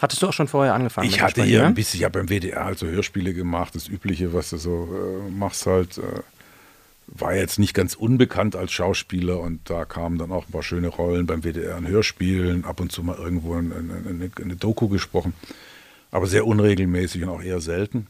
Hattest 0.00 0.22
du 0.22 0.28
auch 0.28 0.32
schon 0.32 0.48
vorher 0.48 0.72
angefangen? 0.72 1.06
Ich 1.06 1.20
hatte 1.20 1.42
hier 1.42 1.60
ne? 1.60 1.66
ein 1.66 1.74
bisschen, 1.74 1.98
ich 1.98 2.04
habe 2.04 2.18
beim 2.18 2.28
WDR 2.28 2.64
also 2.64 2.86
Hörspiele 2.86 3.34
gemacht, 3.34 3.74
das 3.74 3.86
Übliche, 3.86 4.32
was 4.32 4.48
du 4.48 4.56
so 4.56 4.88
äh, 4.90 5.30
machst 5.30 5.66
halt. 5.66 5.98
Äh, 5.98 6.22
war 7.06 7.34
jetzt 7.34 7.58
nicht 7.58 7.74
ganz 7.74 7.94
unbekannt 7.96 8.56
als 8.56 8.72
Schauspieler 8.72 9.40
und 9.40 9.68
da 9.68 9.84
kamen 9.84 10.16
dann 10.16 10.30
auch 10.32 10.46
ein 10.46 10.52
paar 10.52 10.62
schöne 10.62 10.88
Rollen 10.88 11.26
beim 11.26 11.42
WDR 11.42 11.76
in 11.76 11.86
Hörspielen, 11.86 12.64
ab 12.64 12.80
und 12.80 12.92
zu 12.92 13.02
mal 13.02 13.16
irgendwo 13.16 13.54
eine, 13.54 13.74
eine, 13.74 14.30
eine 14.40 14.56
Doku 14.56 14.88
gesprochen, 14.88 15.34
aber 16.12 16.26
sehr 16.28 16.46
unregelmäßig 16.46 17.24
und 17.24 17.28
auch 17.28 17.42
eher 17.42 17.60
selten. 17.60 18.06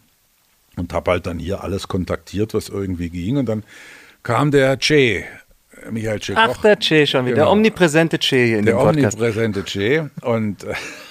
und 0.77 0.93
habe 0.93 1.13
halt 1.13 1.27
dann 1.27 1.39
hier 1.39 1.65
alles 1.65 1.89
kontaktiert, 1.89 2.55
was 2.55 2.69
irgendwie 2.69 3.09
ging. 3.09 3.39
Und 3.39 3.47
dann 3.47 3.65
kam 4.23 4.51
der 4.51 4.77
Che, 4.77 5.25
Michael 5.91 6.21
Che 6.21 6.35
Ach, 6.37 6.61
der 6.63 6.77
Che 6.77 7.07
schon 7.07 7.27
wieder. 7.27 7.37
Genau. 7.37 7.47
Der 7.47 7.53
omnipräsente 7.53 8.19
Che 8.19 8.47
hier 8.47 8.59
in 8.59 8.67
der 8.67 8.75
dem 8.75 8.85
Podcast. 8.85 9.19
Der 9.19 9.29
omnipräsente 9.29 9.63
Che. 9.65 10.11
Und 10.23 10.67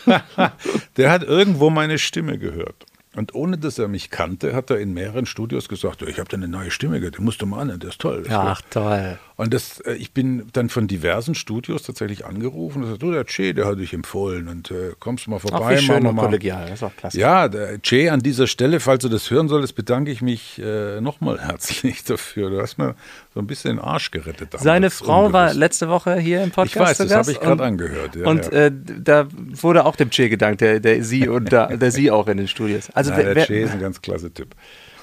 der 0.97 1.11
hat 1.11 1.23
irgendwo 1.23 1.69
meine 1.69 1.97
Stimme 1.97 2.37
gehört. 2.37 2.85
Und 3.15 3.33
ohne 3.33 3.57
dass 3.57 3.79
er 3.79 3.87
mich 3.87 4.11
kannte, 4.11 4.55
hat 4.55 4.69
er 4.69 4.79
in 4.79 4.93
mehreren 4.93 5.25
Studios 5.25 5.67
gesagt, 5.67 6.01
ich 6.03 6.19
habe 6.19 6.29
da 6.29 6.37
eine 6.37 6.47
neue 6.47 6.71
Stimme 6.71 6.99
gehört, 6.99 7.17
den 7.17 7.25
musst 7.25 7.41
du 7.41 7.47
mal 7.47 7.59
an, 7.59 7.79
der 7.79 7.89
ist 7.89 7.99
toll. 7.99 8.23
Ach, 8.29 8.61
toll. 8.69 9.17
Und 9.39 9.53
das, 9.53 9.79
äh, 9.85 9.93
ich 9.93 10.11
bin 10.11 10.49
dann 10.51 10.67
von 10.67 10.89
diversen 10.89 11.33
Studios 11.33 11.83
tatsächlich 11.83 12.25
angerufen 12.25 12.79
und 12.79 12.83
gesagt, 12.83 13.01
du, 13.01 13.11
der 13.13 13.23
Che, 13.23 13.53
der 13.53 13.67
hat 13.67 13.79
dich 13.79 13.93
empfohlen 13.93 14.49
und 14.49 14.69
äh, 14.69 14.91
kommst 14.99 15.27
du 15.27 15.31
mal 15.31 15.39
vorbei. 15.39 15.57
Auch 15.57 15.69
wie 15.69 15.77
schön 15.77 16.05
und 16.05 16.17
kollegial, 16.17 16.63
das 16.63 16.73
ist 16.73 16.83
auch 16.83 16.93
klasse. 16.93 17.17
Ja, 17.17 17.47
der 17.47 17.79
Che, 17.79 18.09
an 18.09 18.19
dieser 18.19 18.47
Stelle, 18.47 18.81
falls 18.81 19.01
du 19.01 19.07
das 19.07 19.31
hören 19.31 19.47
solltest, 19.47 19.75
bedanke 19.75 20.11
ich 20.11 20.21
mich 20.21 20.61
äh, 20.61 20.99
nochmal 20.99 21.39
herzlich 21.39 22.03
dafür. 22.03 22.49
Du 22.49 22.61
hast 22.61 22.77
mir 22.77 22.95
so 23.33 23.39
ein 23.39 23.47
bisschen 23.47 23.77
den 23.77 23.79
Arsch 23.79 24.11
gerettet. 24.11 24.55
Damals, 24.55 24.63
Seine 24.65 24.89
Frau 24.89 25.27
unbewusst. 25.27 25.33
war 25.33 25.53
letzte 25.53 25.87
Woche 25.87 26.19
hier 26.19 26.43
im 26.43 26.51
Podcast 26.51 26.75
Ich 26.75 26.81
weiß, 26.81 26.97
das 26.97 27.11
habe 27.13 27.31
ich 27.31 27.39
gerade 27.39 27.63
angehört. 27.63 28.17
Ja, 28.17 28.27
und 28.27 28.43
ja. 28.43 28.51
Äh, 28.51 28.71
da 28.73 29.25
wurde 29.31 29.85
auch 29.85 29.95
dem 29.95 30.09
Che 30.09 30.27
gedankt, 30.27 30.59
der, 30.59 30.81
der 30.81 31.01
Sie 31.01 31.29
und 31.29 31.49
da, 31.53 31.67
der 31.77 31.91
Sie 31.91 32.11
auch 32.11 32.27
in 32.27 32.35
den 32.35 32.49
Studios. 32.49 32.89
Also 32.89 33.15
wer, 33.15 33.33
der 33.35 33.45
Che 33.45 33.61
ist 33.61 33.71
ein 33.71 33.79
ganz 33.79 34.01
klasse 34.01 34.33
Typ. 34.33 34.53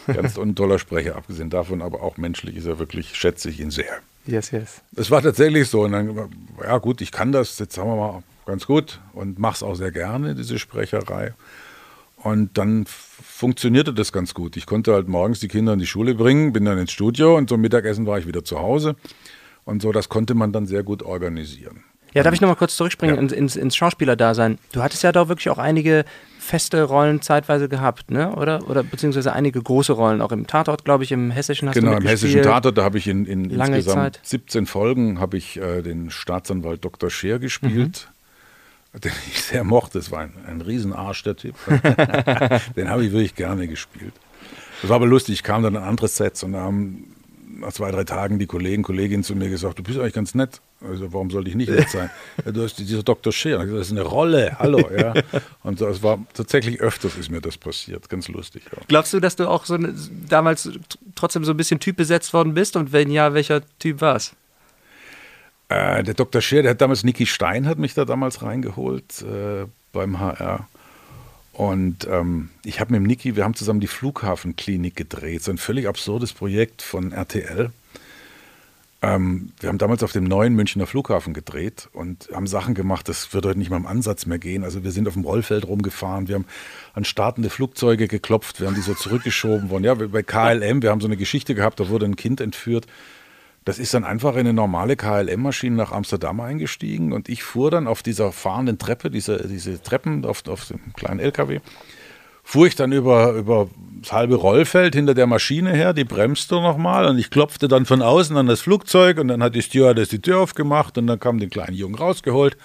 Ganz 0.06 0.38
ein 0.38 0.54
toller 0.54 0.78
Sprecher, 0.78 1.16
abgesehen 1.16 1.48
davon, 1.48 1.80
aber 1.80 2.02
auch 2.02 2.18
menschlich 2.18 2.54
ist 2.56 2.66
er 2.66 2.78
wirklich, 2.78 3.16
schätze 3.16 3.48
ich 3.48 3.60
ihn 3.60 3.70
sehr. 3.70 4.02
Yes, 4.26 4.50
yes. 4.50 4.82
Es 4.96 5.10
war 5.10 5.22
tatsächlich 5.22 5.68
so. 5.68 5.82
Und 5.82 5.92
dann, 5.92 6.30
ja 6.62 6.78
gut, 6.78 7.00
ich 7.00 7.12
kann 7.12 7.32
das, 7.32 7.58
jetzt 7.58 7.74
sagen 7.74 7.88
wir 7.88 7.96
mal, 7.96 8.22
ganz 8.44 8.66
gut 8.66 9.00
und 9.12 9.38
mache 9.38 9.54
es 9.56 9.62
auch 9.62 9.74
sehr 9.74 9.92
gerne, 9.92 10.34
diese 10.34 10.58
Sprecherei. 10.58 11.34
Und 12.16 12.58
dann 12.58 12.86
funktionierte 12.86 13.92
das 13.92 14.12
ganz 14.12 14.34
gut. 14.34 14.56
Ich 14.56 14.66
konnte 14.66 14.92
halt 14.94 15.06
morgens 15.06 15.40
die 15.40 15.48
Kinder 15.48 15.74
in 15.74 15.78
die 15.78 15.86
Schule 15.86 16.14
bringen, 16.14 16.52
bin 16.52 16.64
dann 16.64 16.78
ins 16.78 16.92
Studio 16.92 17.36
und 17.36 17.48
zum 17.48 17.60
Mittagessen 17.60 18.06
war 18.06 18.18
ich 18.18 18.26
wieder 18.26 18.44
zu 18.44 18.58
Hause. 18.58 18.96
Und 19.64 19.82
so, 19.82 19.92
das 19.92 20.08
konnte 20.08 20.34
man 20.34 20.52
dann 20.52 20.66
sehr 20.66 20.82
gut 20.82 21.02
organisieren. 21.02 21.84
Ja, 22.14 22.22
darf 22.22 22.32
ich 22.32 22.40
nochmal 22.40 22.56
kurz 22.56 22.76
zurückspringen 22.76 23.16
ja. 23.16 23.20
ins, 23.20 23.32
ins, 23.32 23.56
ins 23.56 23.76
Schauspielerdasein? 23.76 24.58
Du 24.72 24.82
hattest 24.82 25.02
ja 25.02 25.12
da 25.12 25.28
wirklich 25.28 25.50
auch 25.50 25.58
einige 25.58 26.04
feste 26.46 26.82
Rollen 26.84 27.20
zeitweise 27.20 27.68
gehabt, 27.68 28.10
ne? 28.10 28.34
Oder, 28.36 28.68
oder 28.70 28.82
beziehungsweise 28.82 29.32
einige 29.32 29.60
große 29.60 29.92
Rollen, 29.92 30.20
auch 30.20 30.32
im 30.32 30.46
Tatort, 30.46 30.84
glaube 30.84 31.04
ich, 31.04 31.12
im 31.12 31.30
Hessischen 31.30 31.68
hast 31.68 31.74
genau, 31.74 31.90
du 31.90 31.96
Genau, 31.96 32.04
im 32.04 32.08
Hessischen 32.08 32.42
Tatort, 32.42 32.78
da 32.78 32.84
habe 32.84 32.98
ich 32.98 33.08
in, 33.08 33.26
in 33.26 33.50
Lange 33.50 33.76
insgesamt 33.76 34.16
Zeit. 34.16 34.20
17 34.22 34.66
Folgen 34.66 35.20
habe 35.20 35.36
ich 35.36 35.58
äh, 35.58 35.82
den 35.82 36.10
Staatsanwalt 36.10 36.84
Dr. 36.84 37.10
Scheer 37.10 37.38
gespielt. 37.38 38.08
Mhm. 38.92 39.00
Den 39.00 39.12
ich 39.28 39.42
sehr 39.42 39.62
mochte, 39.62 39.98
das 39.98 40.10
war 40.10 40.20
ein, 40.20 40.32
ein 40.46 40.62
Riesenarsch, 40.62 41.22
der 41.24 41.36
Typ. 41.36 41.54
den 42.76 42.88
habe 42.88 43.04
ich 43.04 43.12
wirklich 43.12 43.34
gerne 43.34 43.68
gespielt. 43.68 44.14
Das 44.80 44.88
war 44.88 44.96
aber 44.96 45.06
lustig, 45.06 45.34
ich 45.34 45.42
kam 45.42 45.62
dann 45.62 45.76
an 45.76 45.82
andere 45.82 46.08
Sets 46.08 46.42
und 46.44 46.52
da 46.52 46.60
haben 46.60 47.15
nach 47.60 47.72
zwei, 47.72 47.90
drei 47.90 48.04
Tagen 48.04 48.38
die 48.38 48.46
Kollegen, 48.46 48.82
Kolleginnen 48.82 49.22
zu 49.22 49.34
mir 49.34 49.48
gesagt, 49.48 49.78
du 49.78 49.82
bist 49.82 49.98
eigentlich 49.98 50.12
ganz 50.12 50.34
nett. 50.34 50.60
Also 50.80 51.12
warum 51.12 51.30
sollte 51.30 51.48
ich 51.48 51.56
nicht 51.56 51.70
nett 51.70 51.88
sein? 51.90 52.10
Ja, 52.44 52.52
du 52.52 52.62
hast 52.62 52.78
dieser 52.78 53.02
Dr. 53.02 53.32
Scheer, 53.32 53.58
das 53.58 53.86
ist 53.86 53.92
eine 53.92 54.02
Rolle, 54.02 54.56
hallo, 54.58 54.90
ja. 54.96 55.14
Und 55.62 55.80
es 55.80 56.02
war 56.02 56.18
tatsächlich 56.34 56.80
öfters 56.80 57.16
ist 57.16 57.30
mir 57.30 57.40
das 57.40 57.56
passiert, 57.56 58.08
ganz 58.08 58.28
lustig. 58.28 58.62
Ja. 58.70 58.82
Glaubst 58.88 59.12
du, 59.12 59.20
dass 59.20 59.36
du 59.36 59.48
auch 59.48 59.64
so 59.64 59.74
eine, 59.74 59.94
damals 60.28 60.70
trotzdem 61.14 61.44
so 61.44 61.52
ein 61.52 61.56
bisschen 61.56 61.80
Typ 61.80 61.96
besetzt 61.96 62.32
worden 62.34 62.54
bist? 62.54 62.76
Und 62.76 62.92
wenn 62.92 63.10
ja, 63.10 63.34
welcher 63.34 63.62
Typ 63.78 64.00
war 64.00 64.16
es? 64.16 64.34
Äh, 65.68 66.04
der 66.04 66.14
Dr. 66.14 66.40
Scheer, 66.40 66.62
der 66.62 66.72
hat 66.72 66.80
damals, 66.80 67.04
Niki 67.04 67.26
Stein 67.26 67.66
hat 67.66 67.78
mich 67.78 67.94
da 67.94 68.04
damals 68.04 68.42
reingeholt 68.42 69.22
äh, 69.22 69.66
beim 69.92 70.20
HR. 70.20 70.68
Und 71.56 72.06
ähm, 72.10 72.50
ich 72.64 72.80
habe 72.80 72.92
mit 72.92 73.08
Niki, 73.08 73.34
wir 73.34 73.44
haben 73.44 73.54
zusammen 73.54 73.80
die 73.80 73.86
Flughafenklinik 73.86 74.94
gedreht, 74.94 75.42
so 75.42 75.50
ein 75.50 75.56
völlig 75.56 75.88
absurdes 75.88 76.34
Projekt 76.34 76.82
von 76.82 77.12
RTL. 77.12 77.70
Ähm, 79.00 79.52
wir 79.60 79.70
haben 79.70 79.78
damals 79.78 80.02
auf 80.02 80.12
dem 80.12 80.24
neuen 80.24 80.52
Münchner 80.52 80.86
Flughafen 80.86 81.32
gedreht 81.32 81.88
und 81.94 82.28
haben 82.30 82.46
Sachen 82.46 82.74
gemacht, 82.74 83.08
das 83.08 83.32
wird 83.32 83.46
heute 83.46 83.58
nicht 83.58 83.70
mal 83.70 83.78
im 83.78 83.86
Ansatz 83.86 84.26
mehr 84.26 84.38
gehen. 84.38 84.64
Also 84.64 84.84
wir 84.84 84.90
sind 84.90 85.08
auf 85.08 85.14
dem 85.14 85.24
Rollfeld 85.24 85.66
rumgefahren, 85.66 86.28
wir 86.28 86.34
haben 86.34 86.46
an 86.92 87.06
startende 87.06 87.48
Flugzeuge 87.48 88.06
geklopft, 88.06 88.60
wir 88.60 88.66
haben 88.66 88.74
die 88.74 88.82
so 88.82 88.92
zurückgeschoben 88.92 89.70
worden. 89.70 89.84
Ja, 89.84 89.94
bei 89.94 90.22
KLM, 90.22 90.82
wir 90.82 90.90
haben 90.90 91.00
so 91.00 91.06
eine 91.06 91.16
Geschichte 91.16 91.54
gehabt, 91.54 91.80
da 91.80 91.88
wurde 91.88 92.04
ein 92.04 92.16
Kind 92.16 92.42
entführt 92.42 92.86
das 93.66 93.80
ist 93.80 93.92
dann 93.94 94.04
einfach 94.04 94.34
in 94.34 94.40
eine 94.40 94.52
normale 94.52 94.96
KLM-Maschine 94.96 95.74
nach 95.74 95.90
Amsterdam 95.90 96.40
eingestiegen 96.40 97.12
und 97.12 97.28
ich 97.28 97.42
fuhr 97.42 97.72
dann 97.72 97.88
auf 97.88 98.04
dieser 98.04 98.30
fahrenden 98.30 98.78
Treppe, 98.78 99.10
diese, 99.10 99.48
diese 99.48 99.82
Treppen 99.82 100.24
auf, 100.24 100.46
auf 100.46 100.68
dem 100.68 100.92
kleinen 100.94 101.18
LKW, 101.18 101.58
fuhr 102.44 102.68
ich 102.68 102.76
dann 102.76 102.92
über, 102.92 103.32
über 103.32 103.68
das 104.00 104.12
halbe 104.12 104.36
Rollfeld 104.36 104.94
hinter 104.94 105.14
der 105.14 105.26
Maschine 105.26 105.72
her, 105.72 105.94
die 105.94 106.04
bremste 106.04 106.54
nochmal 106.54 107.06
und 107.06 107.18
ich 107.18 107.28
klopfte 107.28 107.66
dann 107.66 107.86
von 107.86 108.02
außen 108.02 108.36
an 108.36 108.46
das 108.46 108.60
Flugzeug 108.60 109.18
und 109.18 109.26
dann 109.26 109.42
hat 109.42 109.56
die 109.56 109.62
Stewardess 109.62 110.10
die 110.10 110.20
Tür 110.20 110.38
aufgemacht 110.38 110.96
und 110.96 111.08
dann 111.08 111.18
kam 111.18 111.40
den 111.40 111.50
kleinen 111.50 111.74
Jungen 111.74 111.96
rausgeholt 111.96 112.56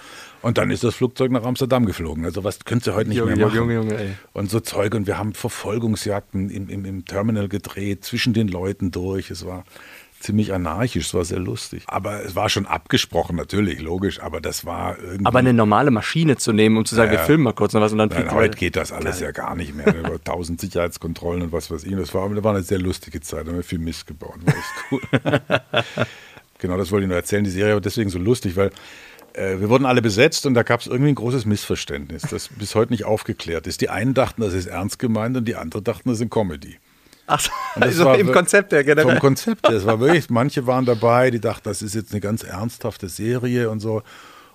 und 0.44 0.60
dann 0.60 0.70
ist 0.70 0.84
das 0.84 0.94
Flugzeug 0.94 1.32
nach 1.32 1.44
Amsterdam 1.44 1.88
geflogen. 1.88 2.26
Also 2.26 2.44
was 2.44 2.60
könntest 2.64 2.90
du 2.90 2.94
heute 2.94 3.10
nicht 3.10 3.18
Junge, 3.18 3.36
mehr 3.36 3.48
machen. 3.48 3.58
Junge, 3.58 3.74
Junge, 3.74 3.98
ey. 3.98 4.10
Und 4.34 4.52
so 4.52 4.60
Zeug 4.60 4.94
und 4.94 5.08
wir 5.08 5.18
haben 5.18 5.34
Verfolgungsjagden 5.34 6.52
im, 6.52 6.70
im, 6.70 6.86
im 6.86 7.06
Terminal 7.06 7.48
gedreht, 7.48 8.06
zwischen 8.06 8.34
den 8.34 8.50
Leuten 8.50 8.92
durch. 8.92 9.32
Es 9.32 9.48
war 9.48 9.64
ziemlich 10.22 10.54
anarchisch, 10.54 11.08
es 11.08 11.14
war 11.14 11.26
sehr 11.26 11.40
lustig. 11.40 11.84
Aber 11.88 12.24
es 12.24 12.36
war 12.36 12.50
schon 12.50 12.66
abgesprochen, 12.66 13.36
natürlich, 13.36 13.80
logisch, 13.82 14.22
aber 14.22 14.42
das 14.42 14.66
war 14.66 14.98
irgendwie. 15.00 15.26
Aber 15.26 15.40
eine 15.40 15.54
normale 15.54 15.92
Maschine 15.92 16.38
zu 16.38 16.54
nehmen, 16.54 16.78
um 16.78 16.86
zu 16.86 16.96
sagen, 16.96 17.12
ja, 17.12 17.20
wir 17.20 17.26
filmen 17.26 17.44
mal 17.44 17.54
kurz 17.54 17.74
noch 17.74 17.82
was 17.82 17.92
und 17.92 17.98
dann 17.98 18.10
Nein, 18.10 18.32
heute 18.32 18.58
geht 18.58 18.76
das 18.76 18.92
alles 18.92 19.20
geil. 19.20 19.28
ja 19.28 19.32
gar 19.32 19.56
nicht 19.56 19.76
mehr. 19.76 19.94
Über 19.96 20.24
tausend 20.24 20.62
Sicherheitskontrollen 20.62 21.44
und 21.44 21.52
was 21.52 21.70
weiß 21.72 21.84
ich. 21.84 21.96
Das 21.96 22.14
war, 22.14 22.30
das 22.30 22.44
war 22.44 22.54
eine 22.54 22.64
sehr 22.64 22.80
lustige 22.80 23.22
Zeit, 23.22 23.46
da 23.46 23.52
haben 23.52 23.58
wir 23.58 23.64
viel 23.64 23.80
Mist 23.80 24.08
gebaut. 24.08 24.40
War 24.46 24.54
echt 24.54 24.92
cool. 24.92 25.02
genau, 26.60 26.78
das 26.78 26.92
wollte 26.92 27.04
ich 27.04 27.10
nur 27.10 27.18
erzählen. 27.18 27.44
Die 27.44 27.50
Serie 27.50 27.74
war 27.74 27.82
deswegen 27.82 28.10
so 28.10 28.20
lustig, 28.20 28.56
weil 28.56 28.72
äh, 29.34 29.60
wir 29.60 29.70
wurden 29.70 29.86
alle 29.86 30.02
besetzt 30.02 30.46
und 30.46 30.54
da 30.54 30.64
gab 30.64 30.82
es 30.82 30.88
irgendwie 30.88 31.10
ein 31.10 31.16
großes 31.16 31.46
Missverständnis, 31.46 32.24
das 32.24 32.50
bis 32.50 32.76
heute 32.76 32.92
nicht 32.92 33.06
aufgeklärt 33.06 33.68
ist. 33.68 33.82
Die 33.82 33.90
einen 33.90 34.14
dachten, 34.14 34.42
das 34.42 34.54
ist 34.54 34.68
ernst 34.68 35.00
gemeint 35.00 35.38
und 35.38 35.46
die 35.46 35.56
anderen 35.56 35.84
dachten, 35.84 36.10
das 36.10 36.18
ist 36.18 36.22
eine 36.22 36.30
Comedy. 36.30 36.78
Ach, 37.28 37.48
also 37.76 38.14
im 38.14 38.32
Konzept 38.32 38.72
her 38.72 38.84
generell. 38.84 39.12
Vom 39.12 39.20
Konzept 39.20 39.68
her. 39.68 39.76
Es 39.76 39.86
war 39.86 40.00
wirklich, 40.00 40.30
manche 40.30 40.68
waren 40.68 40.86
dabei, 40.86 41.32
die 41.32 41.40
dachten, 41.40 41.64
das 41.64 41.82
ist 41.82 41.96
jetzt 41.96 42.12
eine 42.12 42.22
ganz 42.22 42.44
ernsthafte 42.44 43.10
Serie 43.10 43.70
und 43.70 43.80
so. 43.80 44.04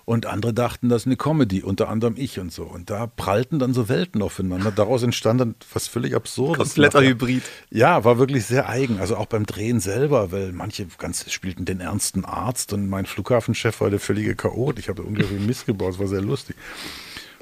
Und 0.05 0.25
andere 0.25 0.53
dachten, 0.53 0.87
das 0.87 1.01
ist 1.01 1.07
eine 1.07 1.17
Comedy, 1.17 1.63
unter 1.63 1.89
anderem 1.89 2.13
ich 2.15 2.39
und 2.39 2.49
so. 2.49 2.63
Und 2.63 2.89
da 2.89 3.07
prallten 3.07 3.59
dann 3.59 3.73
so 3.73 3.89
Welten 3.89 4.21
aufeinander. 4.21 4.71
Daraus 4.71 5.03
entstand 5.03 5.41
dann 5.41 5.55
was 5.73 5.89
völlig 5.89 6.15
Absurdes. 6.15 6.75
Kompletter 6.75 7.01
Hybrid. 7.01 7.43
Ja, 7.71 8.05
war 8.05 8.17
wirklich 8.17 8.45
sehr 8.45 8.69
eigen. 8.69 9.01
Also 9.01 9.17
auch 9.17 9.25
beim 9.25 9.45
Drehen 9.45 9.81
selber, 9.81 10.31
weil 10.31 10.53
manche 10.53 10.87
ganz 10.97 11.29
spielten 11.29 11.65
den 11.65 11.81
ernsten 11.81 12.23
Arzt 12.23 12.71
und 12.71 12.87
mein 12.87 13.05
Flughafenchef 13.05 13.81
war 13.81 13.89
der 13.89 13.99
völlige 13.99 14.33
Chaot. 14.33 14.79
Ich 14.79 14.87
habe 14.87 15.01
unglaublich 15.01 15.41
Mist 15.41 15.65
gebaut, 15.65 15.95
es 15.95 15.99
war 15.99 16.07
sehr 16.07 16.21
lustig. 16.21 16.55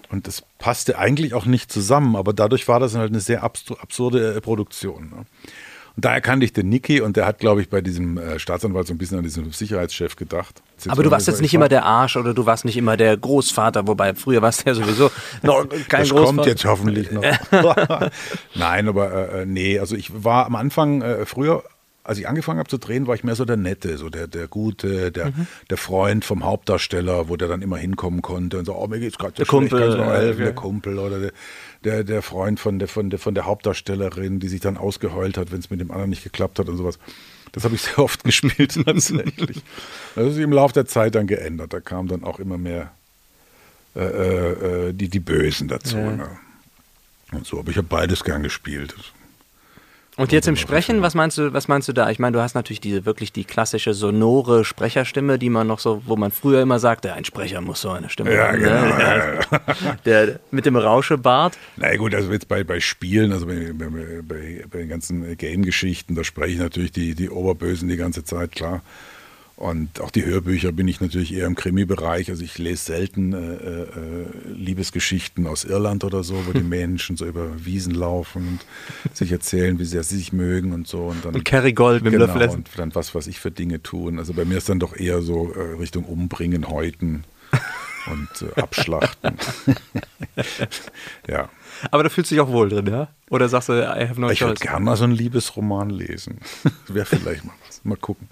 Und 0.10 0.28
das 0.28 0.44
passte 0.60 0.98
eigentlich 0.98 1.34
auch 1.34 1.46
nicht 1.46 1.72
zusammen, 1.72 2.16
aber 2.16 2.34
dadurch 2.34 2.68
war 2.68 2.80
das 2.80 2.96
halt 2.96 3.12
eine 3.12 3.20
sehr 3.20 3.44
absurde 3.44 4.36
äh, 4.36 4.42
Produktion. 4.42 5.10
Ne? 5.10 5.26
Und 5.96 6.04
da 6.04 6.14
erkannte 6.14 6.46
ich 6.46 6.52
den 6.52 6.68
Niki 6.68 7.00
und 7.00 7.16
der 7.16 7.26
hat, 7.26 7.40
glaube 7.40 7.62
ich, 7.62 7.70
bei 7.70 7.80
diesem 7.80 8.18
äh, 8.18 8.38
Staatsanwalt 8.38 8.86
so 8.86 8.94
ein 8.94 8.98
bisschen 8.98 9.18
an 9.18 9.24
diesen 9.24 9.50
Sicherheitschef 9.52 10.18
gedacht. 10.18 10.62
Aber 10.88 11.04
du 11.04 11.12
warst 11.12 11.28
jetzt 11.28 11.42
nicht 11.42 11.54
immer 11.54 11.70
der 11.70 11.86
Arsch 11.86 12.18
oder 12.18 12.34
du 12.34 12.46
warst 12.46 12.66
nicht 12.66 12.76
immer 12.76 12.98
der 12.98 13.16
Großvater, 13.16 13.88
wobei 13.88 14.14
früher 14.14 14.42
warst 14.42 14.66
du 14.66 14.70
ja 14.72 14.76
sowieso 14.76 15.10
noch 15.42 15.66
kein 15.88 16.02
das 16.02 16.10
Großvater. 16.10 16.26
kommt 16.26 16.46
jetzt 16.48 16.66
hoffentlich 16.66 17.12
noch. 17.12 17.24
Nein, 18.56 18.90
aber 18.90 19.14
äh, 19.14 19.42
äh, 19.42 19.46
nee, 19.46 19.80
also 19.80 19.96
ich 19.96 20.12
war 20.24 20.46
am 20.46 20.56
Anfang, 20.56 21.02
äh, 21.02 21.26
früher 21.26 21.64
als 22.06 22.20
ich 22.20 22.28
angefangen 22.28 22.60
habe 22.60 22.70
zu 22.70 22.78
drehen, 22.78 23.08
war 23.08 23.16
ich 23.16 23.24
mehr 23.24 23.36
so 23.36 23.46
der 23.46 23.58
Nette, 23.58 23.98
so 23.98 24.10
der, 24.10 24.28
der 24.28 24.48
Gute, 24.48 25.12
der, 25.12 25.28
mhm. 25.28 25.48
der 25.72 25.78
Freund 25.78 26.24
vom 26.24 26.44
Hauptdarsteller, 26.44 27.30
wo 27.30 27.36
der 27.36 27.48
dann 27.48 27.64
immer 27.64 27.78
hinkommen 27.78 28.22
konnte 28.22 28.60
und 28.60 28.66
so, 28.66 28.76
oh, 28.76 28.88
mir 28.88 29.00
geht's 29.00 29.18
gerade 29.18 29.34
so 29.34 29.38
der 29.38 29.46
schlecht, 29.46 29.72
Kumpel, 29.72 29.96
kannst 29.96 30.12
helfen, 30.12 30.34
okay. 30.34 30.44
der 30.44 30.54
Kumpel 30.54 31.00
oder 31.00 31.20
der, 31.20 31.32
der, 31.84 32.04
der 32.04 32.22
Freund 32.22 32.60
von 32.60 32.78
der, 32.78 32.88
von, 32.88 33.10
der, 33.10 33.18
von 33.18 33.34
der 33.34 33.46
Hauptdarstellerin, 33.46 34.40
die 34.40 34.48
sich 34.50 34.62
dann 34.62 34.78
ausgeheult 34.78 35.38
hat, 35.38 35.52
wenn 35.52 35.60
es 35.60 35.72
mit 35.72 35.80
dem 35.80 35.90
anderen 35.90 36.12
nicht 36.12 36.24
geklappt 36.24 36.60
hat 36.60 36.70
und 36.70 36.78
sowas. 36.78 37.00
Das 37.54 37.64
habe 37.64 37.74
ich 37.74 37.82
sehr 37.82 37.98
oft 37.98 38.24
gespielt 38.24 38.80
tatsächlich. 38.86 39.64
Das 40.16 40.32
ist 40.32 40.38
im 40.38 40.54
Laufe 40.54 40.74
der 40.74 40.86
Zeit 40.86 41.16
dann 41.16 41.28
geändert. 41.28 41.74
Da 41.74 41.82
kamen 41.82 42.08
dann 42.08 42.24
auch 42.24 42.40
immer 42.40 42.58
mehr 42.58 42.92
äh, 43.96 44.00
äh, 44.00 44.90
äh 44.90 44.94
die, 44.94 45.10
die 45.10 45.20
Bösen 45.20 45.68
dazu. 45.68 45.98
Ja. 45.98 46.12
Ne? 46.12 46.30
Und 47.32 47.46
so, 47.46 47.60
aber 47.60 47.70
ich 47.72 47.78
habe 47.78 47.88
beides 47.88 48.24
gern 48.24 48.44
gespielt. 48.44 48.96
Und 50.18 50.32
jetzt 50.32 50.48
im 50.48 50.56
Sprechen, 50.56 51.02
was 51.02 51.14
meinst 51.14 51.38
du, 51.38 51.52
was 51.52 51.68
meinst 51.68 51.90
du 51.90 51.94
da? 51.94 52.10
Ich 52.10 52.20
meine, 52.20 52.38
du 52.38 52.42
hast 52.42 52.56
natürlich 52.56 52.80
diese 52.80 53.06
wirklich 53.06 53.34
die 53.34 53.44
klassische 53.44 53.94
sonore 53.94 54.64
Sprecherstimme, 54.64 55.38
die 55.38 55.50
man 55.50 55.68
noch 55.68 55.80
so, 55.80 56.04
wo 56.06 56.16
man 56.16 56.32
früher 56.32 56.62
immer 56.62 56.80
sagte, 56.80 57.14
ein 57.14 57.26
Sprecher 57.26 57.60
muss 57.60 57.82
so 57.82 57.90
eine 57.90 58.10
Stimme 58.10 58.34
ja, 58.34 58.48
haben. 58.48 58.62
Ne? 58.62 58.66
Genau. 58.66 59.64
Ne? 59.84 59.98
Der 60.06 60.40
mit 60.52 60.66
dem 60.66 60.78
Rauschebart. 60.78 61.58
Na 61.76 61.94
gut, 61.98 62.16
also 62.16 62.32
jetzt 62.32 62.48
bei, 62.48 62.64
bei 62.64 62.80
Spielen, 62.80 63.34
also 63.34 63.46
bei, 63.46 63.74
bei, 63.74 64.64
bei 64.70 64.78
den 64.78 64.88
ganzen 64.88 65.36
Game-Geschichten, 65.36 66.16
da 66.16 66.24
spreche 66.24 66.54
ich 66.54 66.60
natürlich 66.60 66.94
die, 66.94 67.14
die 67.14 67.30
Oberbösen 67.30 67.90
die 67.90 67.98
ganze 67.98 68.24
Zeit, 68.24 68.54
klar. 68.54 68.82
Und 69.58 70.02
auch 70.02 70.12
die 70.12 70.26
Hörbücher 70.26 70.74
bin 70.74 70.86
ich 70.90 71.00
natürlich 71.00 71.34
eher 71.34 71.48
im 71.48 71.56
Krimi-Bereich. 71.56 72.30
Also 72.30 72.44
ich 72.44 72.58
lese 72.58 72.84
selten 72.84 73.32
äh, 73.32 73.84
äh, 73.84 74.26
Liebesgeschichten 74.54 75.48
aus 75.48 75.64
Irland 75.64 76.04
oder 76.04 76.24
so, 76.24 76.46
wo 76.46 76.52
die 76.52 76.64
Menschen 76.64 77.16
so 77.16 77.26
über 77.26 77.66
Wiesen 77.66 77.96
laufen 77.96 78.60
und 79.06 79.16
sich 79.16 79.32
erzählen, 79.32 79.80
wie 79.80 79.86
sehr 79.86 80.04
sie 80.04 80.18
sich 80.18 80.34
mögen 80.34 80.74
und 80.74 80.88
so. 80.88 81.06
Und, 81.06 81.24
dann, 81.24 81.36
und 81.36 81.46
Kerrygold 81.46 82.04
mit 82.04 82.12
genau, 82.12 82.26
dem 82.26 82.38
Löffel 82.38 82.58
und 82.58 82.70
dann 82.76 82.94
was, 82.96 83.16
was 83.16 83.28
ich 83.28 83.40
für 83.40 83.52
Dinge 83.52 83.82
tun. 83.82 84.20
Also 84.20 84.34
bei 84.34 84.44
mir 84.44 84.58
ist 84.58 84.68
dann 84.68 84.80
doch 84.80 84.94
eher 84.94 85.22
so 85.22 85.54
äh, 85.54 85.78
Richtung 85.80 86.04
Umbringen, 86.04 86.68
Häuten 86.68 87.24
und 88.12 88.50
äh, 88.50 88.62
Abschlachten. 88.62 89.38
ja. 91.30 91.48
Aber 91.92 92.04
da 92.04 92.10
fühlst 92.10 92.30
du 92.32 92.36
dich 92.36 92.42
auch 92.42 92.52
wohl 92.52 92.68
drin, 92.68 92.88
ja? 92.88 93.08
Oder 93.30 93.48
sagst 93.48 93.70
du, 93.70 93.74
I 93.74 94.08
have 94.08 94.20
no 94.20 94.30
Ich 94.30 94.42
würde 94.42 94.56
gerne 94.56 94.84
mal 94.84 94.98
so 94.98 95.06
einen 95.06 95.14
Liebesroman 95.14 95.90
lesen. 95.90 96.40
Wäre 96.88 97.06
vielleicht 97.06 97.46
mal 97.46 97.54
was. 97.66 97.84
Mal 97.86 97.98
gucken. 97.98 98.28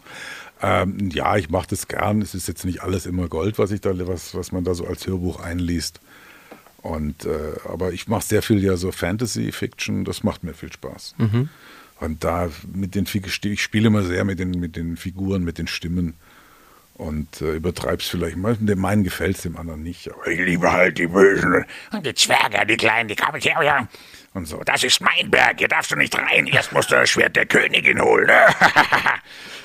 Ähm, 0.64 1.10
ja, 1.12 1.36
ich 1.36 1.50
mache 1.50 1.68
das 1.70 1.90
gern. 1.90 2.22
Es 2.22 2.34
ist 2.34 2.48
jetzt 2.48 2.64
nicht 2.64 2.82
alles 2.82 3.06
immer 3.06 3.28
Gold, 3.28 3.60
was 3.60 3.72
ich 3.72 3.82
da, 3.82 3.92
was, 4.08 4.34
was 4.34 4.54
man 4.54 4.64
da 4.64 4.74
so 4.74 4.88
als 4.88 5.06
Hörbuch 5.06 5.42
einliest. 5.42 6.00
Und 6.82 7.26
äh, 7.26 7.60
aber 7.68 7.92
ich 7.92 8.08
mache 8.08 8.24
sehr 8.24 8.42
viel 8.42 8.64
ja 8.64 8.78
so 8.78 8.92
Fantasy-Fiction. 8.92 10.06
Das 10.06 10.24
macht 10.24 10.44
mir 10.44 10.54
viel 10.54 10.72
Spaß. 10.72 11.16
Und 12.00 12.24
da 12.24 12.50
mit 12.74 12.96
den 12.96 13.06
ich 13.06 13.62
spiele 13.62 13.88
immer 13.88 14.04
sehr 14.04 14.24
mit 14.24 14.40
den 14.40 14.52
mit 14.52 14.76
den 14.78 14.96
Figuren, 14.98 15.44
mit 15.44 15.58
den 15.58 15.68
Stimmen 15.68 16.14
und 16.96 17.42
äh, 17.42 17.56
übertreib's 17.56 18.08
vielleicht 18.08 18.38
mal. 18.38 18.56
Dem 18.56 18.80
meinen 18.80 19.04
gefällt's, 19.04 19.42
dem 19.42 19.58
anderen 19.58 19.84
nicht. 19.84 20.12
Aber 20.12 20.28
ich 20.28 20.40
liebe 20.40 20.72
halt 20.72 20.98
die 20.98 21.08
Bösen 21.08 21.66
Und 21.92 22.06
die 22.06 22.14
Zwerge, 22.14 22.66
die 22.66 22.78
Kleinen, 22.78 23.10
die 23.10 23.16
Kapitärier. 23.16 23.88
Und 24.34 24.46
so. 24.48 24.62
Das 24.66 24.84
ist 24.84 25.02
mein 25.02 25.30
Berg, 25.30 25.60
hier 25.60 25.68
darfst 25.68 25.92
du 25.92 25.96
nicht 25.96 26.18
rein. 26.18 26.48
Erst 26.48 26.72
musst 26.72 26.92
du 26.92 26.96
das 26.96 27.10
Schwert 27.10 27.36
der 27.36 27.46
Königin 27.46 28.02
holen. 28.02 28.28
Ne? 28.28 28.34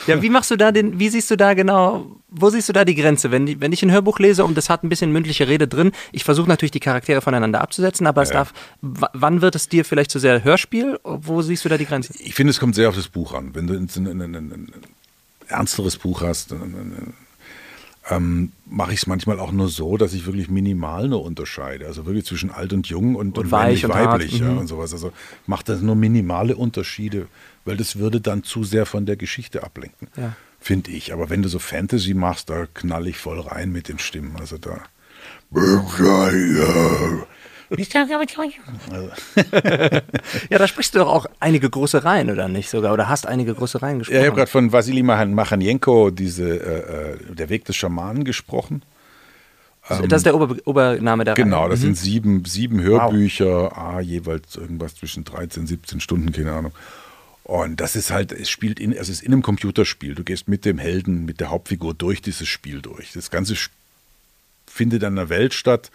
Ja, 0.07 0.23
wie 0.23 0.31
machst 0.31 0.51
du 0.51 0.57
da 0.57 0.73
den, 0.73 0.99
wie 0.99 1.11
siehst 1.11 1.31
du 1.31 1.37
da 1.37 1.53
genau, 1.53 2.07
wo 2.29 2.49
siehst 2.49 2.67
du 2.71 2.73
da 2.73 2.87
die 2.87 2.95
Grenze? 2.95 3.31
Wenn, 3.31 3.61
wenn 3.61 3.73
ich 3.73 3.83
ein 3.83 3.93
Hörbuch 3.93 4.19
lese 4.21 4.43
und 4.43 4.57
das 4.57 4.71
hat 4.71 4.83
ein 4.83 4.89
bisschen 4.89 5.13
mündliche 5.13 5.49
Rede 5.49 5.69
drin, 5.69 5.93
ich 6.13 6.25
versuche 6.25 6.49
natürlich 6.49 6.71
die 6.71 6.81
Charaktere 6.81 7.21
voneinander 7.21 7.61
abzusetzen, 7.61 8.07
aber 8.07 8.23
es 8.23 8.31
Ja. 8.31 8.37
darf, 8.37 8.55
wann 8.81 9.43
wird 9.43 9.55
es 9.55 9.69
dir 9.69 9.85
vielleicht 9.85 10.11
zu 10.11 10.19
sehr 10.19 10.45
Hörspiel? 10.45 10.99
Wo 11.05 11.43
siehst 11.43 11.63
du 11.67 11.69
da 11.69 11.77
die 11.77 11.85
Grenze? 11.85 12.15
Ich 12.21 12.35
finde, 12.35 12.53
es 12.53 12.59
kommt 12.61 12.75
sehr 12.75 12.89
auf 12.89 12.95
das 12.95 13.09
Buch 13.09 13.35
an. 13.35 13.55
Wenn 13.55 13.67
du 13.67 13.75
ein, 13.75 13.87
ein, 13.97 14.07
ein, 14.23 14.35
ein, 14.35 14.53
ein 14.53 14.73
ernsteres 15.49 15.99
Buch 15.99 16.23
hast, 16.23 16.53
dann, 16.53 17.13
ähm, 18.11 18.53
mache 18.67 18.93
ich 18.93 19.01
es 19.01 19.07
manchmal 19.07 19.39
auch 19.39 19.53
nur 19.53 19.69
so, 19.69 19.97
dass 19.97 20.15
ich 20.15 20.27
wirklich 20.27 20.49
minimal 20.49 21.09
nur 21.09 21.25
unterscheide. 21.25 21.87
Also 21.87 22.07
wirklich 22.07 22.25
zwischen 22.25 22.51
alt 22.51 22.73
und 22.73 22.87
jung 22.87 23.15
und, 23.15 23.37
und, 23.37 23.51
weich 23.51 23.85
und 23.85 23.95
hart, 23.95 24.21
weiblich 24.21 24.39
ja, 24.39 24.51
mhm. 24.51 24.59
und 24.59 24.67
sowas. 24.67 24.93
Also 24.93 25.13
macht 25.47 25.69
das 25.69 25.81
nur 25.81 25.97
minimale 25.97 26.57
Unterschiede, 26.57 27.27
weil 27.65 27.77
das 27.77 27.97
würde 27.97 28.21
dann 28.21 28.45
zu 28.45 28.65
sehr 28.65 28.87
von 28.87 29.07
der 29.07 29.17
Geschichte 29.17 29.63
ablenken. 29.63 30.09
Ja. 30.17 30.37
Finde 30.61 30.91
ich. 30.91 31.13
Aber 31.13 31.31
wenn 31.31 31.43
du 31.43 31.49
so 31.49 31.59
Fantasy 31.59 32.15
machst, 32.15 32.51
da 32.51 32.67
knall 32.67 33.07
ich 33.07 33.19
voll 33.19 33.41
rein 33.41 33.71
mit 33.71 33.89
den 33.89 33.99
Stimmen. 33.99 34.37
Also 34.39 34.59
da. 34.59 34.81
Ja, 40.51 40.59
da 40.59 40.69
sprichst 40.69 40.95
du 40.95 41.01
doch 41.01 41.09
auch 41.09 41.27
einige 41.41 41.69
große 41.69 42.05
Reihen, 42.05 42.31
oder 42.31 42.49
nicht 42.49 42.71
sogar? 42.71 42.93
Oder 42.93 43.09
hast 43.09 43.27
einige 43.27 43.55
große 43.55 43.83
Reihen 43.83 43.99
gesprochen? 43.99 44.17
Ja, 44.17 44.23
ich 44.23 44.27
habe 44.29 44.37
gerade 44.37 44.51
von 44.51 44.73
Vasili 44.73 45.03
Machanjenko 45.03 46.11
diese 46.11 46.49
äh, 46.49 47.13
äh, 47.13 47.35
Der 47.35 47.49
Weg 47.49 47.65
des 47.65 47.77
Schamanen 47.77 48.25
gesprochen. 48.25 48.83
das 49.89 50.01
ist 50.01 50.27
der 50.27 50.35
Ober 50.35 50.57
Obername 50.65 51.25
der 51.25 51.35
Genau, 51.35 51.69
das 51.69 51.81
sind 51.81 51.97
sieben, 51.97 52.45
sieben 52.45 52.81
Hörbücher, 52.81 53.77
ah, 53.77 54.01
jeweils 54.01 54.57
irgendwas 54.57 54.95
zwischen 54.95 55.25
13, 55.25 55.67
17 55.67 56.01
Stunden, 56.01 56.33
keine 56.33 56.53
Ahnung. 56.53 56.73
Und 57.49 57.81
das 57.81 57.97
ist 57.97 58.11
halt, 58.11 58.33
es 58.33 58.51
spielt 58.51 58.79
in, 58.79 58.93
es 58.93 59.09
ist 59.09 59.23
in 59.23 59.33
einem 59.33 59.41
Computerspiel. 59.41 60.15
Du 60.15 60.23
gehst 60.23 60.49
mit 60.49 60.67
dem 60.67 60.79
Helden, 60.79 61.25
mit 61.25 61.41
der 61.41 61.49
Hauptfigur 61.49 61.95
durch 61.95 62.21
dieses 62.21 62.47
Spiel 62.47 62.83
durch. 62.83 63.13
Das 63.13 63.31
Ganze 63.31 63.55
findet 64.67 65.03
an 65.03 65.19
einer 65.19 65.31
Welt 65.31 65.55
statt. 65.55 65.91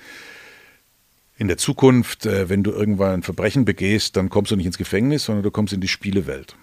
In 1.38 1.48
der 1.48 1.58
Zukunft, 1.58 2.26
äh, 2.26 2.48
wenn 2.50 2.64
du 2.64 2.72
irgendwann 2.72 3.12
ein 3.16 3.24
Verbrechen 3.24 3.66
begehst, 3.66 4.16
dann 4.16 4.30
kommst 4.30 4.52
du 4.52 4.56
nicht 4.56 4.66
ins 4.68 4.78
Gefängnis, 4.78 5.26
sondern 5.26 5.44
du 5.44 5.52
kommst 5.52 5.74
in 5.74 5.82
die 5.82 5.88
Spielewelt. 5.88 6.56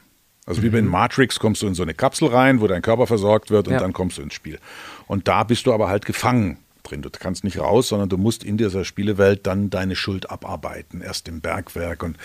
Also 0.47 0.63
wie 0.63 0.71
bei 0.71 0.81
Matrix 0.83 1.39
kommst 1.39 1.63
du 1.63 1.67
in 1.67 1.75
so 1.75 1.83
eine 1.83 1.95
Kapsel 1.95 2.29
rein, 2.29 2.61
wo 2.61 2.67
dein 2.67 2.83
Körper 2.83 3.07
versorgt 3.07 3.51
wird 3.51 3.69
und 3.69 3.75
Ja. 3.75 3.81
dann 3.81 3.93
kommst 3.93 4.19
du 4.19 4.23
ins 4.23 4.35
Spiel. 4.35 4.59
Und 5.07 5.29
da 5.29 5.45
bist 5.45 5.67
du 5.67 5.73
aber 5.73 5.89
halt 5.89 6.07
gefangen 6.07 6.59
drin. 6.83 7.03
Du 7.03 7.11
kannst 7.11 7.45
nicht 7.45 7.59
raus, 7.59 7.89
sondern 7.89 8.09
du 8.09 8.17
musst 8.17 8.43
in 8.43 8.57
dieser 8.57 8.85
Spielewelt 8.85 9.47
dann 9.47 9.71
deine 9.71 9.95
Schuld 9.97 10.31
abarbeiten, 10.31 11.03
erst 11.03 11.29
im 11.29 11.41
Bergwerk. 11.41 12.03
Und 12.03 12.17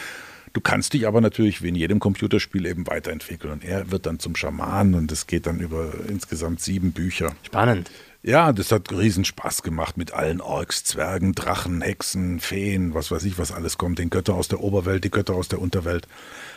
du 0.53 0.61
kannst 0.61 0.93
dich 0.93 1.07
aber 1.07 1.21
natürlich 1.21 1.61
wie 1.61 1.69
in 1.69 1.75
jedem 1.75 1.99
Computerspiel 1.99 2.65
eben 2.65 2.87
weiterentwickeln. 2.87 3.53
Und 3.53 3.63
er 3.63 3.91
wird 3.91 4.05
dann 4.05 4.17
zum 4.19 4.35
Schaman 4.35 4.93
und 4.95 5.11
es 5.11 5.27
geht 5.27 5.45
dann 5.45 5.59
über 5.59 5.93
insgesamt 6.07 6.61
sieben 6.61 6.93
Bücher. 6.93 7.35
Spannend. 7.43 7.91
Ja, 8.27 8.51
das 8.53 8.71
hat 8.71 8.91
riesen 8.91 9.23
Spaß 9.23 9.61
gemacht 9.61 9.97
mit 9.97 10.11
allen 10.13 10.41
Orks, 10.41 10.83
Zwergen, 10.83 11.33
Drachen, 11.33 11.83
Hexen, 11.83 12.39
Feen, 12.39 12.95
was 12.95 13.11
weiß 13.11 13.23
ich, 13.25 13.37
was 13.37 13.51
alles 13.51 13.77
kommt. 13.77 13.99
Den 13.99 14.09
Götter 14.09 14.33
aus 14.33 14.47
der 14.47 14.61
Oberwelt, 14.61 15.03
die 15.03 15.11
Götter 15.11 15.35
aus 15.35 15.47
der 15.47 15.61
Unterwelt. 15.61 16.07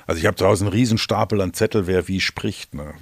Also 0.06 0.18
ich 0.18 0.24
habe 0.26 0.34
zu 0.36 0.46
Hause 0.46 0.64
einen 0.64 0.72
riesen 0.72 0.96
Stapel 0.96 1.42
an 1.42 1.52
Zettel, 1.52 1.86
wer 1.86 2.08
wie 2.08 2.20
spricht. 2.20 2.74
Ne? 2.74 2.94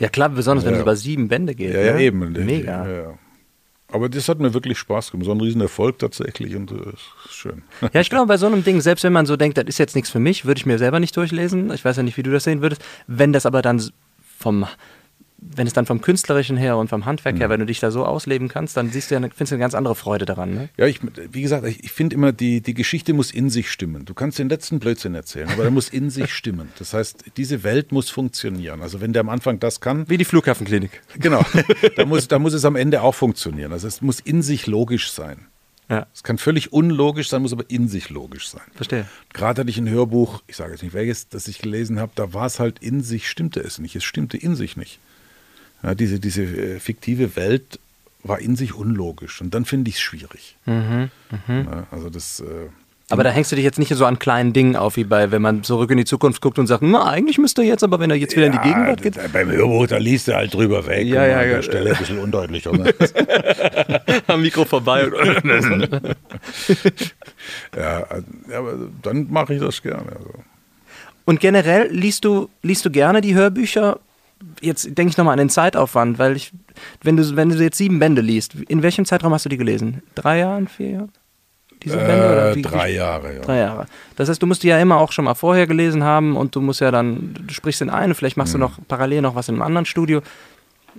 Ja 0.00 0.08
klar, 0.08 0.30
besonders 0.30 0.64
wenn 0.64 0.72
Ja. 0.72 0.78
es 0.78 0.82
über 0.82 0.96
sieben 0.96 1.28
Bände 1.28 1.54
geht. 1.54 1.72
Ja, 1.72 1.80
ja, 1.80 1.92
ne? 1.94 2.02
eben. 2.02 2.32
Mega. 2.32 2.88
Ja, 2.88 2.92
ja. 3.02 3.18
Aber 3.92 4.08
das 4.08 4.28
hat 4.28 4.40
mir 4.40 4.52
wirklich 4.52 4.78
Spaß 4.78 5.12
gemacht. 5.12 5.26
So 5.26 5.32
ein 5.32 5.40
Riesenerfolg 5.40 6.00
tatsächlich 6.00 6.56
und 6.56 6.72
das 6.72 6.94
ist 7.26 7.34
schön. 7.34 7.62
Ja, 7.92 8.00
ich 8.00 8.10
glaube, 8.10 8.26
bei 8.26 8.36
so 8.36 8.46
einem 8.46 8.64
Ding, 8.64 8.80
selbst 8.80 9.04
wenn 9.04 9.12
man 9.12 9.26
so 9.26 9.36
denkt, 9.36 9.58
das 9.58 9.66
ist 9.66 9.78
jetzt 9.78 9.94
nichts 9.94 10.10
für 10.10 10.18
mich, 10.18 10.44
würde 10.44 10.58
ich 10.58 10.66
mir 10.66 10.78
selber 10.78 10.98
nicht 10.98 11.16
durchlesen. 11.16 11.70
Ich 11.72 11.84
weiß 11.84 11.98
ja 11.98 12.02
nicht, 12.02 12.16
wie 12.16 12.24
du 12.24 12.32
das 12.32 12.42
sehen 12.42 12.62
würdest. 12.62 12.82
Wenn 13.06 13.32
das 13.32 13.46
aber 13.46 13.62
dann 13.62 13.80
vom, 14.38 14.66
wenn 15.54 15.66
es 15.66 15.72
dann 15.72 15.86
vom 15.86 16.00
Künstlerischen 16.00 16.56
her 16.56 16.76
und 16.76 16.88
vom 16.88 17.04
Handwerk 17.04 17.34
Mhm. 17.34 17.40
her, 17.40 17.50
wenn 17.50 17.60
du 17.60 17.66
dich 17.66 17.80
da 17.80 17.90
so 17.90 18.06
ausleben 18.06 18.48
kannst, 18.48 18.76
dann 18.76 18.90
siehst 18.90 19.10
du 19.10 19.14
ja, 19.16 19.20
findest 19.20 19.50
du 19.50 19.54
eine 19.56 19.60
ganz 19.60 19.74
andere 19.74 19.94
Freude 19.94 20.24
daran. 20.24 20.54
Ne? 20.54 20.68
Ja, 20.78 20.86
ich, 20.86 21.00
wie 21.32 21.42
gesagt, 21.42 21.66
ich, 21.66 21.82
ich 21.84 21.92
finde 21.92 22.14
immer, 22.14 22.32
die, 22.32 22.60
die 22.60 22.74
Geschichte 22.74 23.12
muss 23.12 23.30
in 23.32 23.50
sich 23.50 23.70
stimmen. 23.70 24.04
Du 24.04 24.14
kannst 24.14 24.38
den 24.38 24.48
letzten 24.48 24.78
Blödsinn 24.78 25.14
erzählen, 25.14 25.48
aber 25.50 25.62
der 25.62 25.72
muss 25.72 25.88
in 25.88 26.10
sich 26.10 26.32
stimmen. 26.34 26.68
Das 26.78 26.94
heißt, 26.94 27.24
diese 27.36 27.64
Welt 27.64 27.92
muss 27.92 28.08
funktionieren. 28.10 28.80
Also 28.82 29.00
wenn 29.00 29.12
der 29.12 29.20
am 29.20 29.28
Anfang 29.28 29.58
das 29.60 29.80
kann, 29.80 30.08
Wie 30.08 30.16
die 30.16 30.24
Flughafenklinik. 30.24 31.02
Genau. 31.18 31.44
da, 31.96 32.04
muss, 32.06 32.28
da 32.28 32.38
muss 32.38 32.52
es 32.54 32.64
am 32.64 32.76
Ende 32.76 33.02
auch 33.02 33.14
funktionieren. 33.14 33.72
Also 33.72 33.88
es 33.88 34.00
muss 34.00 34.20
in 34.20 34.42
sich 34.42 34.66
logisch 34.66 35.10
sein. 35.10 35.46
Ja, 35.90 36.06
Es 36.14 36.22
kann 36.22 36.38
völlig 36.38 36.72
unlogisch 36.72 37.28
sein, 37.28 37.42
muss 37.42 37.52
aber 37.52 37.64
in 37.68 37.88
sich 37.88 38.08
logisch 38.08 38.48
sein. 38.48 38.62
verstehe. 38.74 39.06
Gerade 39.34 39.60
hatte 39.60 39.70
ich 39.70 39.76
ein 39.76 39.88
Hörbuch, 39.90 40.42
ich 40.46 40.56
sage 40.56 40.70
jetzt 40.72 40.82
nicht 40.82 40.94
welches, 40.94 41.28
das 41.28 41.48
ich 41.48 41.58
gelesen 41.58 41.98
habe, 42.00 42.12
da 42.14 42.32
war 42.32 42.46
es 42.46 42.60
halt 42.60 42.78
in 42.78 43.02
sich, 43.02 43.28
stimmte 43.28 43.60
es 43.60 43.78
nicht. 43.78 43.96
Es 43.96 44.04
stimmte 44.04 44.36
in 44.38 44.54
sich 44.54 44.76
nicht. 44.76 45.00
Ja, 45.82 45.94
diese 45.94 46.20
diese 46.20 46.42
äh, 46.42 46.78
fiktive 46.80 47.36
Welt 47.36 47.78
war 48.24 48.38
in 48.38 48.56
sich 48.56 48.74
unlogisch. 48.74 49.40
Und 49.40 49.54
dann 49.54 49.64
finde 49.64 49.88
ich 49.88 49.96
es 49.96 50.00
schwierig. 50.00 50.56
Ja, 50.66 51.08
also 51.90 52.08
das. 52.08 52.40
Äh, 52.40 52.68
Aber 53.08 53.24
da 53.24 53.30
hängst 53.30 53.50
du 53.50 53.56
dich 53.56 53.64
jetzt 53.64 53.78
nicht 53.80 53.92
so 53.94 54.06
an 54.06 54.18
kleinen 54.18 54.52
Dingen 54.52 54.76
auf, 54.76 54.96
wie 54.96 55.04
bei, 55.04 55.32
wenn 55.32 55.42
man 55.42 55.64
zurück 55.64 55.90
in 55.90 55.96
die 55.98 56.04
Zukunft 56.04 56.40
guckt 56.40 56.58
und 56.58 56.66
sagt, 56.68 56.82
na, 56.82 57.04
eigentlich 57.06 57.38
müsste 57.38 57.62
jetzt, 57.62 57.82
aber 57.82 57.98
wenn 57.98 58.10
er 58.10 58.16
jetzt 58.16 58.36
wieder 58.36 58.46
in 58.46 58.52
die 58.52 58.58
Gegenwart 58.58 59.02
geht, 59.02 59.18
Beim 59.32 59.50
Hörbuch, 59.50 59.88
da 59.88 59.96
liest 59.98 60.28
du 60.28 60.34
halt 60.34 60.54
drüber 60.54 60.86
weg. 60.86 61.06
Ja, 61.06 61.26
ja, 61.26 61.38
an 61.38 61.42
der 61.42 61.56
ja. 61.56 61.62
Stelle 61.62 61.90
ein 61.90 61.98
bisschen 61.98 62.18
undeutlicher. 62.18 62.72
Ne? 62.72 62.94
am 64.28 64.40
Mikro 64.40 64.64
vorbei. 64.64 65.02
ja, 67.76 68.06
ja, 68.50 68.58
aber 68.58 68.78
dann 69.02 69.26
mache 69.30 69.54
ich 69.54 69.60
das 69.60 69.82
gerne. 69.82 70.12
Also. 70.12 70.32
Und 71.24 71.40
generell 71.40 71.88
liest 71.90 72.24
du, 72.24 72.48
liest 72.62 72.84
du 72.84 72.90
gerne 72.90 73.20
die 73.20 73.34
Hörbücher? 73.34 73.98
Jetzt 74.60 74.84
denke 74.96 75.10
ich 75.10 75.16
nochmal 75.16 75.32
an 75.32 75.38
den 75.38 75.50
Zeitaufwand, 75.50 76.18
weil 76.18 76.36
ich, 76.36 76.52
wenn 77.02 77.16
du, 77.16 77.36
wenn 77.36 77.48
du 77.48 77.56
jetzt 77.62 77.78
sieben 77.78 77.98
Bände 77.98 78.20
liest, 78.22 78.54
in 78.54 78.82
welchem 78.82 79.04
Zeitraum 79.04 79.32
hast 79.32 79.44
du 79.44 79.48
die 79.48 79.56
gelesen? 79.56 80.02
Drei 80.14 80.38
Jahren, 80.38 80.68
vier 80.68 80.90
Jahren? 80.90 81.12
Diese 81.82 81.96
Bände? 81.96 82.12
Oder 82.14 82.50
Äh, 82.52 82.56
wie- 82.56 82.62
drei 82.62 82.90
Jahre, 82.92 83.34
ja. 83.34 83.40
Drei 83.40 83.58
Jahre. 83.58 83.86
Das 84.16 84.28
heißt, 84.28 84.40
du 84.42 84.46
musst 84.46 84.62
die 84.62 84.68
ja 84.68 84.78
immer 84.78 84.98
auch 84.98 85.10
schon 85.12 85.24
mal 85.24 85.34
vorher 85.34 85.66
gelesen 85.66 86.04
haben 86.04 86.36
und 86.36 86.54
du 86.54 86.60
musst 86.60 86.80
ja 86.80 86.90
dann, 86.90 87.34
du 87.46 87.52
sprichst 87.52 87.82
in 87.82 87.90
einen, 87.90 88.14
vielleicht 88.14 88.36
machst 88.36 88.54
du 88.54 88.58
noch 88.58 88.78
parallel 88.86 89.22
noch 89.22 89.34
was 89.34 89.48
in 89.48 89.56
einem 89.56 89.62
anderen 89.62 89.86
Studio. 89.86 90.22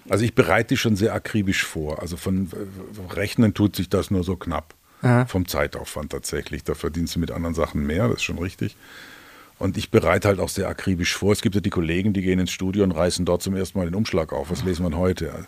Also 0.10 0.26
ich 0.26 0.34
bereite 0.36 0.70
die 0.70 0.78
schon 0.78 0.96
sehr 0.96 1.14
akribisch 1.14 1.64
vor. 1.64 2.02
Also 2.02 2.18
von 2.18 2.50
äh, 2.52 3.14
Rechnen 3.14 3.54
tut 3.54 3.76
sich 3.76 3.88
das 3.90 4.12
nur 4.12 4.24
so 4.24 4.36
knapp. 4.36 4.74
Aha. 5.04 5.26
Vom 5.26 5.48
Zeitaufwand 5.48 6.12
tatsächlich. 6.12 6.64
Da 6.64 6.74
verdienst 6.76 7.16
du 7.16 7.20
mit 7.20 7.32
anderen 7.32 7.54
Sachen 7.56 7.86
mehr, 7.86 8.08
das 8.08 8.18
ist 8.18 8.24
schon 8.24 8.40
richtig. 8.40 8.76
Und 9.64 9.78
ich 9.78 9.92
bereite 9.92 10.28
halt 10.28 10.42
auch 10.42 10.50
sehr 10.50 10.68
akribisch 10.68 11.16
vor. 11.16 11.32
Es 11.32 11.42
gibt 11.42 11.56
ja 11.56 11.62
die 11.62 11.70
Kollegen, 11.70 12.12
die 12.12 12.22
gehen 12.22 12.38
ins 12.38 12.52
Studio 12.52 12.84
und 12.84 12.92
reißen 12.92 13.24
dort 13.24 13.42
zum 13.42 13.56
ersten 13.56 13.80
Mal 13.80 13.86
den 13.86 13.96
Umschlag 13.96 14.34
auf. 14.34 14.52
Was 14.52 14.66
lesen 14.66 14.86
wir 14.86 14.98
heute? 14.98 15.32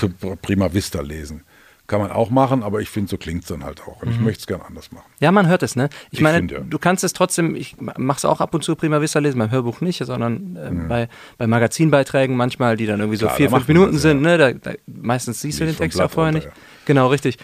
So 0.00 0.36
Prima 0.40 0.72
Vista 0.72 1.00
lesen. 1.00 1.42
Kann 1.88 2.00
man 2.00 2.12
auch 2.12 2.30
machen, 2.30 2.62
aber 2.62 2.80
ich 2.80 2.88
finde, 2.88 3.10
so 3.10 3.16
klingt 3.16 3.42
es 3.42 3.48
dann 3.48 3.64
halt 3.64 3.82
auch. 3.82 4.00
Und 4.00 4.12
ich 4.12 4.20
möchte 4.20 4.40
es 4.40 4.46
gern 4.46 4.60
anders 4.60 4.92
machen. 4.92 5.06
Ja, 5.18 5.32
man 5.32 5.48
hört 5.48 5.64
es, 5.64 5.74
ne? 5.74 5.88
Ich, 6.10 6.18
Ich 6.18 6.20
meine, 6.20 6.38
find, 6.38 6.52
ja. 6.52 6.60
du 6.60 6.78
kannst 6.78 7.02
es 7.02 7.14
trotzdem, 7.14 7.56
ich 7.56 7.74
mach's 7.80 8.24
auch 8.24 8.40
ab 8.40 8.54
und 8.54 8.62
zu 8.62 8.76
Prima 8.76 9.00
Vista 9.00 9.18
lesen, 9.18 9.40
beim 9.40 9.50
Hörbuch 9.50 9.80
nicht, 9.80 10.04
sondern 10.04 10.56
äh, 10.56 10.88
bei, 10.88 11.08
bei 11.36 11.48
Magazinbeiträgen 11.48 12.36
manchmal, 12.36 12.76
die 12.76 12.86
dann 12.86 13.00
irgendwie 13.00 13.18
so 13.18 13.26
Klar, 13.26 13.36
vier, 13.38 13.50
fünf 13.50 13.66
Minuten 13.66 13.94
das, 13.94 14.02
sind, 14.02 14.22
ne? 14.22 14.38
Da, 14.38 14.52
da, 14.52 14.72
meistens 14.86 15.40
siehst 15.40 15.58
du 15.58 15.66
den 15.66 15.76
Text 15.76 15.98
ja 15.98 16.06
vorher 16.06 16.32
runter, 16.32 16.46
nicht. 16.46 16.56
Genau, 16.84 17.08
richtig. 17.08 17.38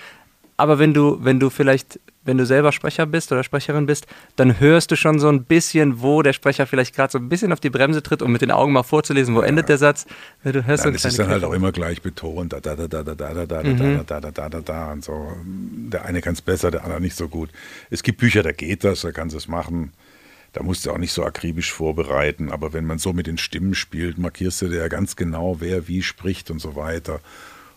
Aber 0.56 0.78
wenn 0.78 0.94
du, 0.94 1.18
wenn 1.22 1.40
du 1.40 1.50
vielleicht 1.50 1.98
wenn 2.24 2.38
du 2.38 2.46
selber 2.46 2.72
Sprecher 2.72 3.06
bist 3.06 3.32
oder 3.32 3.42
Sprecherin 3.42 3.86
bist, 3.86 4.06
dann 4.36 4.60
hörst 4.60 4.90
du 4.90 4.96
schon 4.96 5.18
so 5.18 5.28
ein 5.28 5.44
bisschen, 5.44 6.00
wo 6.02 6.22
der 6.22 6.32
Sprecher 6.32 6.66
vielleicht 6.66 6.94
gerade 6.94 7.10
so 7.10 7.18
ein 7.18 7.28
bisschen 7.28 7.52
auf 7.52 7.60
die 7.60 7.70
Bremse 7.70 8.02
tritt, 8.02 8.22
um 8.22 8.30
mit 8.30 8.42
den 8.42 8.50
Augen 8.50 8.72
mal 8.72 8.82
vorzulesen, 8.82 9.34
wo 9.34 9.40
endet 9.40 9.68
der 9.68 9.78
Satz. 9.78 10.06
Du 10.44 10.64
hörst 10.66 10.84
so 10.84 10.88
eine 10.88 10.96
das 10.96 11.04
ist 11.04 11.18
dann 11.18 11.28
halt 11.28 11.44
auch 11.44 11.52
immer 11.52 11.72
gleich 11.72 12.00
betont. 12.02 12.52
Da, 12.52 12.60
da, 12.60 12.76
da, 12.76 12.86
da, 12.86 13.02
da, 13.02 13.14
da, 13.14 13.34
da, 13.34 13.46
da, 13.46 13.62
Mhm. 13.62 14.04
da, 14.06 14.20
da, 14.20 14.20
da, 14.20 14.30
da, 14.30 14.48
da, 14.48 14.60
da 14.60 14.92
und 14.92 15.04
so. 15.04 15.32
Der 15.44 16.04
eine 16.04 16.20
kann 16.20 16.34
es 16.34 16.42
besser, 16.42 16.70
der 16.70 16.84
andere 16.84 17.00
nicht 17.00 17.16
so 17.16 17.28
gut. 17.28 17.50
Es 17.90 18.02
gibt 18.02 18.18
Bücher, 18.18 18.42
da 18.42 18.52
geht 18.52 18.84
das, 18.84 19.00
da 19.02 19.12
kannst 19.12 19.34
du 19.34 19.38
es 19.38 19.48
machen. 19.48 19.92
Da 20.52 20.62
musst 20.62 20.84
du 20.84 20.90
auch 20.92 20.98
nicht 20.98 21.12
so 21.12 21.24
akribisch 21.24 21.72
vorbereiten. 21.72 22.52
Aber 22.52 22.72
wenn 22.72 22.84
man 22.84 22.98
so 22.98 23.12
mit 23.12 23.26
den 23.26 23.38
Stimmen 23.38 23.74
spielt, 23.74 24.18
markierst 24.18 24.60
du 24.62 24.68
dir 24.68 24.80
ja 24.80 24.88
ganz 24.88 25.16
genau, 25.16 25.56
wer 25.60 25.88
wie 25.88 26.02
spricht 26.02 26.50
und 26.50 26.58
so 26.60 26.76
weiter. 26.76 27.20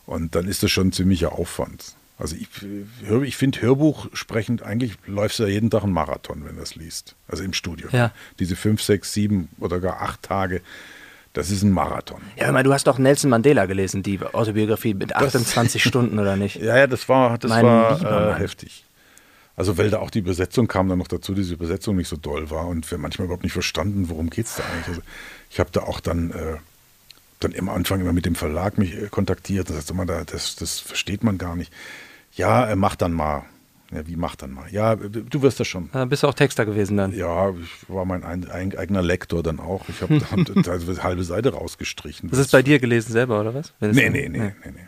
Und 0.06 0.36
dann 0.36 0.48
ist 0.48 0.62
das 0.62 0.72
schon 0.72 0.88
ein 0.88 0.92
ziemlicher 0.92 1.32
Aufwand. 1.32 1.96
Also 2.18 2.36
ich, 2.36 2.48
ich 3.24 3.36
finde 3.36 3.62
Hörbuch 3.62 4.08
sprechend, 4.14 4.64
eigentlich 4.64 4.98
läufst 5.06 5.40
du 5.40 5.44
ja 5.44 5.50
jeden 5.50 5.70
Tag 5.70 5.84
einen 5.84 5.92
Marathon, 5.92 6.46
wenn 6.46 6.56
du 6.56 6.62
das 6.62 6.76
liest. 6.76 7.16
Also 7.28 7.44
im 7.44 7.52
Studio. 7.52 7.90
Ja. 7.92 8.12
Diese 8.40 8.56
fünf, 8.56 8.82
sechs, 8.82 9.12
sieben 9.12 9.50
oder 9.60 9.82
gar 9.82 10.02
acht 10.02 10.24
Tage, 10.24 10.62
das 11.34 11.52
ist 11.52 11.64
ein 11.64 11.72
Marathon. 11.72 12.22
Ja, 12.38 12.48
aber 12.48 12.64
du 12.64 12.72
hast 12.72 12.88
doch 12.88 12.98
Nelson 12.98 13.30
Mandela 13.30 13.66
gelesen, 13.66 14.02
die 14.02 14.20
Autobiografie 14.22 14.94
mit 14.94 15.14
28 15.14 15.84
Stunden 15.84 16.18
oder 16.18 16.38
nicht? 16.38 16.56
Ja, 16.66 16.78
ja, 16.78 16.88
das 16.88 17.10
war, 17.10 17.38
das 17.38 17.50
Mein 17.50 17.66
war 17.66 18.38
äh, 18.38 18.40
heftig. 18.40 18.86
Also 19.58 19.78
weil 19.78 19.90
da 19.90 20.00
auch 20.00 20.10
die 20.10 20.20
Übersetzung 20.20 20.68
kam 20.68 20.88
dann 20.88 20.98
noch 20.98 21.08
dazu, 21.08 21.34
diese 21.34 21.54
Übersetzung 21.54 21.98
nicht 21.98 22.08
so 22.08 22.16
doll 22.16 22.50
war 22.50 22.68
und 22.68 22.90
wir 22.90 22.98
manchmal 22.98 23.26
überhaupt 23.26 23.44
nicht 23.44 23.54
verstanden, 23.54 24.10
worum 24.10 24.30
geht 24.30 24.46
es 24.46 24.56
da 24.56 24.64
eigentlich. 24.64 24.88
Also 24.88 25.02
ich 25.50 25.60
habe 25.60 25.70
da 25.72 25.82
auch 25.82 26.00
dann, 26.00 26.32
äh, 26.32 26.58
dann 27.40 27.52
im 27.52 27.70
Anfang 27.70 28.02
immer 28.02 28.14
mit 28.14 28.26
dem 28.26 28.36
Verlag 28.36 28.78
mich 28.78 28.96
äh, 28.96 29.08
kontaktiert 29.10 29.70
und 29.70 29.76
sagte 29.76 29.94
immer, 29.94 30.06
da, 30.06 30.24
das, 30.24 30.56
das 30.56 30.80
versteht 30.80 31.24
man 31.24 31.38
gar 31.38 31.56
nicht. 31.56 31.72
Ja, 32.34 32.70
äh, 32.70 32.76
mach 32.76 32.96
dann 32.96 33.14
mal. 33.14 33.44
Ja, 33.92 34.08
wie 34.08 34.16
mach 34.16 34.36
dann 34.36 34.52
mal? 34.52 34.66
Ja, 34.72 34.96
du 34.96 35.42
wirst 35.42 35.60
das 35.60 35.68
schon. 35.68 35.90
Bist 36.10 36.24
du 36.24 36.28
auch 36.28 36.34
Texter 36.34 36.66
gewesen 36.66 36.98
dann. 36.98 37.14
Ja, 37.14 37.52
ich 37.52 37.88
war 37.88 38.04
mein 38.06 38.24
ein, 38.24 38.50
ein, 38.50 38.76
eigener 38.76 39.04
Lektor 39.04 39.44
dann 39.44 39.60
auch. 39.60 39.88
Ich 39.90 40.02
habe 40.02 40.20
hab 40.20 40.68
also 40.68 40.92
eine 40.92 41.04
halbe 41.04 41.24
Seite 41.24 41.54
rausgestrichen. 41.54 42.30
Das 42.30 42.40
ist 42.40 42.52
bei 42.52 42.64
dir 42.64 42.80
gelesen 42.80 43.12
selber, 43.12 43.40
oder 43.40 43.54
was? 43.54 43.74
Nee, 43.80 44.10
nee, 44.10 44.10
nee, 44.10 44.28
nee, 44.30 44.54
nee. 44.64 44.88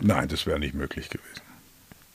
Nein, 0.00 0.28
das 0.28 0.46
wäre 0.46 0.58
nicht 0.58 0.74
möglich 0.74 1.10
gewesen. 1.10 1.42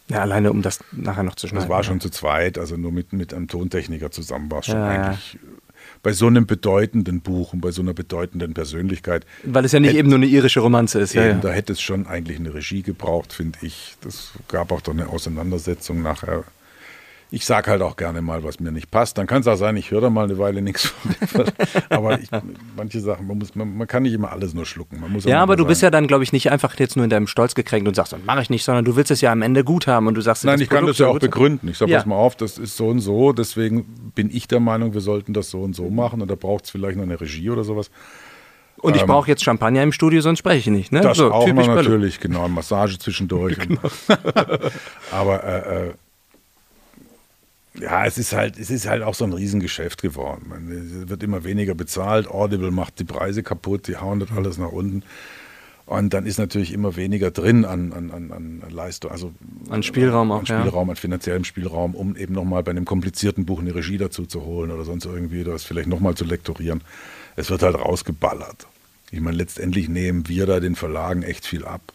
Ja, 0.09 0.21
alleine 0.21 0.51
um 0.51 0.61
das 0.61 0.79
nachher 0.91 1.23
noch 1.23 1.35
zu 1.35 1.47
schneiden. 1.47 1.67
Das 1.67 1.69
war 1.69 1.83
schon 1.83 1.99
zu 1.99 2.09
zweit, 2.09 2.57
also 2.57 2.77
nur 2.77 2.91
mit, 2.91 3.11
mit 3.11 3.33
einem 3.33 3.47
Tontechniker 3.47 4.09
zusammen 4.09 4.49
war 4.49 4.59
es 4.59 4.67
schon 4.67 4.75
Ja, 4.75 4.87
eigentlich 4.87 5.35
äh, 5.35 5.39
bei 6.03 6.13
so 6.13 6.27
einem 6.27 6.45
bedeutenden 6.45 7.21
Buch 7.21 7.53
und 7.53 7.61
bei 7.61 7.71
so 7.71 7.81
einer 7.81 7.93
bedeutenden 7.93 8.53
Persönlichkeit. 8.53 9.25
Weil 9.43 9.65
es 9.65 9.71
ja 9.71 9.79
nicht 9.79 9.89
hätte- 9.89 9.99
eben 9.99 10.09
nur 10.09 10.17
eine 10.17 10.25
irische 10.27 10.59
Romanze 10.59 10.99
ist. 10.99 11.13
Ja, 11.13 11.23
eben, 11.25 11.35
ja. 11.35 11.41
Da 11.41 11.51
hätte 11.51 11.73
es 11.73 11.81
schon 11.81 12.07
eigentlich 12.07 12.37
eine 12.39 12.53
Regie 12.53 12.81
gebraucht, 12.81 13.33
finde 13.33 13.59
ich. 13.61 13.95
Das 14.01 14.31
gab 14.47 14.71
auch 14.71 14.81
doch 14.81 14.93
eine 14.93 15.07
Auseinandersetzung 15.09 16.01
nachher. 16.01 16.43
Ich 17.29 17.45
sage 17.45 17.69
halt 17.71 17.81
auch 17.81 17.97
gerne 17.97 18.21
mal, 18.21 18.45
was 18.45 18.61
mir 18.61 18.71
nicht 18.71 18.89
passt. 18.89 19.17
Dann 19.17 19.27
kann 19.27 19.41
es 19.41 19.47
auch 19.47 19.57
sein, 19.57 19.75
ich 19.75 19.91
höre 19.91 19.99
da 19.99 20.09
mal 20.09 20.23
eine 20.23 20.37
Weile 20.37 20.61
nichts 20.61 20.85
von 20.85 21.11
mir. 21.19 21.45
Aber 21.89 22.17
ich, 22.21 22.29
manche 22.77 23.01
Sachen, 23.01 23.27
man, 23.27 23.37
muss, 23.37 23.53
man, 23.53 23.75
man 23.75 23.85
kann 23.85 24.03
nicht 24.03 24.13
immer 24.13 24.31
alles 24.31 24.53
nur 24.53 24.65
schlucken. 24.65 25.01
Man 25.01 25.11
muss 25.11 25.25
auch 25.25 25.29
Ja, 25.29 25.41
aber 25.43 25.57
du 25.57 25.63
sagen, 25.63 25.67
bist 25.67 25.81
ja 25.81 25.89
dann, 25.91 26.07
glaube 26.07 26.23
ich, 26.23 26.31
nicht 26.31 26.51
einfach 26.51 26.79
jetzt 26.79 26.95
nur 26.95 27.03
in 27.03 27.09
deinem 27.09 27.27
Stolz 27.27 27.53
gekränkt 27.53 27.85
und 27.85 27.95
sagst, 27.95 28.13
das 28.13 28.19
mache 28.25 28.41
ich 28.41 28.49
nicht, 28.49 28.63
sondern 28.63 28.85
du 28.85 28.95
willst 28.95 29.11
es 29.11 29.19
ja 29.19 29.33
am 29.33 29.41
Ende 29.41 29.65
gut 29.65 29.87
haben 29.87 30.07
und 30.07 30.13
du 30.15 30.21
sagst, 30.21 30.45
Nein, 30.45 30.61
ich 30.61 30.69
kann 30.69 30.79
Produkt 30.79 30.91
das 30.91 30.99
ja 30.99 31.07
auch 31.07 31.13
sein. 31.13 31.19
begründen. 31.19 31.67
Ich 31.67 31.77
sage, 31.77 31.91
Ja. 31.91 31.97
pass 31.97 32.05
mal 32.05 32.15
auf, 32.15 32.37
das 32.37 32.57
ist 32.57 32.77
so 32.77 32.87
und 32.87 33.01
so, 33.01 33.33
deswegen 33.33 33.83
bin 34.15 34.29
ich 34.33 34.47
der 34.47 34.61
Meinung, 34.61 34.93
wir 34.93 35.01
sollten 35.01 35.33
das 35.33 35.49
so 35.49 35.61
und 35.63 35.75
so 35.75 35.89
machen 35.89 36.21
und 36.21 36.31
da 36.31 36.35
braucht 36.35 36.63
es 36.63 36.69
vielleicht 36.71 36.95
noch 36.95 37.03
eine 37.03 37.19
Regie 37.19 37.49
oder 37.49 37.65
sowas. 37.65 37.91
Und 38.79 38.95
ich 38.95 39.03
brauche 39.03 39.27
jetzt 39.27 39.43
Champagner 39.43 39.83
im 39.83 39.91
Studio, 39.91 40.21
sonst 40.21 40.39
spreche 40.39 40.59
ich 40.59 40.67
nicht. 40.67 40.91
Ne? 40.91 41.01
Das 41.01 41.17
so, 41.17 41.31
auch 41.31 41.45
natürlich, 41.47 42.19
genau, 42.19 42.47
Massage 42.47 42.97
zwischendurch. 42.99 43.57
Aber 45.11 45.43
äh, 45.43 45.87
äh, 45.87 45.93
ja, 47.79 48.05
es 48.05 48.17
ist 48.17 48.33
halt, 48.33 48.57
es 48.57 48.69
ist 48.69 48.87
halt 48.87 49.03
auch 49.03 49.13
so 49.13 49.25
ein 49.25 49.33
Riesengeschäft 49.33 50.01
geworden. 50.01 50.45
Man, 50.49 50.71
es 50.71 51.09
wird 51.09 51.23
immer 51.23 51.43
weniger 51.43 51.75
bezahlt. 51.75 52.27
Audible 52.27 52.71
macht 52.71 52.99
die 52.99 53.03
Preise 53.03 53.43
kaputt, 53.43 53.87
die 53.87 53.97
hauen 53.97 54.19
das 54.19 54.31
alles 54.31 54.57
nach 54.57 54.71
unten. 54.71 55.03
Und 55.85 56.13
dann 56.13 56.25
ist 56.25 56.37
natürlich 56.37 56.73
immer 56.73 56.97
weniger 56.97 57.31
drin 57.31 57.63
an, 57.63 57.93
an, 57.93 58.11
an, 58.11 58.31
an 58.33 58.63
Leistung, 58.69 59.09
also 59.09 59.31
An 59.69 59.83
Spielraum 59.83 60.31
auch, 60.31 60.39
an 60.39 60.45
ja. 60.45 60.59
Spielraum, 60.59 60.89
an 60.89 60.97
finanziellem 60.97 61.45
Spielraum, 61.45 61.95
um 61.95 62.17
eben 62.17 62.33
nochmal 62.33 62.61
bei 62.61 62.71
einem 62.71 62.83
komplizierten 62.83 63.45
Buch 63.45 63.61
eine 63.61 63.73
Regie 63.73 63.97
dazu 63.97 64.25
zu 64.25 64.43
holen 64.43 64.71
oder 64.71 64.83
sonst 64.83 65.05
irgendwie 65.05 65.45
das 65.45 65.63
vielleicht 65.63 65.87
nochmal 65.87 66.15
zu 66.15 66.25
lektorieren. 66.25 66.81
Es 67.37 67.49
wird 67.49 67.63
halt 67.63 67.75
rausgeballert. 67.75 68.67
Ich 69.11 69.21
meine, 69.21 69.37
letztendlich 69.37 69.87
nehmen 69.87 70.27
wir 70.27 70.45
da 70.45 70.59
den 70.59 70.75
Verlagen 70.75 71.23
echt 71.23 71.45
viel 71.45 71.63
ab. 71.63 71.93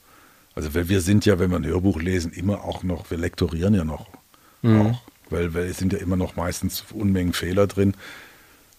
Also 0.54 0.74
weil 0.74 0.88
wir 0.88 1.02
sind 1.02 1.26
ja, 1.26 1.38
wenn 1.38 1.50
wir 1.50 1.58
ein 1.58 1.66
Hörbuch 1.66 2.00
lesen, 2.00 2.32
immer 2.32 2.64
auch 2.64 2.82
noch, 2.84 3.10
wir 3.10 3.18
lektorieren 3.18 3.74
ja 3.74 3.84
noch. 3.84 4.06
Mhm. 4.62 4.80
Auch, 4.80 5.02
weil, 5.32 5.54
es 5.56 5.78
sind 5.78 5.92
ja 5.92 5.98
immer 5.98 6.16
noch 6.16 6.36
meistens 6.36 6.84
Unmengen 6.92 7.32
Fehler 7.32 7.66
drin. 7.66 7.94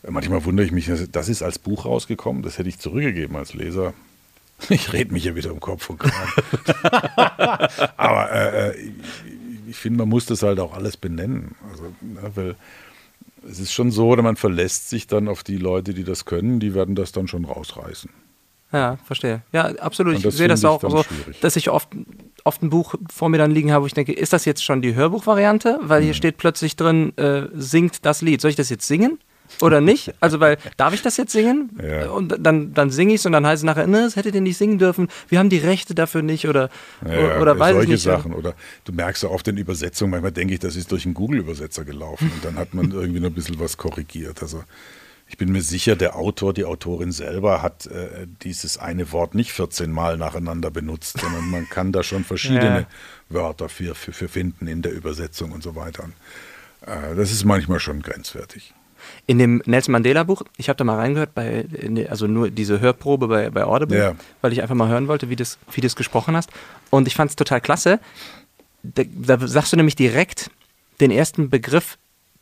Manchmal 0.08 0.44
wundere 0.46 0.66
ich 0.66 0.72
mich, 0.72 0.90
das 1.12 1.30
ist 1.30 1.42
als 1.42 1.60
Buch 1.60 1.86
rausgekommen, 1.86 2.44
das 2.44 2.58
hätte 2.58 2.70
ich 2.70 2.80
zurückgegeben 2.80 3.36
als 3.36 3.54
Leser. 3.54 3.94
Ich 4.70 4.94
rede 4.94 5.12
mich 5.12 5.24
hier 5.24 5.36
wieder 5.36 5.52
um 5.52 5.60
Kopf 5.60 5.90
und 5.90 6.00
Kragen. 6.00 6.32
Aber 7.98 8.32
äh, 8.32 8.70
äh, 8.70 8.80
ich, 8.80 8.92
ich 9.72 9.76
finde, 9.76 10.00
man 10.00 10.10
muss 10.10 10.26
das 10.26 10.44
halt 10.44 10.60
auch 10.60 10.74
alles 10.74 10.96
benennen. 10.96 11.56
Also, 11.70 11.84
ne, 12.00 12.32
weil 12.36 12.56
es 13.50 13.60
ist 13.60 13.74
schon 13.74 13.92
so, 13.92 14.16
man 14.16 14.36
verlässt 14.36 14.90
sich 14.90 15.08
dann 15.08 15.28
auf 15.28 15.44
die 15.44 15.58
Leute, 15.58 15.94
die 15.94 16.04
das 16.04 16.26
können, 16.26 16.60
die 16.60 16.74
werden 16.74 16.96
das 16.96 17.12
dann 17.12 17.28
schon 17.28 17.46
rausreißen. 17.46 18.10
Ja, 18.74 18.98
verstehe. 19.06 19.42
Ja, 19.54 19.66
absolut. 19.76 20.16
Und 20.16 20.26
Ich 20.26 20.36
sehe 20.36 20.48
das 20.48 20.66
auch 20.66 20.82
so, 20.82 21.04
schwierig. 21.04 21.40
dass 21.42 21.56
ich 21.56 21.70
oft, 21.70 21.90
oft 22.44 22.64
ein 22.64 22.70
Buch 22.72 22.96
vor 23.12 23.30
mir 23.30 23.38
dann 23.38 23.52
liegen 23.52 23.72
habe, 23.72 23.84
wo 23.84 23.88
ich 23.88 23.94
denke, 23.94 24.12
ist 24.14 24.34
das 24.34 24.46
jetzt 24.46 24.64
schon 24.64 24.82
die 24.82 24.96
Hörbuchvariante? 24.96 25.80
Weil 25.82 26.02
Mhm. 26.02 26.06
hier 26.06 26.14
steht 26.16 26.38
plötzlich 26.38 26.76
drin, 26.76 27.16
äh, 27.18 27.44
singt 27.54 28.06
das 28.06 28.22
Lied. 28.24 28.42
Soll 28.42 28.50
ich 28.50 28.58
das 28.58 28.70
jetzt 28.70 28.88
singen? 28.88 29.20
Oder 29.62 29.80
nicht? 29.92 30.14
Also, 30.22 30.40
weil, 30.40 30.58
darf 30.78 30.96
ich 30.96 31.04
das 31.04 31.18
jetzt 31.18 31.34
singen? 31.34 31.70
Ja. 31.88 32.10
Und 32.10 32.36
dann, 32.40 32.74
dann 32.74 32.90
singe 32.90 33.14
ich 33.14 33.20
es 33.20 33.26
und 33.28 33.34
dann 33.34 33.46
heißt 33.46 33.62
es 33.62 33.64
nachher, 33.66 33.86
ne, 33.86 34.02
das 34.02 34.16
hättet 34.16 34.34
ihr 34.34 34.42
nicht 34.42 34.58
singen 34.58 34.80
dürfen. 34.80 35.08
Wir 35.30 35.38
haben 35.38 35.50
die 35.50 35.60
Rechte 35.60 35.94
dafür 35.94 36.24
nicht 36.24 36.48
oder, 36.48 36.70
Ja, 37.08 37.40
oder 37.40 37.60
weiß 37.60 37.74
solche 37.74 37.84
ich 37.86 37.90
nicht. 37.92 38.02
Sachen. 38.04 38.34
Oder 38.34 38.56
du 38.86 38.94
merkst 38.94 39.22
ja 39.22 39.30
oft 39.30 39.48
in 39.48 39.58
Übersetzungen, 39.58 40.10
manchmal 40.10 40.32
denke 40.32 40.56
ich, 40.56 40.60
das 40.60 40.76
ist 40.76 40.92
durch 40.92 41.06
einen 41.06 41.14
Google-Übersetzer 41.14 41.86
gelaufen 41.86 42.32
und 42.34 42.44
dann 42.44 42.56
hat 42.56 42.74
man 42.74 42.90
irgendwie 42.92 43.20
noch 43.20 43.30
ein 43.30 43.36
bisschen 43.36 43.60
was 43.60 43.78
korrigiert. 43.78 44.42
Also 44.42 44.64
ich 45.34 45.38
bin 45.40 45.52
mir 45.52 45.64
sicher, 45.64 45.96
der 45.96 46.16
Autor, 46.16 46.54
die 46.54 46.64
Autorin 46.64 47.12
selber 47.12 47.64
hat 47.64 47.88
äh, 47.88 48.28
dieses 48.44 48.78
eine 48.78 49.12
Wort 49.12 49.34
nicht 49.34 49.52
14 49.52 49.92
Mal 49.92 50.16
nacheinander 50.16 50.70
benutzt, 50.70 51.20
sondern 51.20 51.50
man 51.50 51.68
kann 51.68 51.92
da 51.92 52.04
schon 52.04 52.24
verschiedene 52.24 52.86
Wörter 53.30 53.68
für, 53.68 53.96
für, 53.96 54.14
für 54.14 54.28
finden 54.28 54.68
in 54.68 54.84
der 54.84 54.92
Übersetzung 54.94 55.52
und 55.52 55.64
so 55.64 55.76
weiter. 55.76 56.04
Äh, 56.86 57.16
das 57.16 57.32
ist 57.32 57.46
manchmal 57.46 57.80
schon 57.80 58.04
grenzwertig. 58.04 58.76
In 59.26 59.40
dem 59.40 59.64
Nelson 59.66 59.94
Mandela 59.94 60.22
Buch, 60.22 60.44
ich 60.58 60.70
habe 60.70 60.78
da 60.78 60.84
mal 60.84 60.98
reingehört, 60.98 61.34
bei, 61.34 61.66
also 62.12 62.28
nur 62.28 62.52
diese 62.52 62.80
Hörprobe 62.80 63.28
bei, 63.28 63.50
bei 63.50 63.64
Audible, 63.64 63.98
Ja. 63.98 64.16
weil 64.42 64.54
ich 64.54 64.62
einfach 64.62 64.76
mal 64.76 64.88
hören 64.88 65.08
wollte, 65.08 65.32
wie 65.32 65.36
du 65.36 65.44
wie 65.72 65.82
das 65.82 65.96
gesprochen 65.96 66.36
hast. 66.36 66.52
Und 66.92 67.08
ich 67.08 67.16
fand 67.16 67.32
es 67.32 67.36
total 67.36 67.60
klasse. 67.60 68.00
Da, 68.84 69.02
da 69.04 69.48
sagst 69.48 69.74
du 69.74 69.78
nämlich 69.78 69.96
direkt 69.96 70.52
den 71.02 71.10
ersten 71.10 71.50
Begriff, 71.50 71.98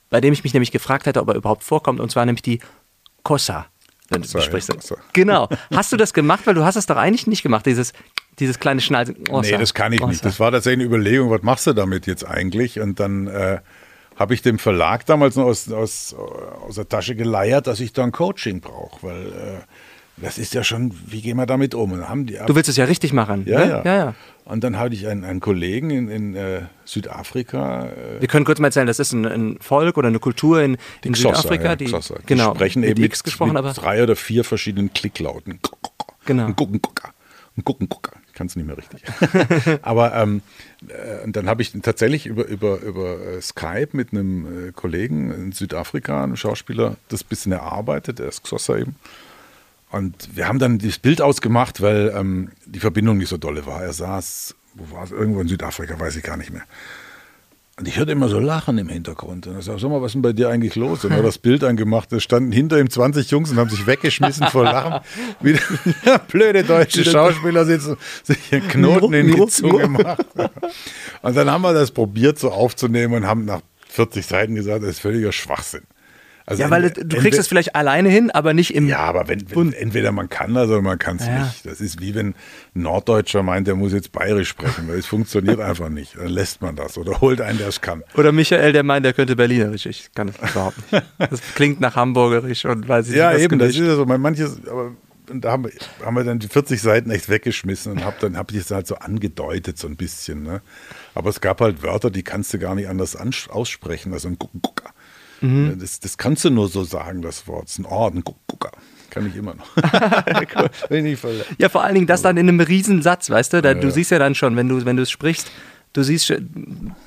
bei 0.10 0.20
dem 0.20 0.34
ich 0.34 0.44
mich 0.44 0.54
nämlich 0.54 0.72
gefragt 0.72 1.06
hätte, 1.06 1.22
ob 1.22 1.30
er 1.30 1.36
überhaupt 1.36 1.64
vorkommt, 1.64 2.02
und 2.02 2.12
zwar 2.12 2.26
nämlich 2.26 2.42
die 2.42 2.60
Kossa. 3.24 3.67
Wenn 4.09 4.22
Kossa, 4.22 4.39
du 4.39 4.43
sprichst. 4.43 4.69
ja, 4.69 4.76
Kossa. 4.76 4.95
Genau. 5.13 5.49
Hast 5.74 5.91
du 5.91 5.97
das 5.97 6.13
gemacht? 6.13 6.41
Weil 6.45 6.53
du 6.55 6.63
hast 6.63 6.76
es 6.76 6.86
doch 6.86 6.97
eigentlich 6.97 7.28
nicht 7.28 7.43
gemacht, 7.43 7.65
dieses, 7.65 7.93
dieses 8.39 8.59
kleine 8.59 8.82
Schnalzen. 8.82 9.15
Nee, 9.41 9.57
das 9.57 9.74
kann 9.74 9.93
ich 9.93 10.01
nicht. 10.01 10.19
Kossa. 10.19 10.24
Das 10.24 10.39
war 10.39 10.51
tatsächlich 10.51 10.86
eine 10.86 10.95
Überlegung, 10.95 11.30
was 11.30 11.41
machst 11.43 11.67
du 11.67 11.74
damit 11.74 12.07
jetzt 12.07 12.26
eigentlich? 12.26 12.80
Und 12.80 12.99
dann 12.99 13.28
äh, 13.28 13.59
habe 14.17 14.34
ich 14.34 14.41
dem 14.41 14.59
Verlag 14.59 15.05
damals 15.05 15.36
noch 15.36 15.45
aus, 15.45 15.72
aus, 15.72 16.13
aus 16.13 16.76
der 16.76 16.88
Tasche 16.89 17.15
geleiert, 17.15 17.67
dass 17.67 17.80
ich 17.80 17.93
da 17.93 18.03
ein 18.03 18.11
Coaching 18.11 18.61
brauche, 18.61 19.07
weil 19.07 19.28
äh, 19.28 19.61
das 20.18 20.38
ist 20.38 20.53
ja 20.53 20.64
schon, 20.64 20.93
wie 21.07 21.22
gehen 21.22 21.38
wir 21.38 21.45
damit 21.45 21.74
um? 21.74 22.26
Die 22.26 22.38
Du 22.45 22.55
willst 22.55 22.70
es 22.70 22.78
ja 22.78 22.86
richtig 22.86 23.14
machen. 23.14 23.43
ja, 23.47 23.59
ne? 23.59 23.70
ja, 23.70 23.84
ja, 23.84 23.95
ja. 23.97 24.16
Und 24.45 24.64
dann 24.64 24.78
hatte 24.78 24.95
ich 24.95 25.07
einen, 25.07 25.24
einen 25.24 25.39
Kollegen 25.39 25.89
in, 25.91 26.09
in 26.09 26.36
äh, 26.36 26.64
Südafrika, 26.84 27.86
äh, 27.86 28.20
Wir 28.22 28.28
können 28.28 28.43
kurz 28.43 28.59
mal 28.59 28.68
erzählen, 28.68 28.88
das 28.88 28.99
ist 28.99 29.14
ein, 29.14 29.26
ein 29.26 29.57
Volk 29.62 29.97
oder 29.97 30.09
eine 30.09 30.20
Kultur 30.20 30.62
in, 30.62 30.78
in 31.03 31.14
Xhosa, 31.14 31.36
Südafrika, 31.36 31.64
ja, 31.64 31.76
die, 31.76 31.86
Xhosa. 31.86 32.16
die 32.20 32.26
genau, 32.26 32.53
sprechen 32.55 32.84
eben 32.84 33.01
mit, 33.01 33.24
gesprochen, 33.24 33.53
mit 33.53 33.57
aber 33.57 33.74
drei 33.74 34.03
oder 34.03 34.16
vier 34.16 34.43
verschiedenen 34.43 34.93
Klicklauten. 34.93 35.59
Genau. 36.26 36.45
Und 36.47 36.55
gucken, 36.55 36.82
gucker. 36.82 37.14
Und 37.55 37.66
gucken, 37.66 37.89
gucker. 37.89 38.14
Ich 38.28 38.34
kann 38.34 38.47
es 38.47 38.55
nicht 38.55 38.66
mehr 38.66 38.78
richtig. 38.78 39.03
Aber 39.82 40.16
ähm, 40.16 40.41
äh, 40.88 41.24
und 41.26 41.36
dann 41.36 41.49
habe 41.49 41.62
ich 41.62 41.74
tatsächlich 41.82 42.26
über, 42.26 42.45
über, 42.45 42.80
über 42.80 43.20
äh, 43.20 43.41
Skype 43.41 43.89
mit 43.91 44.14
einem 44.14 44.70
äh, 44.70 44.72
Kollegen 44.72 45.32
in 45.32 45.51
Südafrika, 45.51 46.24
einem 46.24 46.38
Schauspieler, 46.38 46.95
das 47.09 47.26
bisschen 47.26 47.51
erarbeitet. 47.51 48.20
Der 48.20 48.30
ist 48.30 48.43
Xhosa 48.43 48.78
eben. 48.78 48.95
Und 49.92 50.30
wir 50.36 50.48
haben 50.48 50.60
dann 50.60 50.80
das 50.80 51.00
Bild 51.00 51.22
ausgemacht, 51.22 51.82
weil 51.82 52.14
ähm, 52.16 52.50
die 52.66 52.80
Verbindung 52.80 53.18
nicht 53.18 53.30
so 53.30 53.38
dolle 53.38 53.66
war. 53.66 53.84
Er 53.84 53.94
saß, 53.94 54.56
wo 54.76 54.96
war 54.96 55.04
es? 55.04 55.12
Irgendwo 55.12 55.42
in 55.42 55.48
Südafrika, 55.48 56.00
weiß 56.00 56.16
ich 56.16 56.24
gar 56.24 56.38
nicht 56.38 56.52
mehr. 56.52 56.64
Und 57.78 57.88
ich 57.88 57.98
hörte 57.98 58.12
immer 58.12 58.30
so 58.30 58.38
Lachen 58.38 58.78
im 58.78 58.89
Hintergrund. 58.89 59.48
Und 59.48 59.58
ich 59.58 59.66
sag, 59.66 59.80
sag 59.80 59.89
mal, 59.89 60.02
was 60.02 60.12
ist 60.12 60.14
denn 60.14 60.22
bei 60.22 60.34
dir 60.34 60.50
eigentlich 60.50 60.76
los? 60.76 61.04
Und 61.04 61.12
er 61.12 61.18
hat 61.18 61.26
das 61.26 61.39
Bild 61.39 61.64
angemacht, 61.64 62.12
da 62.12 62.20
standen 62.20 62.52
hinter 62.52 62.80
ihm 62.80 62.89
20 62.89 63.32
Jungs 63.32 63.52
und 63.52 63.58
haben 63.58 63.70
sich 63.70 63.88
weggeschmissen 63.88 64.48
vor 64.48 64.66
Lachen. 64.66 65.04
Wie 65.42 65.58
blöde 66.28 66.64
deutsche 66.64 67.04
Schauspieler 67.04 67.66
sitzen, 67.66 67.98
sich 68.24 68.38
einen 68.54 68.68
Knoten 68.68 69.14
in 69.14 69.28
die 69.28 69.48
Zunge 69.48 69.80
gemacht. 69.80 70.26
Und 71.22 71.36
dann 71.36 71.50
haben 71.50 71.64
wir 71.64 71.74
das 71.74 71.92
probiert 71.92 72.38
so 72.38 72.52
aufzunehmen 72.52 73.16
und 73.16 73.26
haben 73.26 73.46
nach 73.46 73.62
40 73.89 74.26
Seiten 74.26 74.56
gesagt, 74.56 74.84
das 74.84 74.92
ist 74.92 75.00
völliger 75.00 75.32
Schwachsinn. 75.32 75.84
Also 76.52 76.64
ja, 76.64 76.70
weil 76.70 76.91
du 76.91 77.18
kriegst 77.18 77.39
es 77.39 77.47
vielleicht 77.47 77.76
alleine 77.76 78.10
hin, 78.10 78.30
aber 78.32 78.54
nicht 78.54 78.74
im. 78.76 78.88
ja, 78.88 78.99
aber 78.99 79.28
wenn, 79.28 79.43
wenn 79.56 79.74
entweder 79.74 80.12
man 80.12 80.30
kann 80.30 80.54
das 80.54 80.70
oder 80.70 80.82
man 80.82 80.99
kann 80.99 81.18
es 81.18 81.26
Ja. 81.26 81.43
nicht. 81.45 81.66
Das 81.66 81.82
ist 81.82 81.99
wie 81.99 82.14
wenn 82.16 82.28
ein 82.30 82.36
Norddeutscher 82.74 83.43
meint, 83.43 83.68
der 83.68 83.76
muss 83.76 83.93
jetzt 83.93 84.12
bayerisch 84.12 84.49
sprechen, 84.49 84.88
weil 84.88 84.99
es 84.99 85.06
funktioniert 85.06 85.60
einfach 85.62 85.89
nicht. 85.89 86.16
Dann 86.18 86.28
lässt 86.28 86.62
man 86.62 86.76
das 86.76 86.97
oder 86.97 87.20
holt 87.22 87.41
einen, 87.41 87.58
der 87.58 87.68
es 87.70 87.82
kann. 87.82 88.04
Oder 88.16 88.32
Michael, 88.32 88.74
der 88.74 88.84
meint, 88.84 89.06
der 89.06 89.14
könnte 89.14 89.36
Berlinerisch. 89.36 89.86
Ich 89.86 90.10
kann 90.14 90.28
das 90.28 90.52
überhaupt 90.52 90.91
nicht. 90.91 91.04
Das 91.18 91.41
klingt 91.56 91.80
nach 91.82 91.95
Hamburgerisch 91.95 92.66
und 92.66 92.88
weiß 92.88 93.10
ich 93.10 93.16
Ja, 93.16 93.30
nicht. 93.30 93.38
was 93.38 93.43
eben, 93.43 93.60
das 93.60 93.70
ist 93.70 93.78
ja 93.80 93.95
so. 93.95 94.06
Man- 94.06 94.22
Manches, 94.22 94.60
aber 94.70 94.91
und 95.30 95.45
da 95.45 95.52
haben 95.54 95.64
wir, 95.64 95.72
haben 96.06 96.16
wir 96.18 96.26
dann 96.26 96.39
die 96.39 96.49
40 96.49 96.82
Seiten 96.82 97.10
echt 97.10 97.30
weggeschmissen 97.30 97.93
und 97.93 98.04
hab 98.04 98.20
dann 98.20 98.36
hab 98.36 98.52
ich 98.52 98.58
es 98.58 98.72
halt 98.72 98.86
so 98.86 98.95
angedeutet, 98.95 99.78
so 99.78 99.88
ein 99.88 99.95
bisschen. 99.95 100.43
Ne? 100.43 100.62
Aber 101.16 101.30
es 101.30 101.39
gab 101.39 101.62
halt 101.62 101.84
Wörter, 101.84 102.10
die 102.12 102.22
kannst 102.24 102.54
du 102.54 102.60
gar 102.60 102.76
nicht 102.76 102.89
anders 102.89 103.16
aussprechen. 103.49 104.12
Also 104.12 104.28
ein 104.28 104.38
Gucker. 104.38 104.89
Mhm. 105.42 105.78
Das, 105.80 106.00
das 106.00 106.18
kannst 106.18 106.46
du 106.46 106.50
nur 106.50 106.68
so 106.68 106.84
sagen, 106.84 107.22
das 107.22 107.48
Wort. 107.48 107.66
Es 107.66 107.74
ist 107.74 107.80
ein 107.80 107.86
Ort, 107.86 108.16
ein 108.16 108.24
Gucker. 108.24 108.72
Kann 109.10 109.28
ich 109.28 109.36
immer 109.36 109.56
noch. 109.56 109.68
Ja, 111.58 111.70
vor 111.70 111.84
allen 111.84 111.96
Dingen 111.96 112.08
das 112.08 112.22
dann 112.22 112.38
in 112.38 112.48
einem 112.48 112.60
Riesensatz, 112.62 113.30
weißt 113.30 113.54
du? 113.54 113.62
Da, 113.62 113.74
Du 113.74 113.92
siehst 113.92 114.12
ja 114.12 114.20
dann 114.20 114.36
schon, 114.36 114.56
wenn 114.56 114.70
du, 114.70 114.86
wenn 114.86 114.96
du 114.96 115.04
es 115.04 115.12
sprichst, 115.12 115.52
du 115.94 116.04
siehst, 116.04 116.34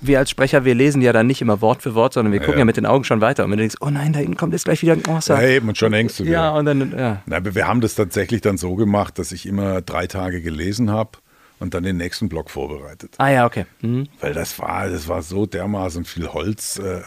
wir 0.01 0.19
als 0.19 0.31
Sprecher, 0.31 0.65
wir 0.65 0.75
lesen 0.75 1.01
ja 1.01 1.13
dann 1.13 1.27
nicht 1.27 1.41
immer 1.41 1.61
Wort 1.63 1.83
für 1.83 1.95
Wort, 1.95 2.13
sondern 2.13 2.33
wir 2.33 2.41
gucken 2.41 2.55
ja, 2.55 2.59
ja. 2.61 2.65
mit 2.67 2.77
den 2.77 2.87
Augen 2.87 3.05
schon 3.05 3.21
weiter. 3.21 3.45
Und 3.45 3.51
wenn 3.51 3.59
du 3.59 3.63
denkst, 3.63 3.77
oh 3.81 3.89
nein, 3.89 4.13
da 4.13 4.19
hinten 4.19 4.37
kommt 4.37 4.53
jetzt 4.53 4.67
gleich 4.67 4.83
wieder 4.83 4.93
ein 4.93 5.03
ja, 5.07 5.15
Orsa. 5.15 5.43
eben, 5.43 5.69
und 5.69 5.79
schon 5.79 5.93
hängst 5.95 6.21
du 6.21 6.25
wieder. 6.25 6.35
Ja, 6.35 6.51
und 6.51 6.67
dann, 6.67 6.93
ja. 6.97 7.23
Na, 7.25 7.37
aber 7.37 7.55
wir 7.55 7.67
haben 7.67 7.81
das 7.81 7.95
tatsächlich 7.95 8.43
dann 8.43 8.59
so 8.59 8.75
gemacht, 8.75 9.19
dass 9.19 9.33
ich 9.33 9.47
immer 9.47 9.81
drei 9.81 10.07
Tage 10.07 10.43
gelesen 10.43 10.91
habe 10.91 11.19
und 11.65 11.75
dann 11.75 11.83
den 11.83 11.97
nächsten 11.97 12.29
Block 12.29 12.51
vorbereitet. 12.51 13.15
Ah 13.19 13.31
ja, 13.31 13.47
okay. 13.47 13.67
Mhm. 13.81 14.07
Weil 14.21 14.35
das 14.35 14.59
war, 14.59 14.89
das 14.89 15.09
war 15.09 15.23
so 15.23 15.47
dermaßen 15.47 16.05
viel 16.05 16.29
Holz, 16.29 16.79
äh, 16.79 16.99
äh, 16.99 17.03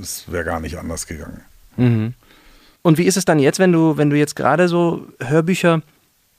es 0.00 0.30
wäre 0.30 0.44
gar 0.44 0.60
nicht 0.60 0.78
anders 0.78 1.06
gegangen. 1.06 1.42
Und 2.82 2.98
wie 2.98 3.04
ist 3.04 3.16
es 3.16 3.24
dann 3.24 3.38
jetzt, 3.38 3.58
wenn 3.58 3.72
du, 3.72 3.96
wenn 3.96 4.10
du 4.10 4.16
jetzt 4.16 4.36
gerade 4.36 4.68
so 4.68 5.06
Hörbücher 5.20 5.82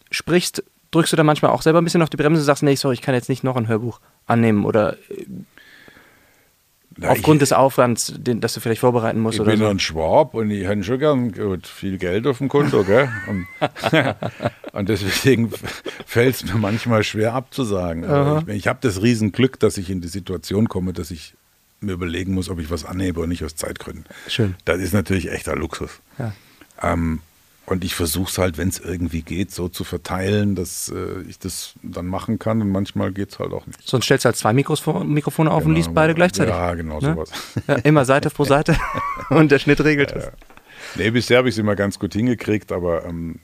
sprichst, 0.09 0.63
drückst 0.91 1.11
du 1.11 1.17
da 1.17 1.23
manchmal 1.23 1.51
auch 1.51 1.61
selber 1.61 1.81
ein 1.81 1.83
bisschen 1.83 2.01
auf 2.01 2.09
die 2.09 2.17
Bremse 2.17 2.41
und 2.41 2.45
sagst, 2.45 2.63
nee, 2.63 2.75
sorry, 2.75 2.93
ich 2.93 3.01
kann 3.01 3.15
jetzt 3.15 3.29
nicht 3.29 3.43
noch 3.43 3.55
ein 3.55 3.67
Hörbuch 3.67 3.99
annehmen 4.25 4.65
oder 4.65 4.93
äh, 5.09 5.25
Na, 6.97 7.09
aufgrund 7.09 7.37
ich, 7.37 7.49
des 7.49 7.53
Aufwands, 7.53 8.13
den, 8.17 8.41
das 8.41 8.53
du 8.53 8.59
vielleicht 8.59 8.81
vorbereiten 8.81 9.19
musst 9.19 9.39
ich 9.39 9.45
bin 9.45 9.59
so. 9.59 9.67
ein 9.67 9.79
Schwab 9.79 10.33
und 10.33 10.51
ich 10.51 10.67
hätte 10.67 10.83
schon 10.83 10.99
gern 10.99 11.31
gut, 11.31 11.67
viel 11.67 11.97
Geld 11.97 12.27
auf 12.27 12.39
dem 12.39 12.49
Konto, 12.49 12.83
gell? 12.83 13.09
Und, 13.27 13.47
und 14.73 14.89
deswegen 14.89 15.51
fällt 16.05 16.35
es 16.35 16.43
mir 16.45 16.59
manchmal 16.59 17.03
schwer 17.03 17.33
abzusagen. 17.33 18.05
Aber 18.05 18.43
ich 18.47 18.63
ich 18.63 18.67
habe 18.67 18.79
das 18.81 19.01
Riesenglück, 19.01 19.59
dass 19.59 19.77
ich 19.77 19.89
in 19.89 19.99
die 19.99 20.07
Situation 20.07 20.69
komme, 20.69 20.93
dass 20.93 21.11
ich 21.11 21.33
mir 21.81 21.91
überlegen 21.91 22.33
muss, 22.33 22.49
ob 22.49 22.59
ich 22.59 22.71
was 22.71 22.85
annehme 22.85 23.19
oder 23.19 23.27
nicht 23.27 23.43
aus 23.43 23.57
Zeitgründen. 23.57 24.05
Schön. 24.29 24.55
Das 24.63 24.79
ist 24.79 24.93
natürlich 24.93 25.29
echter 25.29 25.57
Luxus. 25.57 25.99
Ja. 26.17 26.33
Ähm, 26.81 27.19
und 27.65 27.83
ich 27.85 27.95
versuche 27.95 28.29
es 28.29 28.37
halt, 28.37 28.57
wenn 28.57 28.67
es 28.69 28.79
irgendwie 28.79 29.21
geht, 29.21 29.51
so 29.51 29.69
zu 29.69 29.83
verteilen, 29.85 30.53
dass 30.55 30.89
äh, 30.89 31.21
ich 31.29 31.39
das 31.39 31.73
dann 31.81 32.07
machen 32.07 32.37
kann. 32.37 32.61
Und 32.61 32.69
manchmal 32.69 33.13
geht 33.13 33.31
es 33.31 33.39
halt 33.39 33.53
auch 33.53 33.65
nicht. 33.65 33.79
Sonst 33.87 34.05
stellst 34.05 34.25
du 34.25 34.27
halt 34.27 34.35
zwei 34.35 34.51
Mikrofo- 34.51 35.03
Mikrofone 35.03 35.49
auf 35.49 35.63
und 35.63 35.69
Genau. 35.73 35.77
liest 35.77 35.93
beide 35.93 36.13
gleichzeitig. 36.13 36.53
Ja, 36.53 36.73
genau 36.75 36.99
Ne? 36.99 37.13
sowas. 37.13 37.31
Ja, 37.67 37.75
immer 37.75 38.03
Seite 38.05 38.29
pro 38.29 38.43
Seite 38.43 38.75
und 39.29 39.49
der 39.51 39.59
Schnitt 39.59 39.81
regelt 39.81 40.11
es. 40.11 40.25
Nee, 40.95 41.09
bisher 41.11 41.37
habe 41.37 41.47
ich 41.49 41.55
es 41.55 41.59
immer 41.59 41.75
ganz 41.77 41.97
gut 41.99 42.13
hingekriegt, 42.13 42.71
aber 42.73 43.05
ähm, 43.05 43.39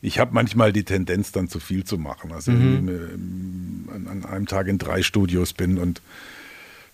ich 0.00 0.18
habe 0.18 0.32
manchmal 0.34 0.72
die 0.72 0.84
Tendenz, 0.84 1.32
dann 1.32 1.48
zu 1.48 1.60
viel 1.60 1.84
zu 1.84 1.98
machen. 1.98 2.32
Also 2.32 2.50
Mhm. 2.52 2.88
ähm, 2.88 3.88
an, 3.92 4.06
an 4.08 4.24
einem 4.24 4.46
Tag 4.46 4.68
in 4.68 4.78
drei 4.78 5.02
Studios 5.02 5.52
bin 5.52 5.78
und 5.78 6.00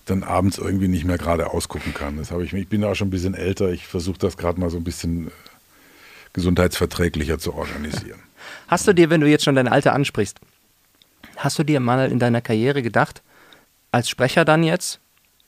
dann 0.07 0.25
abends 0.25 0.59
irgendwie 0.59 0.89
nicht 0.89 1.05
mehr 1.05 1.19
gerade 1.19 1.51
ausgucken 1.51 1.95
kann. 1.95 2.17
Das 2.17 2.33
habe 2.33 2.45
ich, 2.45 2.53
ich 2.53 2.69
bin 2.69 2.83
auch 2.83 2.95
schon 2.97 3.07
ein 3.09 3.13
bisschen 3.13 3.35
älter. 3.35 3.71
Ich 3.71 3.87
versuche 3.87 4.19
das 4.19 4.37
gerade 4.37 4.59
mal 4.59 4.69
so 4.69 4.77
ein 4.79 4.85
bisschen 4.85 5.29
äh, 5.29 5.31
gesundheitsverträglicher 6.33 7.39
zu 7.39 7.55
organisieren. 7.55 8.21
Hast 8.69 8.89
du 8.89 8.93
dir, 8.93 9.11
wenn 9.11 9.21
du 9.21 9.29
jetzt 9.29 9.45
schon 9.45 9.55
dein 9.55 9.69
Alter 9.69 9.93
ansprichst, 9.93 10.41
hast 11.37 11.59
du 11.59 11.65
dir 11.65 11.81
mal 11.81 12.11
in 12.11 12.19
deiner 12.19 12.41
Karriere 12.41 12.83
gedacht, 12.83 13.23
als 13.91 14.09
Sprecher 14.09 14.45
dann 14.45 14.63
jetzt, 14.63 15.01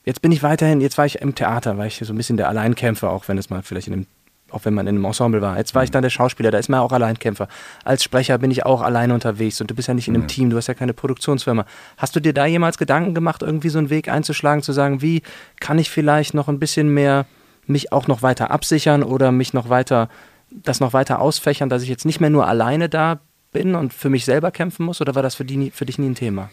jetzt 0.03 0.21
bin 0.21 0.31
ich 0.31 0.43
weiterhin, 0.43 0.81
jetzt 0.81 0.97
war 0.97 1.05
ich 1.05 1.21
im 1.21 1.35
Theater, 1.35 1.77
war 1.77 1.85
ich 1.85 1.97
so 1.97 2.13
ein 2.13 2.17
bisschen 2.17 2.37
der 2.37 2.49
Alleinkämpfer, 2.49 3.09
auch 3.09 3.27
wenn 3.27 3.37
es 3.37 3.49
mal 3.49 3.63
vielleicht 3.63 3.87
in 3.87 3.93
einem, 3.93 4.07
auch 4.51 4.65
wenn 4.65 4.73
man 4.73 4.87
in 4.87 4.95
einem 4.95 5.05
Ensemble 5.05 5.41
war. 5.41 5.57
Jetzt 5.57 5.73
war 5.73 5.83
ich 5.83 5.91
dann 5.91 6.03
der 6.03 6.09
Schauspieler, 6.09 6.51
da 6.51 6.59
ist 6.59 6.69
man 6.69 6.79
auch 6.79 6.91
Alleinkämpfer. 6.91 7.47
Als 7.83 8.03
Sprecher 8.03 8.37
bin 8.37 8.51
ich 8.51 8.65
auch 8.65 8.81
alleine 8.81 9.13
unterwegs 9.13 9.59
und 9.59 9.71
du 9.71 9.75
bist 9.75 9.87
ja 9.87 9.93
nicht 9.93 10.07
in 10.07 10.15
einem 10.15 10.27
Team, 10.27 10.49
du 10.49 10.57
hast 10.57 10.67
ja 10.67 10.73
keine 10.73 10.93
Produktionsfirma. 10.93 11.65
Hast 11.97 12.15
du 12.15 12.19
dir 12.19 12.33
da 12.33 12.45
jemals 12.45 12.77
Gedanken 12.77 13.15
gemacht, 13.15 13.41
irgendwie 13.41 13.69
so 13.69 13.79
einen 13.79 13.89
Weg 13.89 14.07
einzuschlagen, 14.07 14.61
zu 14.61 14.71
sagen, 14.71 15.01
wie 15.01 15.23
kann 15.59 15.79
ich 15.79 15.89
vielleicht 15.89 16.33
noch 16.33 16.47
ein 16.47 16.59
bisschen 16.59 16.93
mehr 16.93 17.25
mich 17.67 17.91
auch 17.91 18.07
noch 18.07 18.21
weiter 18.21 18.51
absichern 18.51 19.01
oder 19.01 19.31
mich 19.31 19.53
noch 19.53 19.69
weiter, 19.69 20.09
das 20.49 20.79
noch 20.79 20.93
weiter 20.93 21.19
ausfächern, 21.19 21.69
dass 21.69 21.83
ich 21.83 21.89
jetzt 21.89 22.05
nicht 22.05 22.19
mehr 22.19 22.29
nur 22.29 22.47
alleine 22.47 22.89
da 22.89 23.19
bin 23.51 23.75
und 23.75 23.93
für 23.93 24.09
mich 24.09 24.25
selber 24.25 24.51
kämpfen 24.51 24.85
muss? 24.85 25.01
Oder 25.01 25.15
war 25.15 25.23
das 25.23 25.35
für, 25.35 25.45
die, 25.45 25.71
für 25.71 25.85
dich 25.85 25.97
nie 25.97 26.07
ein 26.07 26.15
Thema? 26.15 26.49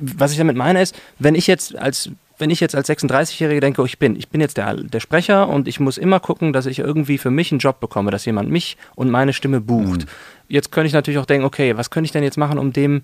Was 0.00 0.32
ich 0.32 0.38
damit 0.38 0.56
meine 0.56 0.80
ist, 0.80 0.98
wenn 1.18 1.34
ich 1.34 1.46
jetzt 1.46 1.76
als 1.76 2.10
wenn 2.38 2.50
ich 2.50 2.60
jetzt 2.60 2.74
als 2.74 2.88
36-Jähriger 2.88 3.60
denke, 3.60 3.82
oh, 3.82 3.84
ich 3.84 3.98
bin, 3.98 4.16
ich 4.16 4.28
bin 4.28 4.40
jetzt 4.40 4.56
der, 4.56 4.74
der 4.74 5.00
Sprecher 5.00 5.48
und 5.48 5.66
ich 5.66 5.80
muss 5.80 5.98
immer 5.98 6.20
gucken, 6.20 6.52
dass 6.52 6.66
ich 6.66 6.78
irgendwie 6.78 7.18
für 7.18 7.30
mich 7.30 7.50
einen 7.50 7.58
Job 7.58 7.80
bekomme, 7.80 8.10
dass 8.10 8.24
jemand 8.24 8.48
mich 8.48 8.76
und 8.94 9.10
meine 9.10 9.32
Stimme 9.32 9.60
bucht. 9.60 10.06
Jetzt 10.48 10.70
könnte 10.70 10.86
ich 10.86 10.92
natürlich 10.92 11.18
auch 11.18 11.26
denken, 11.26 11.44
okay, 11.44 11.76
was 11.76 11.90
könnte 11.90 12.06
ich 12.06 12.12
denn 12.12 12.22
jetzt 12.22 12.38
machen, 12.38 12.58
um 12.58 12.72
dem, 12.72 13.02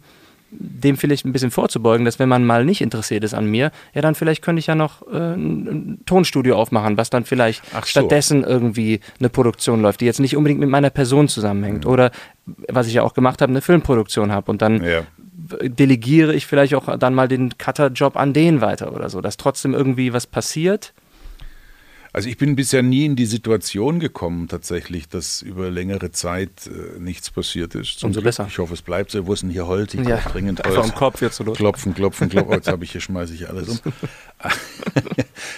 dem 0.59 0.97
vielleicht 0.97 1.25
ein 1.25 1.33
bisschen 1.33 1.51
vorzubeugen, 1.51 2.05
dass 2.05 2.19
wenn 2.19 2.29
man 2.29 2.45
mal 2.45 2.65
nicht 2.65 2.81
interessiert 2.81 3.25
ist 3.25 3.35
an 3.35 3.47
mir, 3.47 3.71
ja, 3.95 4.03
dann 4.03 4.15
vielleicht 4.15 4.43
könnte 4.43 4.61
ich 4.61 4.67
ja 4.67 4.75
noch 4.75 5.03
äh, 5.09 5.35
ein, 5.35 6.01
Tonstudio 6.07 6.57
aufmachen, 6.57 6.97
was 6.97 7.11
dann 7.11 7.25
vielleicht 7.25 7.65
so. 7.73 7.81
stattdessen 7.85 8.45
irgendwie 8.45 9.01
eine 9.19 9.29
Produktion 9.29 9.83
läuft, 9.83 10.01
die 10.01 10.07
jetzt 10.07 10.21
nicht 10.21 10.37
unbedingt 10.37 10.61
mit 10.61 10.69
meiner 10.69 10.91
Person 10.91 11.29
zusammenhängt. 11.29 11.87
Oder 11.87 12.11
was 12.69 12.87
ich 12.87 12.95
ja 12.95 13.03
auch 13.03 13.15
gemacht 13.15 13.41
habe, 13.43 13.51
eine 13.51 13.61
Filmproduktion 13.61 14.33
habe 14.33 14.51
und 14.51 14.63
dann 14.63 14.83
Ja. 14.85 15.03
delegiere 15.63 16.35
ich 16.35 16.47
vielleicht 16.47 16.75
auch 16.75 16.97
dann 16.99 17.15
mal 17.15 17.29
den 17.29 17.57
Cutter-Job 17.59 18.17
an 18.17 18.33
den 18.33 18.61
weiter 18.61 18.93
oder 18.95 19.11
so, 19.11 19.21
dass 19.21 19.37
trotzdem 19.37 19.75
irgendwie 19.75 20.13
was 20.13 20.27
passiert. 20.27 20.93
Also 22.15 22.29
ich 22.29 22.39
bin 22.39 22.55
bisher 22.55 22.85
nie 22.85 23.07
in 23.07 23.17
die 23.17 23.27
Situation 23.27 23.99
gekommen, 23.99 24.47
tatsächlich, 24.47 25.09
dass 25.09 25.43
über 25.43 25.69
längere 25.69 26.13
Zeit 26.13 26.69
äh, 26.69 27.01
nichts 27.01 27.29
passiert 27.29 27.75
ist. 27.75 27.99
Zum 27.99 28.11
Umso 28.11 28.21
Glück. 28.21 28.29
besser. 28.29 28.47
Ich 28.49 28.59
hoffe, 28.59 28.73
es 28.73 28.83
bleibt 28.83 29.11
so. 29.11 29.27
Wo 29.27 29.33
ist 29.33 29.43
denn 29.43 29.51
hier 29.51 29.67
Holz? 29.67 29.95
Ich 29.95 30.07
Ja, 30.07 30.19
dringend 30.19 30.65
einfach 30.65 30.83
Holz. 30.83 30.93
am 30.93 30.95
Kopf 30.95 31.21
jetzt 31.23 31.35
so 31.35 31.43
los. 31.43 31.57
Klopfen, 31.57 31.93
klopfen, 31.93 32.29
klopfen. 32.29 32.53
Jetzt 32.55 32.69
habe 32.69 32.85
ich 32.85 32.93
hier, 32.93 33.01
schmeiße 33.01 33.35
ich 33.35 33.49
alles 33.49 33.69
um. 33.69 33.93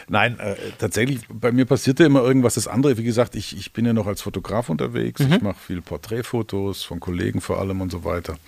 Nein, 0.09 0.39
äh, 0.39 0.55
tatsächlich, 0.79 1.21
bei 1.29 1.53
mir 1.53 1.67
passierte 1.67 2.05
immer 2.05 2.23
irgendwas. 2.23 2.55
Das 2.55 2.69
andere, 2.69 2.97
wie 2.97 3.05
gesagt, 3.05 3.37
ich, 3.37 3.55
ich 3.55 3.75
bin 3.75 3.85
ja 3.85 3.93
noch 3.93 4.07
als 4.07 4.23
Fotograf 4.23 4.71
unterwegs. 4.71 5.21
Mhm. 5.21 5.33
Ich 5.35 5.43
mache 5.43 5.59
viel 5.61 5.83
Porträtfotos 5.83 6.85
von 6.85 7.01
Kollegen 7.01 7.43
vor 7.43 7.61
allem 7.61 7.83
und 7.83 7.93
so 7.93 8.03
weiter. 8.03 8.39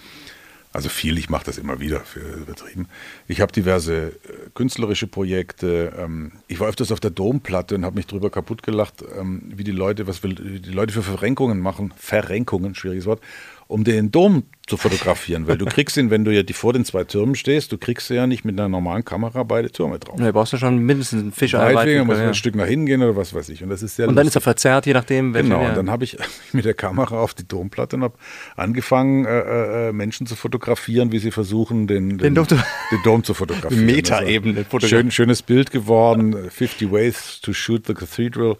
Also 0.78 0.90
viel, 0.90 1.18
ich 1.18 1.28
mache 1.28 1.44
das 1.44 1.58
immer 1.58 1.80
wieder 1.80 2.02
für 2.02 2.20
übertrieben. 2.20 2.86
Ich 3.26 3.40
habe 3.40 3.50
diverse 3.50 4.10
äh, 4.10 4.12
künstlerische 4.54 5.08
Projekte. 5.08 5.92
Ähm, 5.98 6.34
ich 6.46 6.60
war 6.60 6.68
öfters 6.68 6.92
auf 6.92 7.00
der 7.00 7.10
Domplatte 7.10 7.74
und 7.74 7.84
habe 7.84 7.96
mich 7.96 8.06
drüber 8.06 8.30
kaputt 8.30 8.62
gelacht, 8.62 9.02
ähm, 9.18 9.42
wie 9.52 9.64
die 9.64 9.72
Leute, 9.72 10.06
was 10.06 10.22
will, 10.22 10.36
die 10.36 10.70
Leute 10.70 10.94
für 10.94 11.02
Verrenkungen 11.02 11.58
machen, 11.58 11.92
Verrenkungen, 11.96 12.76
schwieriges 12.76 13.06
Wort, 13.06 13.20
um 13.68 13.84
den 13.84 14.10
Dom 14.10 14.44
zu 14.66 14.76
fotografieren. 14.78 15.46
Weil 15.46 15.58
du 15.58 15.64
kriegst 15.66 15.96
ihn, 15.98 16.10
wenn 16.10 16.24
du 16.24 16.30
ja 16.32 16.42
die 16.42 16.54
vor 16.54 16.72
den 16.72 16.84
zwei 16.86 17.04
Türmen 17.04 17.34
stehst, 17.34 17.70
du 17.70 17.76
kriegst 17.78 18.08
ja 18.10 18.26
nicht 18.26 18.44
mit 18.44 18.58
einer 18.58 18.68
normalen 18.68 19.04
Kamera 19.04 19.42
beide 19.42 19.70
Türme 19.70 19.98
drauf. 19.98 20.16
Da 20.18 20.32
brauchst 20.32 20.54
du 20.54 20.56
schon 20.56 20.78
mindestens 20.78 21.20
einen 21.20 21.32
Fischer 21.32 21.58
Meinetwegen 21.58 22.06
muss 22.06 22.16
man 22.16 22.22
ja. 22.24 22.28
ein 22.28 22.34
Stück 22.34 22.54
nach 22.56 22.66
hinten 22.66 22.86
gehen 22.86 23.02
oder 23.02 23.14
was 23.14 23.34
weiß 23.34 23.50
ich. 23.50 23.62
Und 23.62 23.68
das 23.68 23.82
ist 23.82 23.96
sehr 23.96 24.08
Und 24.08 24.16
dann 24.16 24.26
ist 24.26 24.34
er 24.34 24.40
verzerrt, 24.40 24.86
je 24.86 24.94
nachdem. 24.94 25.34
Genau, 25.34 25.64
und 25.66 25.76
dann 25.76 25.90
habe 25.90 26.04
ich 26.04 26.16
mit 26.52 26.64
der 26.64 26.74
Kamera 26.74 27.20
auf 27.20 27.34
die 27.34 27.46
Domplatte 27.46 27.96
und 27.96 28.02
habe 28.02 28.14
angefangen, 28.56 29.26
äh, 29.26 29.88
äh, 29.88 29.92
Menschen 29.92 30.26
zu 30.26 30.34
fotografieren, 30.34 31.12
wie 31.12 31.18
sie 31.18 31.30
versuchen, 31.30 31.86
den, 31.86 32.18
Den 32.18 32.34
Dom 32.34 32.48
zu- 32.48 32.56
den 32.90 33.02
Dom 33.04 33.22
zu 33.22 33.34
fotografieren. 33.34 33.84
Metaebene. 33.86 34.64
Schön, 34.80 35.10
schönes 35.10 35.42
Bild 35.42 35.70
geworden, 35.70 36.34
50 36.50 36.90
Ways 36.90 37.40
to 37.42 37.52
Shoot 37.52 37.86
the 37.86 37.94
Cathedral. 37.94 38.56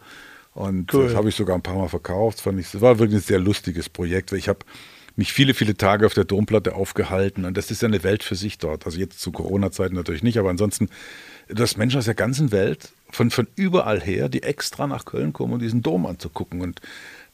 Und 0.55 0.93
Cool. 0.93 1.05
das 1.05 1.15
habe 1.15 1.29
ich 1.29 1.35
sogar 1.37 1.55
ein 1.57 1.63
paar 1.63 1.77
Mal 1.77 1.89
verkauft. 1.89 2.41
Fand 2.41 2.59
ich, 2.59 2.71
das 2.73 2.81
war 2.81 2.99
wirklich 2.99 3.21
ein 3.21 3.23
sehr 3.23 3.39
lustiges 3.39 3.89
Projekt. 3.89 4.33
weil 4.33 4.39
Ich 4.41 4.49
habe 4.49 4.59
mich 5.19 5.33
viele, 5.33 5.53
viele 5.53 5.77
Tage 5.77 6.07
auf 6.07 6.15
der 6.15 6.25
Domplatte 6.25 6.77
aufgehalten. 6.77 7.45
Und 7.45 7.57
das 7.57 7.73
ist 7.73 7.83
ja 7.83 7.89
eine 7.89 8.05
Welt 8.05 8.23
für 8.23 8.37
sich 8.37 8.57
dort. 8.57 8.87
Also 8.87 8.99
jetzt 8.99 9.21
zu 9.21 9.33
Corona-Zeiten 9.33 9.97
natürlich 9.97 10.23
nicht, 10.23 10.39
aber 10.39 10.49
ansonsten, 10.49 10.89
du 11.49 11.61
hast 11.61 11.77
Menschen 11.77 11.99
aus 11.99 12.05
der 12.05 12.15
ganzen 12.15 12.53
Welt, 12.53 12.93
von, 13.11 13.31
von 13.31 13.49
überall 13.57 14.01
her, 14.01 14.29
die 14.29 14.45
extra 14.45 14.87
nach 14.87 15.05
Köln 15.05 15.33
kommen, 15.33 15.55
um 15.55 15.59
diesen 15.59 15.83
Dom 15.83 16.07
anzugucken. 16.07 16.61
Und 16.61 16.81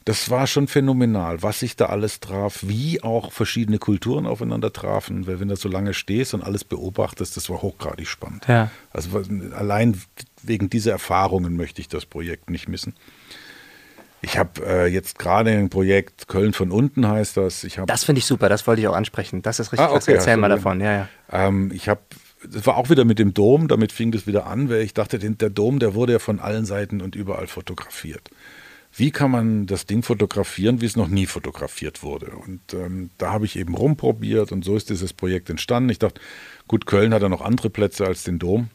das 0.03 0.31
war 0.31 0.47
schon 0.47 0.67
phänomenal, 0.67 1.43
was 1.43 1.59
sich 1.59 1.75
da 1.75 1.85
alles 1.85 2.19
traf, 2.19 2.59
wie 2.61 3.03
auch 3.03 3.31
verschiedene 3.31 3.77
Kulturen 3.77 4.25
aufeinander 4.25 4.73
trafen. 4.73 5.27
Weil 5.27 5.39
wenn 5.39 5.49
du 5.49 5.55
so 5.55 5.69
lange 5.69 5.93
stehst 5.93 6.33
und 6.33 6.41
alles 6.41 6.63
beobachtest, 6.63 7.37
das 7.37 7.51
war 7.51 7.61
hochgradig 7.61 8.07
spannend. 8.07 8.47
Ja. 8.47 8.71
Also 8.93 9.21
allein 9.55 10.01
wegen 10.41 10.71
dieser 10.71 10.91
Erfahrungen 10.91 11.55
möchte 11.55 11.81
ich 11.81 11.87
das 11.87 12.07
Projekt 12.07 12.49
nicht 12.49 12.67
missen. 12.67 12.95
Ich 14.25 14.39
habe 14.39 14.65
äh, 14.65 14.87
jetzt 14.87 15.19
gerade 15.19 15.51
ein 15.51 15.69
Projekt 15.69 16.27
Köln 16.27 16.53
von 16.53 16.71
unten 16.71 17.07
heißt 17.07 17.37
das. 17.37 17.63
Ich 17.63 17.79
Das 17.85 18.03
finde 18.03 18.19
ich 18.19 18.25
super, 18.25 18.49
das 18.49 18.65
wollte 18.65 18.81
ich 18.81 18.87
auch 18.87 18.95
ansprechen. 18.95 19.43
Das 19.43 19.59
ist 19.59 19.71
richtig 19.71 19.87
Ah, 19.87 19.93
okay, 19.93 20.13
Erzähl 20.13 20.35
mal 20.37 20.49
davon. 20.49 20.81
Ja, 20.81 20.91
ja. 20.93 21.09
Ähm, 21.31 21.71
ich 21.71 21.87
habe, 21.87 22.01
das 22.43 22.65
war 22.65 22.75
auch 22.77 22.89
wieder 22.89 23.05
mit 23.05 23.19
dem 23.19 23.35
Dom, 23.35 23.67
damit 23.67 23.91
fing 23.91 24.11
das 24.11 24.25
wieder 24.25 24.47
an, 24.47 24.67
weil 24.67 24.81
ich 24.81 24.95
dachte, 24.95 25.19
der 25.19 25.49
Dom, 25.51 25.77
der 25.77 25.93
wurde 25.93 26.13
ja 26.13 26.19
von 26.19 26.39
allen 26.39 26.65
Seiten 26.65 27.01
und 27.01 27.15
überall 27.15 27.45
fotografiert. 27.45 28.31
Wie 28.97 29.11
kann 29.11 29.29
man 29.29 29.67
das 29.67 29.85
Ding 29.85 30.01
fotografieren, 30.01 30.81
wie 30.81 30.85
es 30.85 30.95
noch 30.95 31.07
nie 31.07 31.27
fotografiert 31.27 32.01
wurde? 32.01 32.31
Und 32.31 32.73
ähm, 32.73 33.11
da 33.19 33.31
habe 33.31 33.45
ich 33.45 33.57
eben 33.57 33.75
rumprobiert 33.75 34.51
und 34.51 34.65
so 34.65 34.75
ist 34.75 34.89
dieses 34.89 35.13
Projekt 35.13 35.51
entstanden. 35.51 35.89
Ich 35.89 35.99
dachte, 35.99 36.19
gut, 36.67 36.87
Köln 36.87 37.13
hat 37.13 37.21
ja 37.21 37.29
noch 37.29 37.41
andere 37.41 37.69
Plätze 37.69 38.07
als 38.07 38.23
den 38.23 38.39
Dom. 38.39 38.69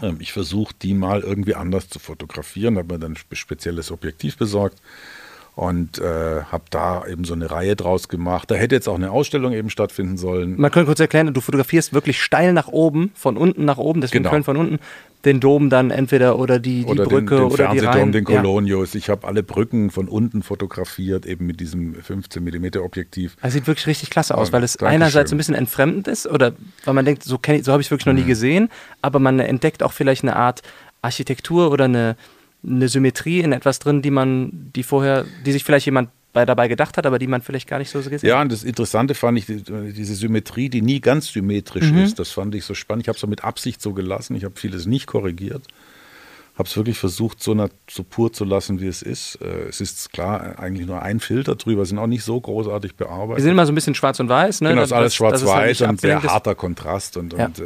Ähm, 0.00 0.18
ich 0.20 0.32
versuche, 0.32 0.74
die 0.82 0.94
mal 0.94 1.20
irgendwie 1.22 1.54
anders 1.54 1.88
zu 1.88 1.98
fotografieren, 1.98 2.78
habe 2.78 2.94
mir 2.94 2.98
dann 3.00 3.12
ein 3.12 3.16
spe- 3.16 3.36
spezielles 3.36 3.90
Objektiv 3.90 4.36
besorgt 4.36 4.80
und 5.58 5.98
äh, 5.98 6.42
habe 6.52 6.62
da 6.70 7.04
eben 7.10 7.24
so 7.24 7.34
eine 7.34 7.50
Reihe 7.50 7.74
draus 7.74 8.08
gemacht. 8.08 8.48
Da 8.48 8.54
hätte 8.54 8.76
jetzt 8.76 8.88
auch 8.88 8.94
eine 8.94 9.10
Ausstellung 9.10 9.52
eben 9.52 9.70
stattfinden 9.70 10.16
sollen. 10.16 10.54
Man 10.56 10.70
könnte 10.70 10.86
kurz 10.86 11.00
erklären, 11.00 11.34
du 11.34 11.40
fotografierst 11.40 11.92
wirklich 11.92 12.22
steil 12.22 12.52
nach 12.52 12.68
oben, 12.68 13.10
von 13.16 13.36
unten 13.36 13.64
nach 13.64 13.76
oben, 13.78 14.00
deswegen 14.00 14.22
Genau. 14.22 14.30
Köln 14.30 14.44
von 14.44 14.56
unten, 14.56 14.78
den 15.24 15.40
Dom 15.40 15.68
dann 15.68 15.90
entweder 15.90 16.38
oder 16.38 16.60
die, 16.60 16.84
die 16.84 16.86
oder 16.86 17.02
Brücke 17.06 17.34
den, 17.34 17.48
den 17.48 17.52
oder 17.52 17.56
die 17.72 17.80
Fernsehturm, 17.80 17.94
Rhein. 17.96 18.12
den 18.12 18.24
Ja. 18.28 18.36
Colonius. 18.40 18.94
Ich 18.94 19.10
habe 19.10 19.26
alle 19.26 19.42
Brücken 19.42 19.90
von 19.90 20.06
unten 20.06 20.44
fotografiert, 20.44 21.26
eben 21.26 21.44
mit 21.46 21.58
diesem 21.58 21.96
15 21.96 22.44
mm 22.44 22.78
Objektiv. 22.80 23.36
Das 23.42 23.52
sieht 23.52 23.66
wirklich 23.66 23.88
richtig 23.88 24.10
klasse 24.10 24.38
aus, 24.38 24.48
Ja, 24.48 24.52
weil 24.52 24.62
es 24.62 24.74
Dankeschön. 24.74 25.02
einerseits 25.02 25.30
so 25.30 25.34
ein 25.34 25.38
bisschen 25.38 25.56
entfremdend 25.56 26.06
ist 26.06 26.28
oder 26.28 26.52
weil 26.84 26.94
man 26.94 27.04
denkt, 27.04 27.24
so, 27.24 27.36
so 27.62 27.72
habe 27.72 27.80
ich 27.82 27.88
es 27.88 27.90
wirklich 27.90 28.06
noch 28.06 28.12
Mhm. 28.12 28.20
nie 28.20 28.26
gesehen, 28.26 28.70
aber 29.02 29.18
man 29.18 29.40
entdeckt 29.40 29.82
auch 29.82 29.92
vielleicht 29.92 30.22
eine 30.22 30.36
Art 30.36 30.62
Architektur 31.02 31.72
oder 31.72 31.86
eine, 31.86 32.16
eine 32.68 32.88
Symmetrie 32.88 33.40
in 33.40 33.52
etwas 33.52 33.78
drin, 33.78 34.02
die 34.02 34.10
man, 34.10 34.70
die 34.74 34.82
vorher, 34.82 35.24
die 35.46 35.52
sich 35.52 35.64
vielleicht 35.64 35.86
jemand 35.86 36.10
bei, 36.32 36.44
dabei 36.44 36.68
gedacht 36.68 36.96
hat, 36.98 37.06
aber 37.06 37.18
die 37.18 37.26
man 37.26 37.40
vielleicht 37.42 37.66
gar 37.68 37.78
nicht 37.78 37.90
so 37.90 38.00
gesehen 38.00 38.28
Ja, 38.28 38.36
hat. 38.36 38.44
und 38.44 38.52
das 38.52 38.62
Interessante 38.64 39.14
fand 39.14 39.38
ich, 39.38 39.46
die, 39.46 39.62
diese 39.92 40.14
Symmetrie, 40.14 40.68
die 40.68 40.82
nie 40.82 41.00
ganz 41.00 41.28
symmetrisch 41.28 41.90
Mhm. 41.90 41.98
ist, 41.98 42.18
das 42.18 42.30
fand 42.30 42.54
ich 42.54 42.64
so 42.64 42.74
spannend. 42.74 43.04
Ich 43.04 43.08
habe 43.08 43.16
es 43.16 43.26
mit 43.26 43.44
Absicht 43.44 43.80
so 43.80 43.92
gelassen, 43.94 44.36
ich 44.36 44.44
habe 44.44 44.54
vieles 44.56 44.86
nicht 44.86 45.06
korrigiert. 45.06 45.62
Habe 46.58 46.68
es 46.68 46.76
wirklich 46.76 46.98
versucht, 46.98 47.40
so, 47.40 47.54
so 47.88 48.02
pur 48.02 48.32
zu 48.32 48.44
lassen, 48.44 48.80
wie 48.80 48.88
es 48.88 49.00
ist. 49.00 49.36
Äh, 49.40 49.68
Es 49.68 49.80
ist 49.80 50.12
klar 50.12 50.58
eigentlich 50.58 50.88
nur 50.88 51.00
ein 51.00 51.20
Filter 51.20 51.54
drüber, 51.54 51.86
sind 51.86 51.98
auch 51.98 52.08
nicht 52.08 52.24
so 52.24 52.40
großartig 52.40 52.94
Wir 52.98 53.06
bearbeitet. 53.06 53.42
sind 53.44 53.52
immer 53.52 53.64
so 53.64 53.70
ein 53.70 53.76
bisschen 53.76 53.94
schwarz 53.94 54.18
und 54.18 54.28
weiß, 54.28 54.60
ne? 54.62 54.70
Genau, 54.70 54.82
ist 54.82 54.90
dass- 54.90 54.98
alles 54.98 55.12
halt 55.20 55.40
schwarz-weiß 55.40 55.80
nicht 55.80 55.88
und 55.88 56.00
sehr 56.00 56.18
ist. 56.18 56.24
harter 56.28 56.56
Kontrast 56.56 57.16
und, 57.16 57.32
Ja. 57.32 57.46
und 57.46 57.60
äh, 57.60 57.62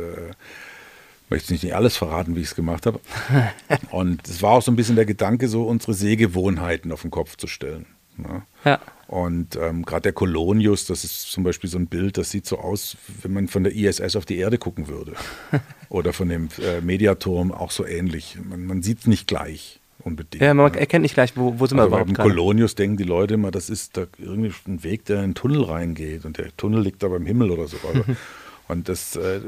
möchte 1.32 1.52
nicht 1.52 1.74
alles 1.74 1.96
verraten, 1.96 2.36
wie 2.36 2.40
ich 2.40 2.48
es 2.48 2.54
gemacht 2.54 2.84
habe. 2.84 3.00
und 3.90 4.28
es 4.28 4.42
war 4.42 4.52
auch 4.52 4.62
so 4.62 4.70
ein 4.70 4.76
bisschen 4.76 4.96
der 4.96 5.06
Gedanke, 5.06 5.48
so 5.48 5.64
unsere 5.64 5.94
Sehgewohnheiten 5.94 6.92
auf 6.92 7.02
den 7.02 7.10
Kopf 7.10 7.36
zu 7.36 7.46
stellen. 7.46 7.86
Ne? 8.18 8.42
Ja. 8.64 8.78
Und 9.08 9.56
ähm, 9.56 9.84
gerade 9.84 10.02
der 10.02 10.12
Kolonius, 10.12 10.86
das 10.86 11.04
ist 11.04 11.30
zum 11.30 11.42
Beispiel 11.42 11.68
so 11.68 11.78
ein 11.78 11.86
Bild, 11.86 12.18
das 12.18 12.30
sieht 12.30 12.46
so 12.46 12.58
aus, 12.58 12.96
wenn 13.22 13.32
man 13.32 13.48
von 13.48 13.64
der 13.64 13.74
ISS 13.74 14.16
auf 14.16 14.26
die 14.26 14.36
Erde 14.36 14.58
gucken 14.58 14.88
würde. 14.88 15.14
Oder 15.88 16.12
von 16.12 16.28
dem 16.28 16.48
äh, 16.58 16.80
Mediaturm 16.82 17.50
auch 17.50 17.70
so 17.70 17.86
ähnlich. 17.86 18.36
Man, 18.42 18.66
man 18.66 18.82
sieht 18.82 19.00
es 19.00 19.06
nicht 19.06 19.26
gleich 19.26 19.80
unbedingt. 20.00 20.42
Ja, 20.42 20.52
man 20.52 20.70
ne? 20.70 20.78
erkennt 20.78 21.02
nicht 21.02 21.14
gleich, 21.14 21.34
wo, 21.36 21.58
wo 21.58 21.66
sind 21.66 21.78
wir 21.78 21.84
Also 21.84 21.96
überhaupt 21.96 22.14
beim. 22.14 22.28
Kolonius 22.28 22.74
denken 22.74 22.98
die 22.98 23.04
Leute 23.04 23.34
immer, 23.34 23.50
das 23.50 23.70
ist 23.70 23.96
da 23.96 24.06
irgendwie 24.18 24.52
ein 24.66 24.82
Weg, 24.84 25.06
der 25.06 25.18
in 25.18 25.24
einen 25.24 25.34
Tunnel 25.34 25.64
reingeht 25.64 26.26
und 26.26 26.36
der 26.36 26.54
Tunnel 26.56 26.82
liegt 26.82 27.02
da 27.02 27.08
beim 27.08 27.24
Himmel 27.24 27.50
oder 27.50 27.68
so. 27.68 27.78
Und 28.68 28.88
das 28.88 29.16
äh, 29.16 29.40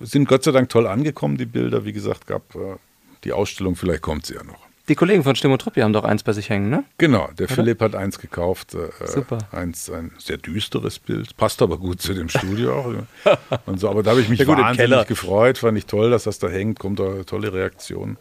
sind 0.00 0.28
Gott 0.28 0.44
sei 0.44 0.52
Dank 0.52 0.68
toll 0.68 0.86
angekommen, 0.86 1.36
die 1.36 1.46
Bilder. 1.46 1.84
Wie 1.84 1.92
gesagt, 1.92 2.26
gab 2.26 2.54
äh, 2.54 2.76
die 3.24 3.32
Ausstellung, 3.32 3.76
vielleicht 3.76 4.02
kommt 4.02 4.26
sie 4.26 4.34
ja 4.34 4.44
noch. 4.44 4.70
Die 4.88 4.96
Kollegen 4.96 5.22
von 5.22 5.36
Stimm 5.36 5.52
und 5.52 5.60
Trupp, 5.60 5.74
die 5.74 5.84
haben 5.84 5.92
doch 5.92 6.02
eins 6.02 6.24
bei 6.24 6.32
sich 6.32 6.50
hängen, 6.50 6.68
ne? 6.68 6.82
Genau, 6.98 7.28
der 7.38 7.48
Philipp 7.48 7.80
hat 7.80 7.94
eins 7.94 8.18
gekauft. 8.18 8.74
Äh, 8.74 8.88
Super. 9.06 9.38
Eins, 9.52 9.88
ein 9.88 10.10
sehr 10.18 10.36
düsteres 10.36 10.98
Bild, 10.98 11.36
passt 11.36 11.62
aber 11.62 11.78
gut 11.78 12.02
zu 12.02 12.12
dem 12.12 12.28
Studio 12.28 12.74
auch. 12.74 13.36
Und 13.66 13.78
so, 13.78 13.88
aber 13.88 14.02
da 14.02 14.10
habe 14.10 14.20
ich 14.20 14.28
mich 14.28 14.40
gut, 14.40 14.48
wahnsinnig 14.48 14.76
Keller. 14.78 15.04
gefreut, 15.04 15.58
fand 15.58 15.78
ich 15.78 15.86
toll, 15.86 16.10
dass 16.10 16.24
das 16.24 16.40
da 16.40 16.48
hängt, 16.48 16.80
kommt 16.80 16.98
da 16.98 17.22
tolle 17.22 17.52
Reaktionen. 17.52 18.16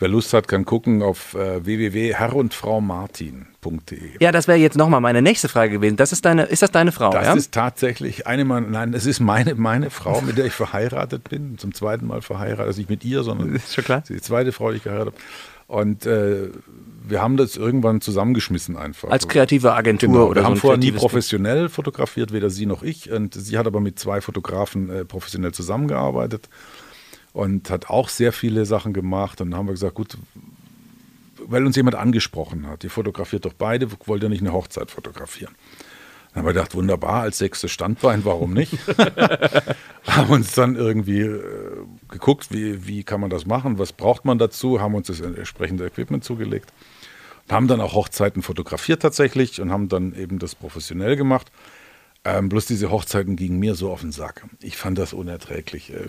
Wer 0.00 0.06
Lust 0.08 0.32
hat, 0.32 0.46
kann 0.46 0.64
gucken 0.64 1.02
auf 1.02 1.34
äh, 1.34 1.64
www.herrundfraumartin.de. 1.66 3.98
Ja, 4.20 4.30
das 4.30 4.46
wäre 4.46 4.58
jetzt 4.58 4.76
nochmal 4.76 5.00
meine 5.00 5.22
nächste 5.22 5.48
Frage 5.48 5.72
gewesen. 5.72 5.96
Das 5.96 6.12
ist 6.12 6.24
deine, 6.24 6.44
ist 6.44 6.62
das 6.62 6.70
deine 6.70 6.92
Frau, 6.92 7.10
Das 7.10 7.26
ja? 7.26 7.34
ist 7.34 7.50
tatsächlich 7.52 8.26
eine 8.28 8.44
meiner, 8.44 8.68
nein, 8.68 8.94
es 8.94 9.06
ist 9.06 9.18
meine, 9.18 9.56
meine 9.56 9.90
Frau, 9.90 10.20
mit 10.20 10.38
der 10.38 10.46
ich 10.46 10.52
verheiratet 10.52 11.28
bin, 11.28 11.58
zum 11.58 11.74
zweiten 11.74 12.06
Mal 12.06 12.22
verheiratet, 12.22 12.66
also 12.66 12.78
nicht 12.78 12.90
mit 12.90 13.04
ihr, 13.04 13.24
sondern 13.24 13.54
Ist 13.56 13.74
schon 13.74 13.82
klar. 13.84 14.04
die 14.08 14.20
zweite 14.20 14.52
Frau, 14.52 14.70
die 14.70 14.76
ich 14.76 14.84
geheiratet 14.84 15.14
habe. 15.14 15.22
Und 15.66 16.06
äh, 16.06 16.48
wir 17.06 17.20
haben 17.20 17.36
das 17.36 17.56
irgendwann 17.56 18.00
zusammengeschmissen 18.00 18.76
einfach. 18.76 19.10
Als 19.10 19.28
kreative 19.28 19.74
Agentur 19.74 20.08
Genau, 20.08 20.24
oder 20.26 20.36
wir 20.36 20.42
so 20.42 20.46
haben 20.46 20.54
ein 20.54 20.60
vorher 20.60 20.78
nie 20.78 20.92
professionell 20.92 21.68
fotografiert, 21.68 22.32
weder 22.32 22.50
sie 22.50 22.66
noch 22.66 22.82
ich. 22.82 23.10
Und 23.10 23.34
sie 23.34 23.58
hat 23.58 23.66
aber 23.66 23.80
mit 23.80 23.98
zwei 23.98 24.20
Fotografen 24.20 24.90
äh, 24.90 25.04
professionell 25.04 25.52
zusammengearbeitet 25.52 26.48
und 27.32 27.70
hat 27.70 27.90
auch 27.90 28.08
sehr 28.08 28.32
viele 28.32 28.64
Sachen 28.64 28.92
gemacht. 28.92 29.40
Und 29.40 29.50
dann 29.50 29.58
haben 29.58 29.66
wir 29.66 29.72
gesagt, 29.72 29.94
gut, 29.94 30.18
weil 31.38 31.64
uns 31.64 31.76
jemand 31.76 31.96
angesprochen 31.96 32.66
hat, 32.66 32.84
ihr 32.84 32.90
fotografiert 32.90 33.44
doch 33.44 33.52
beide, 33.52 33.88
wollt 34.06 34.22
ihr 34.22 34.28
nicht 34.28 34.40
eine 34.40 34.52
Hochzeit 34.52 34.90
fotografieren? 34.90 35.54
Dann 36.32 36.40
haben 36.40 36.48
wir 36.48 36.52
gedacht, 36.52 36.74
wunderbar, 36.74 37.22
als 37.22 37.38
sechstes 37.38 37.70
Standbein, 37.72 38.24
warum 38.24 38.52
nicht? 38.52 38.76
haben 40.06 40.30
uns 40.30 40.52
dann 40.52 40.76
irgendwie 40.76 41.20
äh, 41.20 41.42
geguckt, 42.08 42.48
wie, 42.50 42.86
wie 42.86 43.02
kann 43.02 43.20
man 43.20 43.30
das 43.30 43.46
machen, 43.46 43.78
was 43.78 43.92
braucht 43.92 44.24
man 44.24 44.38
dazu, 44.38 44.80
haben 44.80 44.94
uns 44.94 45.06
das 45.06 45.20
entsprechende 45.20 45.86
Equipment 45.86 46.24
zugelegt. 46.24 46.72
Und 47.46 47.54
haben 47.54 47.66
dann 47.66 47.80
auch 47.80 47.94
Hochzeiten 47.94 48.42
fotografiert 48.42 49.00
tatsächlich 49.00 49.60
und 49.60 49.72
haben 49.72 49.88
dann 49.88 50.14
eben 50.14 50.38
das 50.38 50.54
professionell 50.54 51.16
gemacht. 51.16 51.50
Ähm, 52.24 52.50
bloß 52.50 52.66
diese 52.66 52.90
Hochzeiten 52.90 53.36
gingen 53.36 53.58
mir 53.58 53.74
so 53.74 53.90
auf 53.90 54.02
den 54.02 54.12
Sack. 54.12 54.44
Ich 54.60 54.76
fand 54.76 54.98
das 54.98 55.14
unerträglich. 55.14 55.94
Äh, 55.94 56.08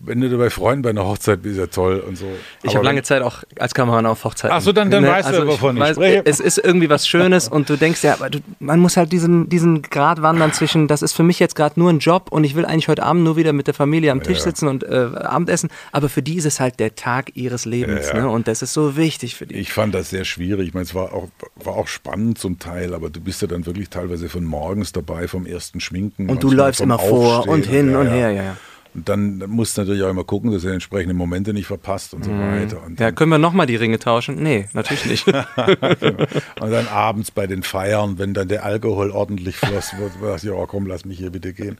wenn 0.00 0.20
du 0.20 0.38
bei 0.38 0.48
Freunden 0.48 0.82
bei 0.82 0.90
einer 0.90 1.04
Hochzeit 1.04 1.42
bist, 1.42 1.54
ist 1.56 1.60
ja 1.60 1.66
toll 1.66 1.98
und 2.06 2.16
so. 2.16 2.26
Ich 2.62 2.74
habe 2.76 2.84
lange 2.84 3.02
Zeit 3.02 3.20
auch 3.22 3.42
als 3.58 3.74
Kameramann 3.74 4.06
auf 4.06 4.22
Hochzeiten. 4.24 4.56
Ach 4.56 4.60
so, 4.60 4.70
dann- 4.72 4.90
dann 4.92 5.04
weißt 5.04 5.28
du, 5.30 5.34
also 5.34 5.46
wovon 5.48 5.76
ich 5.76 5.82
weiß, 5.82 5.96
spreche. 5.96 6.22
Es 6.24 6.38
ist 6.38 6.58
irgendwie 6.58 6.88
was 6.88 7.08
Schönes 7.08 7.48
und 7.48 7.68
du 7.68 7.76
denkst 7.76 8.04
ja, 8.04 8.14
aber 8.14 8.30
du, 8.30 8.38
man 8.60 8.78
muss 8.78 8.96
halt 8.96 9.10
diesen, 9.10 9.48
diesen 9.48 9.82
Grad 9.82 10.22
wandern 10.22 10.52
zwischen, 10.52 10.86
das 10.86 11.02
ist 11.02 11.14
für 11.14 11.24
mich 11.24 11.40
jetzt 11.40 11.56
gerade 11.56 11.80
nur 11.80 11.90
ein 11.90 11.98
Job 11.98 12.28
und 12.30 12.44
ich 12.44 12.54
will 12.54 12.64
eigentlich 12.64 12.86
heute 12.86 13.02
Abend 13.02 13.24
nur 13.24 13.36
wieder 13.36 13.52
mit 13.52 13.66
der 13.66 13.74
Familie 13.74 14.12
am 14.12 14.22
Tisch 14.22 14.38
Ja. 14.38 14.44
sitzen 14.44 14.68
und 14.68 14.84
äh, 14.84 14.94
Abendessen, 15.16 15.68
aber 15.90 16.08
für 16.08 16.22
die 16.22 16.36
ist 16.36 16.44
es 16.46 16.60
halt 16.60 16.78
der 16.78 16.94
Tag 16.94 17.32
ihres 17.34 17.64
Lebens 17.64 18.06
Ja, 18.08 18.14
ja. 18.18 18.20
Ne? 18.22 18.28
und 18.28 18.46
das 18.46 18.62
ist 18.62 18.72
so 18.74 18.96
wichtig 18.96 19.34
für 19.34 19.46
die. 19.46 19.56
Ich 19.56 19.72
fand 19.72 19.94
das 19.94 20.10
sehr 20.10 20.24
schwierig. 20.24 20.68
Ich 20.68 20.74
meine, 20.74 20.84
es 20.84 20.94
war 20.94 21.12
auch, 21.12 21.26
war 21.56 21.74
auch 21.74 21.88
spannend 21.88 22.38
zum 22.38 22.60
Teil, 22.60 22.94
aber 22.94 23.10
du 23.10 23.20
bist 23.20 23.42
ja 23.42 23.48
dann 23.48 23.66
wirklich 23.66 23.90
teilweise 23.90 24.28
von 24.28 24.44
morgens 24.44 24.92
dabei, 24.92 25.26
vom 25.26 25.44
ersten 25.44 25.80
Schminken. 25.80 26.28
und 26.30 26.40
du 26.42 26.46
manchmal 26.48 26.66
läufst 26.68 26.80
immer 26.82 26.98
vor 27.00 27.38
Aufstehen 27.38 27.52
und 27.54 27.66
hin 27.66 27.90
ja, 27.90 27.98
und 27.98 28.06
ja. 28.06 28.12
her, 28.12 28.30
ja, 28.30 28.42
ja. 28.44 28.56
Und 28.98 29.08
dann 29.08 29.38
musst 29.46 29.76
du 29.76 29.82
natürlich 29.82 30.02
auch 30.02 30.10
immer 30.10 30.24
gucken, 30.24 30.50
dass 30.50 30.62
du 30.62 30.68
entsprechende 30.68 31.14
Momente 31.14 31.52
nicht 31.54 31.66
verpasst 31.68 32.14
und 32.14 32.24
so 32.24 32.32
weiter. 32.32 32.82
Und 32.84 32.98
Ja, 32.98 33.12
können 33.12 33.30
wir 33.30 33.38
nochmal 33.38 33.66
die 33.66 33.76
Ringe 33.76 34.00
tauschen? 34.00 34.42
Nee, 34.42 34.68
natürlich 34.72 35.06
nicht. 35.06 35.24
und 35.28 36.70
dann 36.70 36.88
abends 36.88 37.30
bei 37.30 37.46
den 37.46 37.62
Feiern, 37.62 38.18
wenn 38.18 38.34
dann 38.34 38.48
der 38.48 38.64
Alkohol 38.64 39.12
ordentlich 39.12 39.54
floss, 39.56 39.96
wird, 39.98 40.20
war 40.20 40.36
ja, 40.38 40.52
oh, 40.52 40.66
komm, 40.66 40.86
lass 40.86 41.04
mich 41.04 41.18
hier 41.18 41.30
bitte 41.30 41.52
gehen. 41.52 41.78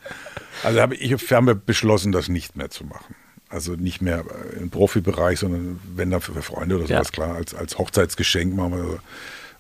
Also 0.63 0.81
habe 0.81 0.95
ich 0.95 1.13
haben 1.33 1.49
wir 1.49 1.57
beschlossen, 1.57 2.13
das 2.13 2.29
nicht 2.29 2.55
mehr 2.55 2.71
zu 2.71 2.85
machen. 2.85 3.17
Also 3.49 3.73
nicht 3.73 4.01
mehr 4.01 4.25
im 4.61 4.71
Profibereich, 4.71 5.41
sondern 5.41 5.81
wenn 5.97 6.13
dann 6.13 6.21
für 6.21 6.41
Freunde 6.41 6.77
oder 6.77 6.85
Ja. 6.87 6.99
sowas, 6.99 7.11
klar, 7.11 7.35
als, 7.35 7.53
als 7.53 7.79
Hochzeitsgeschenk 7.79 8.55
machen 8.55 8.73
wir. 8.77 8.85
so. 8.85 8.99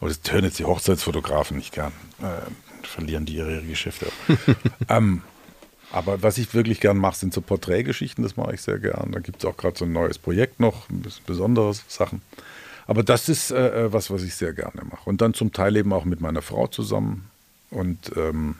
Aber 0.00 0.08
das 0.10 0.20
hören 0.30 0.44
jetzt 0.44 0.60
die 0.60 0.64
Hochzeitsfotografen 0.64 1.56
nicht 1.56 1.72
gern. 1.72 1.90
Äh, 2.22 2.86
verlieren 2.86 3.24
die 3.24 3.34
ihre 3.34 3.62
Geschäfte. 3.62 4.06
ähm, 4.88 5.22
aber 5.90 6.22
was 6.22 6.38
ich 6.38 6.52
wirklich 6.54 6.80
gern 6.80 6.98
mache, 6.98 7.16
sind 7.16 7.32
so 7.32 7.40
Porträtgeschichten, 7.40 8.22
das 8.22 8.36
mache 8.36 8.54
ich 8.54 8.62
sehr 8.62 8.78
gern. 8.78 9.12
Da 9.12 9.20
gibt 9.20 9.38
es 9.38 9.44
auch 9.44 9.56
gerade 9.56 9.78
so 9.78 9.84
ein 9.84 9.92
neues 9.92 10.18
Projekt 10.18 10.60
noch, 10.60 10.88
ein 10.90 11.00
bisschen 11.00 11.24
besondere 11.26 11.72
Sachen. 11.88 12.22
Aber 12.86 13.02
das 13.02 13.28
ist 13.28 13.50
äh, 13.50 13.84
äh, 13.84 13.92
was, 13.92 14.10
was 14.10 14.22
ich 14.22 14.34
sehr 14.34 14.52
gerne 14.52 14.82
mache. 14.90 15.08
Und 15.08 15.20
dann 15.20 15.34
zum 15.34 15.52
Teil 15.52 15.76
eben 15.76 15.92
auch 15.92 16.04
mit 16.04 16.20
meiner 16.20 16.42
Frau 16.42 16.66
zusammen. 16.66 17.30
Und 17.70 18.12
ähm, 18.16 18.56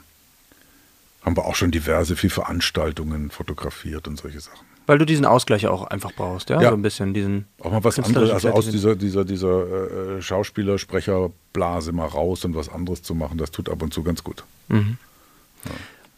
haben 1.23 1.35
wir 1.35 1.45
auch 1.45 1.55
schon 1.55 1.71
diverse, 1.71 2.15
viel 2.15 2.29
Veranstaltungen 2.29 3.31
fotografiert 3.31 4.07
und 4.07 4.17
solche 4.17 4.39
Sachen. 4.39 4.65
Weil 4.85 4.97
du 4.97 5.05
diesen 5.05 5.25
Ausgleich 5.25 5.67
auch 5.67 5.83
einfach 5.83 6.11
brauchst, 6.13 6.49
ja? 6.49 6.61
Ja. 6.61 6.69
So 6.69 6.75
ein 6.75 6.81
bisschen 6.81 7.13
diesen. 7.13 7.45
Auch 7.59 7.71
mal 7.71 7.83
was 7.83 7.99
anderes, 7.99 8.31
also 8.31 8.49
aus 8.51 8.69
dieser, 8.69 8.95
dieser, 8.95 9.25
dieser 9.25 10.17
äh, 10.17 10.21
Schauspieler-Sprecherblase 10.21 11.91
mal 11.91 12.07
raus 12.07 12.45
und 12.45 12.55
was 12.55 12.69
anderes 12.69 13.03
zu 13.03 13.13
machen, 13.13 13.37
das 13.37 13.51
tut 13.51 13.69
ab 13.69 13.81
und 13.83 13.93
zu 13.93 14.03
ganz 14.03 14.23
gut. 14.23 14.43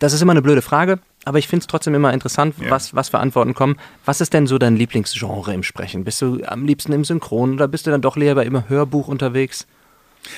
Das 0.01 0.13
ist 0.13 0.21
immer 0.21 0.31
eine 0.31 0.41
blöde 0.41 0.63
Frage, 0.63 0.97
aber 1.25 1.37
ich 1.37 1.47
finde 1.47 1.61
es 1.61 1.67
trotzdem 1.67 1.93
immer 1.93 2.11
interessant, 2.11 2.55
Ja. 2.59 2.71
was, 2.71 2.95
was 2.95 3.09
für 3.09 3.19
Antworten 3.19 3.53
kommen. 3.53 3.77
Was 4.03 4.19
ist 4.19 4.33
denn 4.33 4.47
so 4.47 4.57
dein 4.57 4.75
Lieblingsgenre 4.75 5.53
im 5.53 5.61
Sprechen? 5.61 6.03
Bist 6.03 6.19
du 6.23 6.41
am 6.43 6.65
liebsten 6.65 6.91
im 6.91 7.05
Synchron 7.05 7.53
oder 7.53 7.67
bist 7.67 7.85
du 7.85 7.91
dann 7.91 8.01
doch 8.01 8.17
lieber 8.17 8.43
immer 8.43 8.67
Hörbuch 8.67 9.07
unterwegs? 9.07 9.67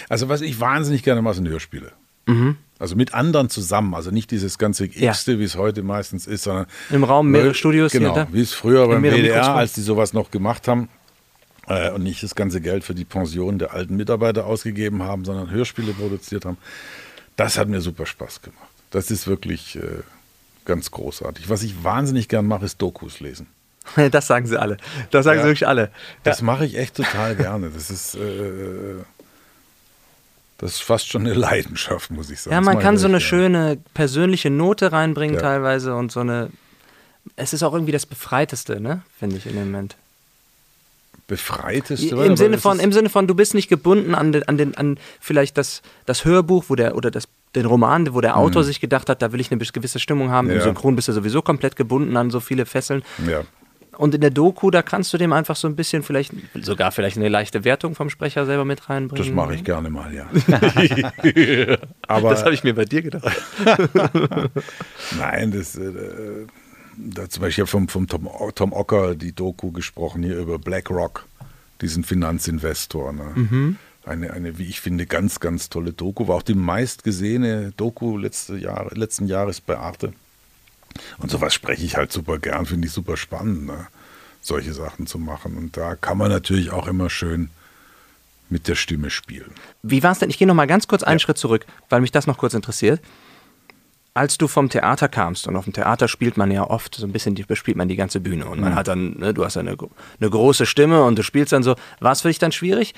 Also 0.10 0.28
was 0.28 0.42
ich 0.42 0.60
wahnsinnig 0.60 1.02
gerne 1.04 1.22
mache, 1.22 1.36
sind 1.36 1.48
Hörspiele. 1.48 1.94
Mhm. 2.26 2.58
Also 2.78 2.98
mit 2.98 3.14
anderen 3.14 3.50
zusammen, 3.50 3.94
also 3.96 4.12
nicht 4.12 4.32
dieses 4.32 4.58
ganze 4.58 4.84
X-te, 4.84 5.40
wie 5.40 5.46
es 5.46 5.56
heute 5.56 5.82
meistens 5.82 6.28
ist, 6.28 6.44
sondern 6.44 6.66
Im 6.90 7.06
Raum 7.06 7.32
mehrere 7.32 7.54
Studios 7.54 7.94
Genau, 7.94 8.28
wie 8.34 8.42
es 8.42 8.54
früher 8.54 8.86
beim 8.90 9.02
WDR, 9.02 9.56
als 9.56 9.72
die 9.72 9.82
sowas 9.82 10.12
noch 10.12 10.30
gemacht 10.30 10.68
haben 10.68 10.90
äh, 11.68 11.90
und 11.92 12.04
nicht 12.04 12.22
das 12.22 12.36
ganze 12.36 12.60
Geld 12.60 12.84
für 12.84 12.96
die 12.96 13.06
Pension 13.06 13.60
der 13.60 13.74
alten 13.74 13.96
Mitarbeiter 13.96 14.46
ausgegeben 14.46 15.04
haben, 15.04 15.24
sondern 15.24 15.50
Hörspiele 15.52 15.94
produziert 15.94 16.44
haben. 16.44 16.58
Das 17.38 17.58
hat 17.58 17.70
mir 17.70 17.80
super 17.80 18.06
Spaß 18.06 18.42
gemacht. 18.42 18.73
Das 18.94 19.12
ist 19.12 19.28
wirklich 19.28 19.76
äh, 19.76 19.82
ganz 20.66 20.90
großartig. 20.92 21.50
Was 21.50 21.64
ich 21.64 21.84
wahnsinnig 21.84 22.30
gern 22.30 22.46
mache, 22.48 22.64
ist 22.66 22.82
Dokus 22.82 23.20
lesen. 23.20 23.48
Das 24.12 24.28
sagen 24.28 24.46
sie 24.48 24.58
alle. 24.60 24.78
Das 25.12 25.26
sagen 25.26 25.40
Ja. 25.40 25.44
sie 25.44 25.50
wirklich 25.50 25.68
alle. 25.68 25.92
Das 26.24 26.42
mache 26.42 26.66
ich 26.66 26.78
echt 26.78 26.96
total 26.96 27.36
gerne. 27.36 27.70
Das 27.70 27.90
ist, 27.90 28.16
äh, 28.16 28.96
das 30.60 30.76
ist 30.76 30.84
fast 30.84 31.10
schon 31.10 31.26
eine 31.26 31.34
Leidenschaft, 31.34 32.12
muss 32.12 32.30
ich 32.30 32.40
sagen. 32.40 32.54
Ja, 32.54 32.62
man 32.62 32.80
kann 32.80 32.98
so 32.98 33.08
eine 33.08 33.18
gerne. 33.18 33.22
schöne 33.22 33.78
persönliche 33.94 34.50
Note 34.50 34.92
reinbringen 34.94 35.36
Ja. 35.36 35.42
teilweise 35.42 35.96
und 35.96 36.12
so 36.12 36.22
eine. 36.22 36.50
Es 37.36 37.52
ist 37.54 37.64
auch 37.64 37.74
irgendwie 37.74 37.92
das 37.92 38.06
Befreiteste, 38.06 38.80
ne? 38.80 39.02
Finde 39.20 39.38
ich 39.38 39.46
in 39.48 39.54
dem 39.56 39.72
Moment. 39.72 39.96
befreiteste. 41.28 42.16
Im 42.16 42.38
Sinne 42.38 42.58
von, 42.58 42.80
im 42.80 42.92
Sinne 42.94 43.10
von, 43.10 43.28
du 43.28 43.34
bist 43.36 43.54
nicht 43.54 43.70
gebunden 43.70 44.14
an 44.14 44.32
den, 44.34 44.44
an 44.48 44.58
den, 44.58 44.76
an 44.76 45.00
vielleicht 45.20 45.58
das, 45.58 45.82
das 46.06 46.26
Hörbuch, 46.26 46.66
wo 46.68 46.76
der 46.76 46.96
oder 46.96 47.12
das 47.12 47.28
den 47.56 47.66
Roman, 47.66 48.14
wo 48.14 48.22
der 48.22 48.38
Autor 48.38 48.64
sich 48.64 48.80
gedacht 48.80 49.10
hat, 49.10 49.22
da 49.22 49.32
will 49.32 49.40
ich 49.40 49.52
eine 49.52 49.60
gewisse 49.60 50.00
Stimmung 50.00 50.30
haben. 50.30 50.48
Im 50.48 50.54
Mhm. 50.56 50.60
Ja. 50.60 50.64
Synchron 50.66 50.96
bist 50.96 51.08
du 51.08 51.12
sowieso 51.14 51.42
komplett 51.42 51.76
gebunden 51.76 52.18
an 52.18 52.30
so 52.32 52.40
viele 52.40 52.66
Fesseln. 52.66 53.04
ja. 53.28 53.42
Und 53.96 54.16
in 54.16 54.22
der 54.22 54.32
Doku, 54.32 54.72
da 54.72 54.82
kannst 54.82 55.14
du 55.14 55.20
dem 55.20 55.32
einfach 55.34 55.56
so 55.56 55.68
ein 55.68 55.76
bisschen 55.76 56.02
vielleicht, 56.02 56.34
sogar 56.60 56.92
vielleicht 56.92 57.16
eine 57.16 57.30
leichte 57.30 57.64
Wertung 57.64 57.94
vom 57.94 58.10
Sprecher 58.10 58.48
selber 58.48 58.66
mit 58.66 58.90
reinbringen. 58.90 59.24
Das 59.28 59.36
mache 59.36 59.54
ich 59.54 59.64
gerne 59.64 59.92
mal, 59.92 60.12
ja. 60.12 60.26
Aber 62.08 62.32
Das 62.32 62.44
habe 62.44 62.56
ich 62.56 62.64
mir 62.64 62.74
bei 62.74 62.86
dir 62.86 63.04
gedacht. 63.04 63.24
Nein, 65.20 65.52
das, 65.52 65.76
äh, 65.76 65.92
da 66.98 67.30
zum 67.30 67.42
Beispiel 67.42 67.68
vom, 67.68 67.88
vom 67.88 68.08
Tom, 68.08 68.28
Tom 68.56 68.74
Ocker 68.74 69.14
die 69.14 69.34
Doku 69.34 69.72
gesprochen 69.72 70.24
hier 70.24 70.38
über 70.38 70.58
BlackRock, 70.58 71.26
diesen 71.82 72.04
Finanzinvestor. 72.04 73.14
Ne? 73.14 73.76
Eine, 74.06 74.32
eine, 74.34 74.58
wie 74.58 74.66
ich 74.68 74.82
finde, 74.82 75.06
ganz, 75.06 75.40
ganz 75.40 75.70
tolle 75.70 75.94
Doku. 75.94 76.28
War 76.28 76.36
auch 76.36 76.42
die 76.44 76.56
meistgesehene 76.56 77.72
Doku 77.78 78.18
letzte 78.18 78.58
Jahre, 78.58 78.94
letzten 78.96 79.28
Jahres 79.28 79.62
bei 79.62 79.78
Arte. 79.78 80.14
Und 81.20 81.32
sowas 81.32 81.54
spreche 81.54 81.86
ich 81.86 81.96
halt 81.96 82.12
super 82.12 82.38
gern, 82.38 82.66
finde 82.66 82.88
ich 82.88 82.94
super 82.94 83.18
spannend, 83.18 83.66
ne? 83.66 83.88
solche 84.42 84.74
Sachen 84.74 85.08
zu 85.08 85.18
machen. 85.20 85.56
Und 85.58 85.78
da 85.78 85.96
kann 85.96 86.18
man 86.18 86.30
natürlich 86.30 86.72
auch 86.72 86.88
immer 86.88 87.10
schön 87.10 87.50
mit 88.50 88.68
der 88.68 88.76
Stimme 88.76 89.10
spielen. 89.10 89.52
Wie 89.82 90.04
war 90.04 90.12
es 90.12 90.20
denn? 90.20 90.30
Ich 90.30 90.38
gehe 90.38 90.48
noch 90.48 90.54
mal 90.54 90.68
ganz 90.68 90.88
kurz 90.88 91.02
einen 91.02 91.20
Schritt 91.20 91.38
zurück, 91.38 91.66
weil 91.90 92.02
mich 92.02 92.12
das 92.12 92.28
noch 92.28 92.38
kurz 92.38 92.54
interessiert. 92.54 93.00
Als 94.16 94.38
du 94.38 94.48
vom 94.48 94.70
Theater 94.70 95.08
kamst 95.08 95.48
und 95.48 95.56
auf 95.56 95.64
dem 95.64 95.74
Theater 95.74 96.08
spielt 96.08 96.38
man 96.38 96.52
ja 96.52 96.70
oft 96.70 96.94
so 96.94 97.08
ein 97.08 97.12
bisschen, 97.12 97.34
bespielt 97.48 97.78
man 97.78 97.88
die 97.88 97.96
ganze 97.96 98.20
Bühne 98.20 98.46
und 98.46 98.60
man 98.60 98.76
hat 98.76 98.88
dann, 98.88 99.18
ne, 99.18 99.34
du 99.34 99.44
hast 99.44 99.58
eine, 99.58 99.76
gro- 99.76 99.90
eine 100.20 100.30
große 100.30 100.68
Stimme 100.68 101.04
und 101.04 101.18
du 101.18 101.24
spielst 101.24 101.52
dann 101.52 101.64
so. 101.64 101.76
War 102.00 102.12
es 102.12 102.22
für 102.22 102.28
dich 102.28 102.38
dann 102.38 102.52
schwierig, 102.52 102.94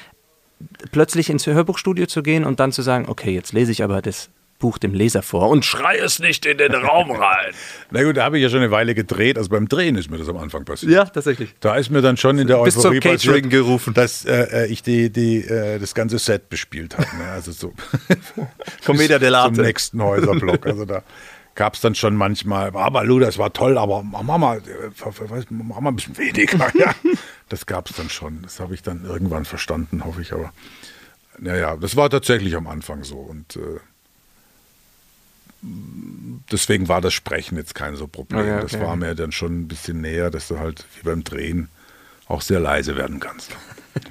plötzlich 0.91 1.30
ins 1.30 1.45
Hörbuchstudio 1.45 2.06
zu 2.06 2.24
gehen 2.24 2.45
und 2.45 2.60
dann 2.60 2.72
zu 2.72 2.82
sagen, 2.82 3.06
okay, 3.08 3.34
jetzt 3.34 3.53
lese 3.53 3.72
ich 3.72 3.84
aber 3.84 4.01
das 4.01 4.30
Buch 4.58 4.78
dem 4.78 4.93
Leser 4.93 5.22
vor 5.22 5.49
und 5.49 5.66
schrei 5.66 5.97
es 5.97 6.20
nicht 6.20 6.45
in 6.45 6.58
den 6.58 6.74
Raum 6.74 7.12
rein. 7.12 7.53
Na 7.91 8.03
gut, 8.03 8.16
da 8.16 8.24
habe 8.24 8.38
ich 8.38 8.43
ja 8.43 8.49
schon 8.49 8.60
eine 8.60 8.72
Weile 8.72 8.95
gedreht. 8.95 9.38
Also 9.38 9.49
beim 9.49 9.68
Drehen 9.68 9.97
ist 9.97 10.10
mir 10.10 10.18
das 10.18 10.30
am 10.30 10.38
Anfang 10.38 10.64
passiert. 10.64 10.93
Ja, 10.93 11.03
tatsächlich. 11.03 11.53
Da 11.60 11.76
ist 11.76 11.89
mir 11.89 12.01
dann 12.01 12.16
schon 12.16 12.39
in 12.39 12.47
der 12.47 12.64
Bis 12.64 12.78
Euphorie 12.78 13.01
zum 13.01 13.12
Catering 13.12 13.43
passiert, 13.43 13.49
gerufen. 13.49 13.93
dass 13.93 14.24
äh, 14.24 14.64
äh, 14.64 14.68
ich 14.68 14.82
die, 14.82 15.10
die, 15.10 15.39
äh, 15.39 15.78
das 15.78 15.93
ganze 15.93 16.20
Set 16.20 16.47
bespielt 16.47 16.97
habe. 16.97 17.08
Ne? 17.18 17.32
Also 17.32 17.51
so 17.51 17.74
Commedia 18.86 19.18
dell'arte. 19.18 19.53
Zum 19.56 19.66
nächsten 19.66 20.01
Häuserblock. 20.01 20.66
Also 20.66 20.86
da 20.86 21.03
gab 21.56 21.74
es 21.76 21.82
dann 21.82 21.95
schon 21.95 22.16
manchmal, 22.16 22.76
aber 22.76 23.03
Lu, 23.03 23.20
das 23.20 23.38
war 23.38 23.51
toll, 23.53 23.78
aber 23.78 24.03
mach 24.03 24.24
mal, 24.24 24.58
äh, 24.60 25.43
mach 25.49 25.80
mal 25.80 25.89
ein 25.89 25.95
bisschen 25.95 26.18
weniger. 26.18 26.72
Ja. 26.76 26.93
Das 27.49 27.66
gab 27.66 27.89
es 27.89 27.95
dann 27.95 28.10
schon. 28.10 28.41
Das 28.41 28.60
habe 28.60 28.74
ich 28.74 28.82
dann 28.82 29.06
irgendwann 29.06 29.45
verstanden, 29.45 30.03
hoffe 30.03 30.22
ich. 30.22 30.34
Aber 30.34 30.51
naja, 31.38 31.78
das 31.78 31.95
war 31.95 32.10
tatsächlich 32.10 32.56
am 32.56 32.68
Anfang 32.68 33.03
so. 33.03 33.18
Und 33.18 33.56
äh, 33.56 33.80
deswegen 36.51 36.88
war 36.88 37.01
das 37.01 37.14
Sprechen 37.14 37.58
jetzt 37.58 37.76
kein 37.76 37.95
so 37.95 38.08
Problem. 38.08 38.41
Okay, 38.41 38.62
Das 38.62 38.74
okay. 38.74 38.84
war 38.84 38.95
mir 38.95 39.16
dann 39.16 39.32
schon 39.32 39.62
ein 39.62 39.68
bisschen 39.68 40.01
näher, 40.01 40.32
dass 40.32 40.47
du 40.47 40.60
halt 40.60 40.86
wie 40.95 41.03
beim 41.03 41.24
Drehen 41.24 41.70
auch 42.28 42.41
sehr 42.41 42.60
leise 42.60 42.95
werden 42.95 43.20
kannst. 43.20 43.51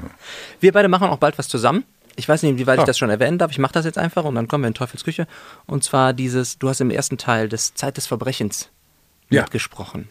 Wir 0.60 0.72
beide 0.72 0.88
machen 0.88 1.08
auch 1.08 1.18
bald 1.18 1.36
was 1.38 1.48
zusammen. 1.48 1.84
Ich 2.16 2.28
weiß 2.28 2.42
nicht, 2.42 2.52
inwieweit 2.52 2.78
ich 2.78 2.82
Ah. 2.82 2.86
das 2.86 2.98
schon 2.98 3.10
erwähnen 3.10 3.38
darf. 3.38 3.50
Ich 3.50 3.58
mache 3.58 3.72
das 3.72 3.84
jetzt 3.84 3.98
einfach 3.98 4.24
und 4.24 4.34
dann 4.34 4.46
kommen 4.48 4.64
wir 4.64 4.68
in 4.68 4.74
Teufels 4.74 5.04
Küche. 5.04 5.26
Und 5.66 5.82
zwar 5.84 6.12
dieses, 6.12 6.58
du 6.58 6.68
hast 6.68 6.80
im 6.80 6.90
ersten 6.90 7.18
Teil 7.18 7.48
des 7.48 7.74
Zeit 7.74 7.96
des 7.96 8.06
Verbrechens 8.06 8.68
Ja. 9.30 9.42
mitgesprochen. 9.42 10.08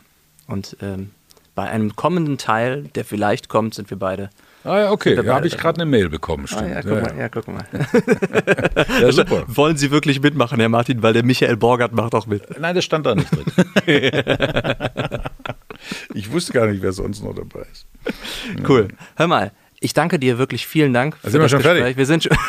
Und 0.48 0.76
ähm, 0.82 1.12
bei 1.56 1.70
einem 1.70 1.96
kommenden 1.96 2.38
Teil, 2.38 2.84
der 2.96 3.06
vielleicht 3.06 3.48
kommt, 3.48 3.74
sind 3.76 3.90
wir 3.90 3.98
beide. 3.98 4.30
Ah 4.66 4.80
ja, 4.80 4.92
okay. 4.92 5.14
Da 5.16 5.26
habe 5.36 5.46
ich 5.46 5.58
gerade 5.58 5.82
eine 5.82 5.90
Mail 5.90 6.08
bekommen, 6.10 6.46
Ah, 6.46 6.48
stimmt. 6.48 6.70
ja, 6.72 6.82
guck 6.82 7.02
mal, 7.02 7.18
ja, 7.20 7.30
guck 7.30 7.48
mal. 7.50 7.66
Ja, 9.02 9.12
super. 9.12 9.44
Wollen 9.48 9.76
Sie 9.78 9.92
wirklich 9.92 10.22
mitmachen, 10.22 10.58
Herr 10.60 10.70
Martin? 10.70 11.04
Weil 11.04 11.12
der 11.14 11.24
Michael 11.24 11.58
Borgert 11.58 11.92
macht 11.94 12.16
auch 12.16 12.28
mit. 12.28 12.60
Nein, 12.60 12.74
das 12.76 12.86
stand 12.86 13.06
da 13.06 13.14
nicht 13.16 13.30
drin. 13.32 13.46
ich 16.14 16.32
wusste 16.32 16.54
gar 16.54 16.68
nicht, 16.68 16.82
wer 16.82 16.94
sonst 16.94 17.24
noch 17.24 17.36
dabei 17.36 17.66
ist. 17.72 17.86
Cool. 18.68 18.88
Hör 19.16 19.28
mal, 19.28 19.52
ich 19.84 19.94
danke 19.94 20.18
dir 20.20 20.38
wirklich. 20.38 20.66
Vielen 20.68 20.94
Dank. 20.94 21.16
sind 21.24 21.40
wir 21.42 21.50
schon 21.50 21.62
fertig? 21.62 21.98
Wir 21.98 22.06
sind 22.06 22.24
schon. 22.24 22.36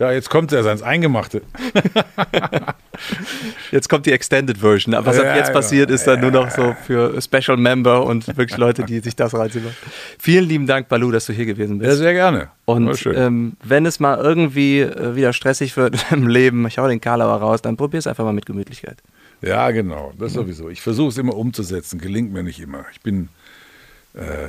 Ja, 0.00 0.10
jetzt 0.10 0.28
kommt 0.28 0.50
er 0.50 0.64
ans 0.66 0.82
Eingemachte. 0.82 1.40
Jetzt 3.70 3.88
kommt 3.88 4.06
die 4.06 4.12
Extended 4.12 4.58
Version. 4.58 4.94
Aber 4.94 5.06
was 5.06 5.18
ab 5.18 5.24
Ja, 5.26 5.36
jetzt 5.36 5.48
ja. 5.48 5.52
passiert, 5.52 5.90
ist 5.90 6.04
dann 6.06 6.20
nur 6.20 6.30
noch 6.30 6.50
so 6.50 6.74
für 6.86 7.20
Special 7.20 7.56
Member 7.56 8.04
und 8.04 8.26
wirklich 8.36 8.56
Leute, 8.56 8.84
die 8.84 9.00
sich 9.00 9.14
das 9.14 9.34
reinziehen. 9.34 9.64
Vielen 10.18 10.48
lieben 10.48 10.66
Dank, 10.66 10.88
Balu, 10.88 11.10
dass 11.10 11.26
du 11.26 11.32
hier 11.32 11.46
gewesen 11.46 11.80
Ja, 11.80 11.88
bist. 11.88 11.98
sehr 11.98 12.12
gerne. 12.12 12.48
Und 12.64 13.06
ähm, 13.06 13.56
wenn 13.62 13.86
es 13.86 14.00
mal 14.00 14.18
irgendwie 14.18 14.80
äh, 14.80 15.14
wieder 15.14 15.32
stressig 15.32 15.76
wird 15.76 16.04
im 16.10 16.26
Leben, 16.26 16.66
ich 16.66 16.78
hau 16.78 16.88
den 16.88 17.00
Karlauer 17.00 17.36
raus, 17.36 17.62
dann 17.62 17.76
probier 17.76 17.98
es 17.98 18.06
einfach 18.06 18.24
mal 18.24 18.32
mit 18.32 18.46
Gemütlichkeit. 18.46 18.98
Ja, 19.42 19.70
genau, 19.70 20.12
das 20.18 20.32
sowieso. 20.32 20.70
Ich 20.70 20.80
versuche 20.82 21.10
es 21.10 21.18
immer 21.18 21.36
umzusetzen, 21.36 22.00
gelingt 22.00 22.32
mir 22.32 22.42
nicht 22.42 22.58
immer. 22.60 22.86
Ich 22.92 23.00
bin, 23.00 23.28
äh, 24.14 24.48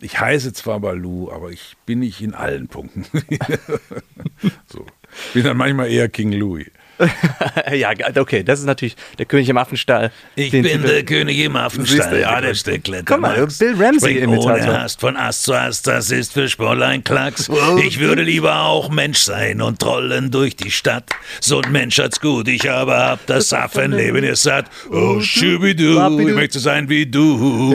ich 0.00 0.20
heiße 0.20 0.52
zwar 0.52 0.80
Balu, 0.80 1.30
aber 1.30 1.50
ich 1.50 1.76
bin 1.86 2.00
nicht 2.00 2.20
in 2.20 2.34
allen 2.34 2.68
Punkten. 2.68 3.06
so. 4.66 4.86
Bin 5.34 5.44
dann 5.44 5.56
manchmal 5.56 5.90
eher 5.90 6.08
King 6.08 6.32
Louis. 6.32 6.68
ja, 7.74 7.90
okay, 8.16 8.42
das 8.42 8.60
ist 8.60 8.66
natürlich 8.66 8.96
der 9.18 9.26
König 9.26 9.48
im 9.48 9.56
Affenstall. 9.56 10.10
Ich 10.34 10.50
bin 10.50 10.64
Titel- 10.64 10.82
der 10.82 11.04
König 11.04 11.38
im 11.38 11.54
Affenstall, 11.56 12.10
du, 12.10 12.20
ja, 12.20 12.40
der 12.40 12.54
Stückle. 12.54 13.02
Guck 13.04 13.20
mal, 13.20 13.46
Bill 13.58 13.74
Ramsey 13.78 14.18
Imitator. 14.18 14.54
Ohne 14.54 14.80
Hast 14.82 15.00
von 15.00 15.16
Ast 15.16 15.44
zu 15.44 15.54
Ast, 15.54 15.86
das 15.86 16.10
ist 16.10 16.32
für 16.32 16.48
Sportlein 16.48 17.04
Klacks. 17.04 17.48
Ich 17.84 18.00
würde 18.00 18.22
lieber 18.22 18.62
auch 18.62 18.88
Mensch 18.90 19.18
sein 19.18 19.60
und 19.62 19.78
trollen 19.78 20.30
durch 20.30 20.56
die 20.56 20.70
Stadt. 20.70 21.04
So 21.40 21.60
ein 21.60 21.70
Mensch 21.70 21.98
hat's 21.98 22.20
gut, 22.20 22.48
ich 22.48 22.70
aber 22.70 22.98
hab 22.98 23.26
das 23.26 23.52
Affenleben 23.52 24.24
ist 24.24 24.42
satt. 24.42 24.66
Oh, 24.90 25.20
schubidu, 25.20 26.18
ich 26.20 26.34
möchte 26.34 26.58
sein 26.58 26.88
wie 26.88 27.06
du. 27.06 27.74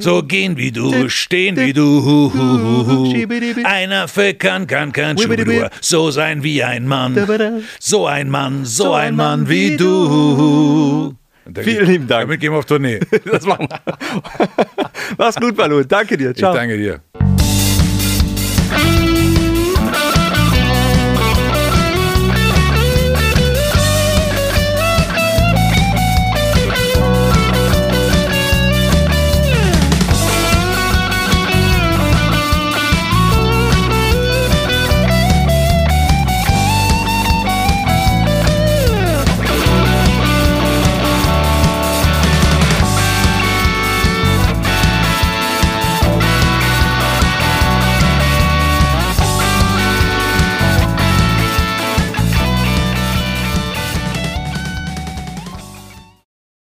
So 0.00 0.22
gehen 0.22 0.56
wie 0.56 0.72
du, 0.72 1.08
stehen 1.08 1.56
wie 1.56 1.72
du. 1.72 2.32
Einer 3.64 4.08
für 4.08 4.34
kann, 4.34 4.66
kann, 4.66 4.92
kann, 4.92 5.16
schubidu. 5.18 5.68
So 5.80 6.10
sein 6.10 6.42
wie 6.42 6.62
ein 6.62 6.86
Mann. 6.86 7.16
So 7.78 8.06
ein 8.06 8.15
Mann, 8.24 8.64
so 8.64 8.92
ein 8.94 9.16
Mann 9.16 9.48
wie 9.48 9.76
du. 9.76 11.14
Vielen 11.54 11.86
lieben 11.86 12.06
Dank. 12.08 12.22
Damit 12.22 12.40
gehen 12.40 12.52
wir 12.52 12.58
auf 12.58 12.64
Tournee. 12.64 13.00
Das 13.24 13.44
machen 13.46 13.68
wir. 13.68 13.80
Mach's 15.18 15.36
gut, 15.36 15.56
Balu. 15.56 15.84
Danke 15.84 16.16
dir. 16.16 16.30
Ich 16.30 16.38
Ciao. 16.38 16.52
danke 16.54 16.76
dir. 16.76 17.00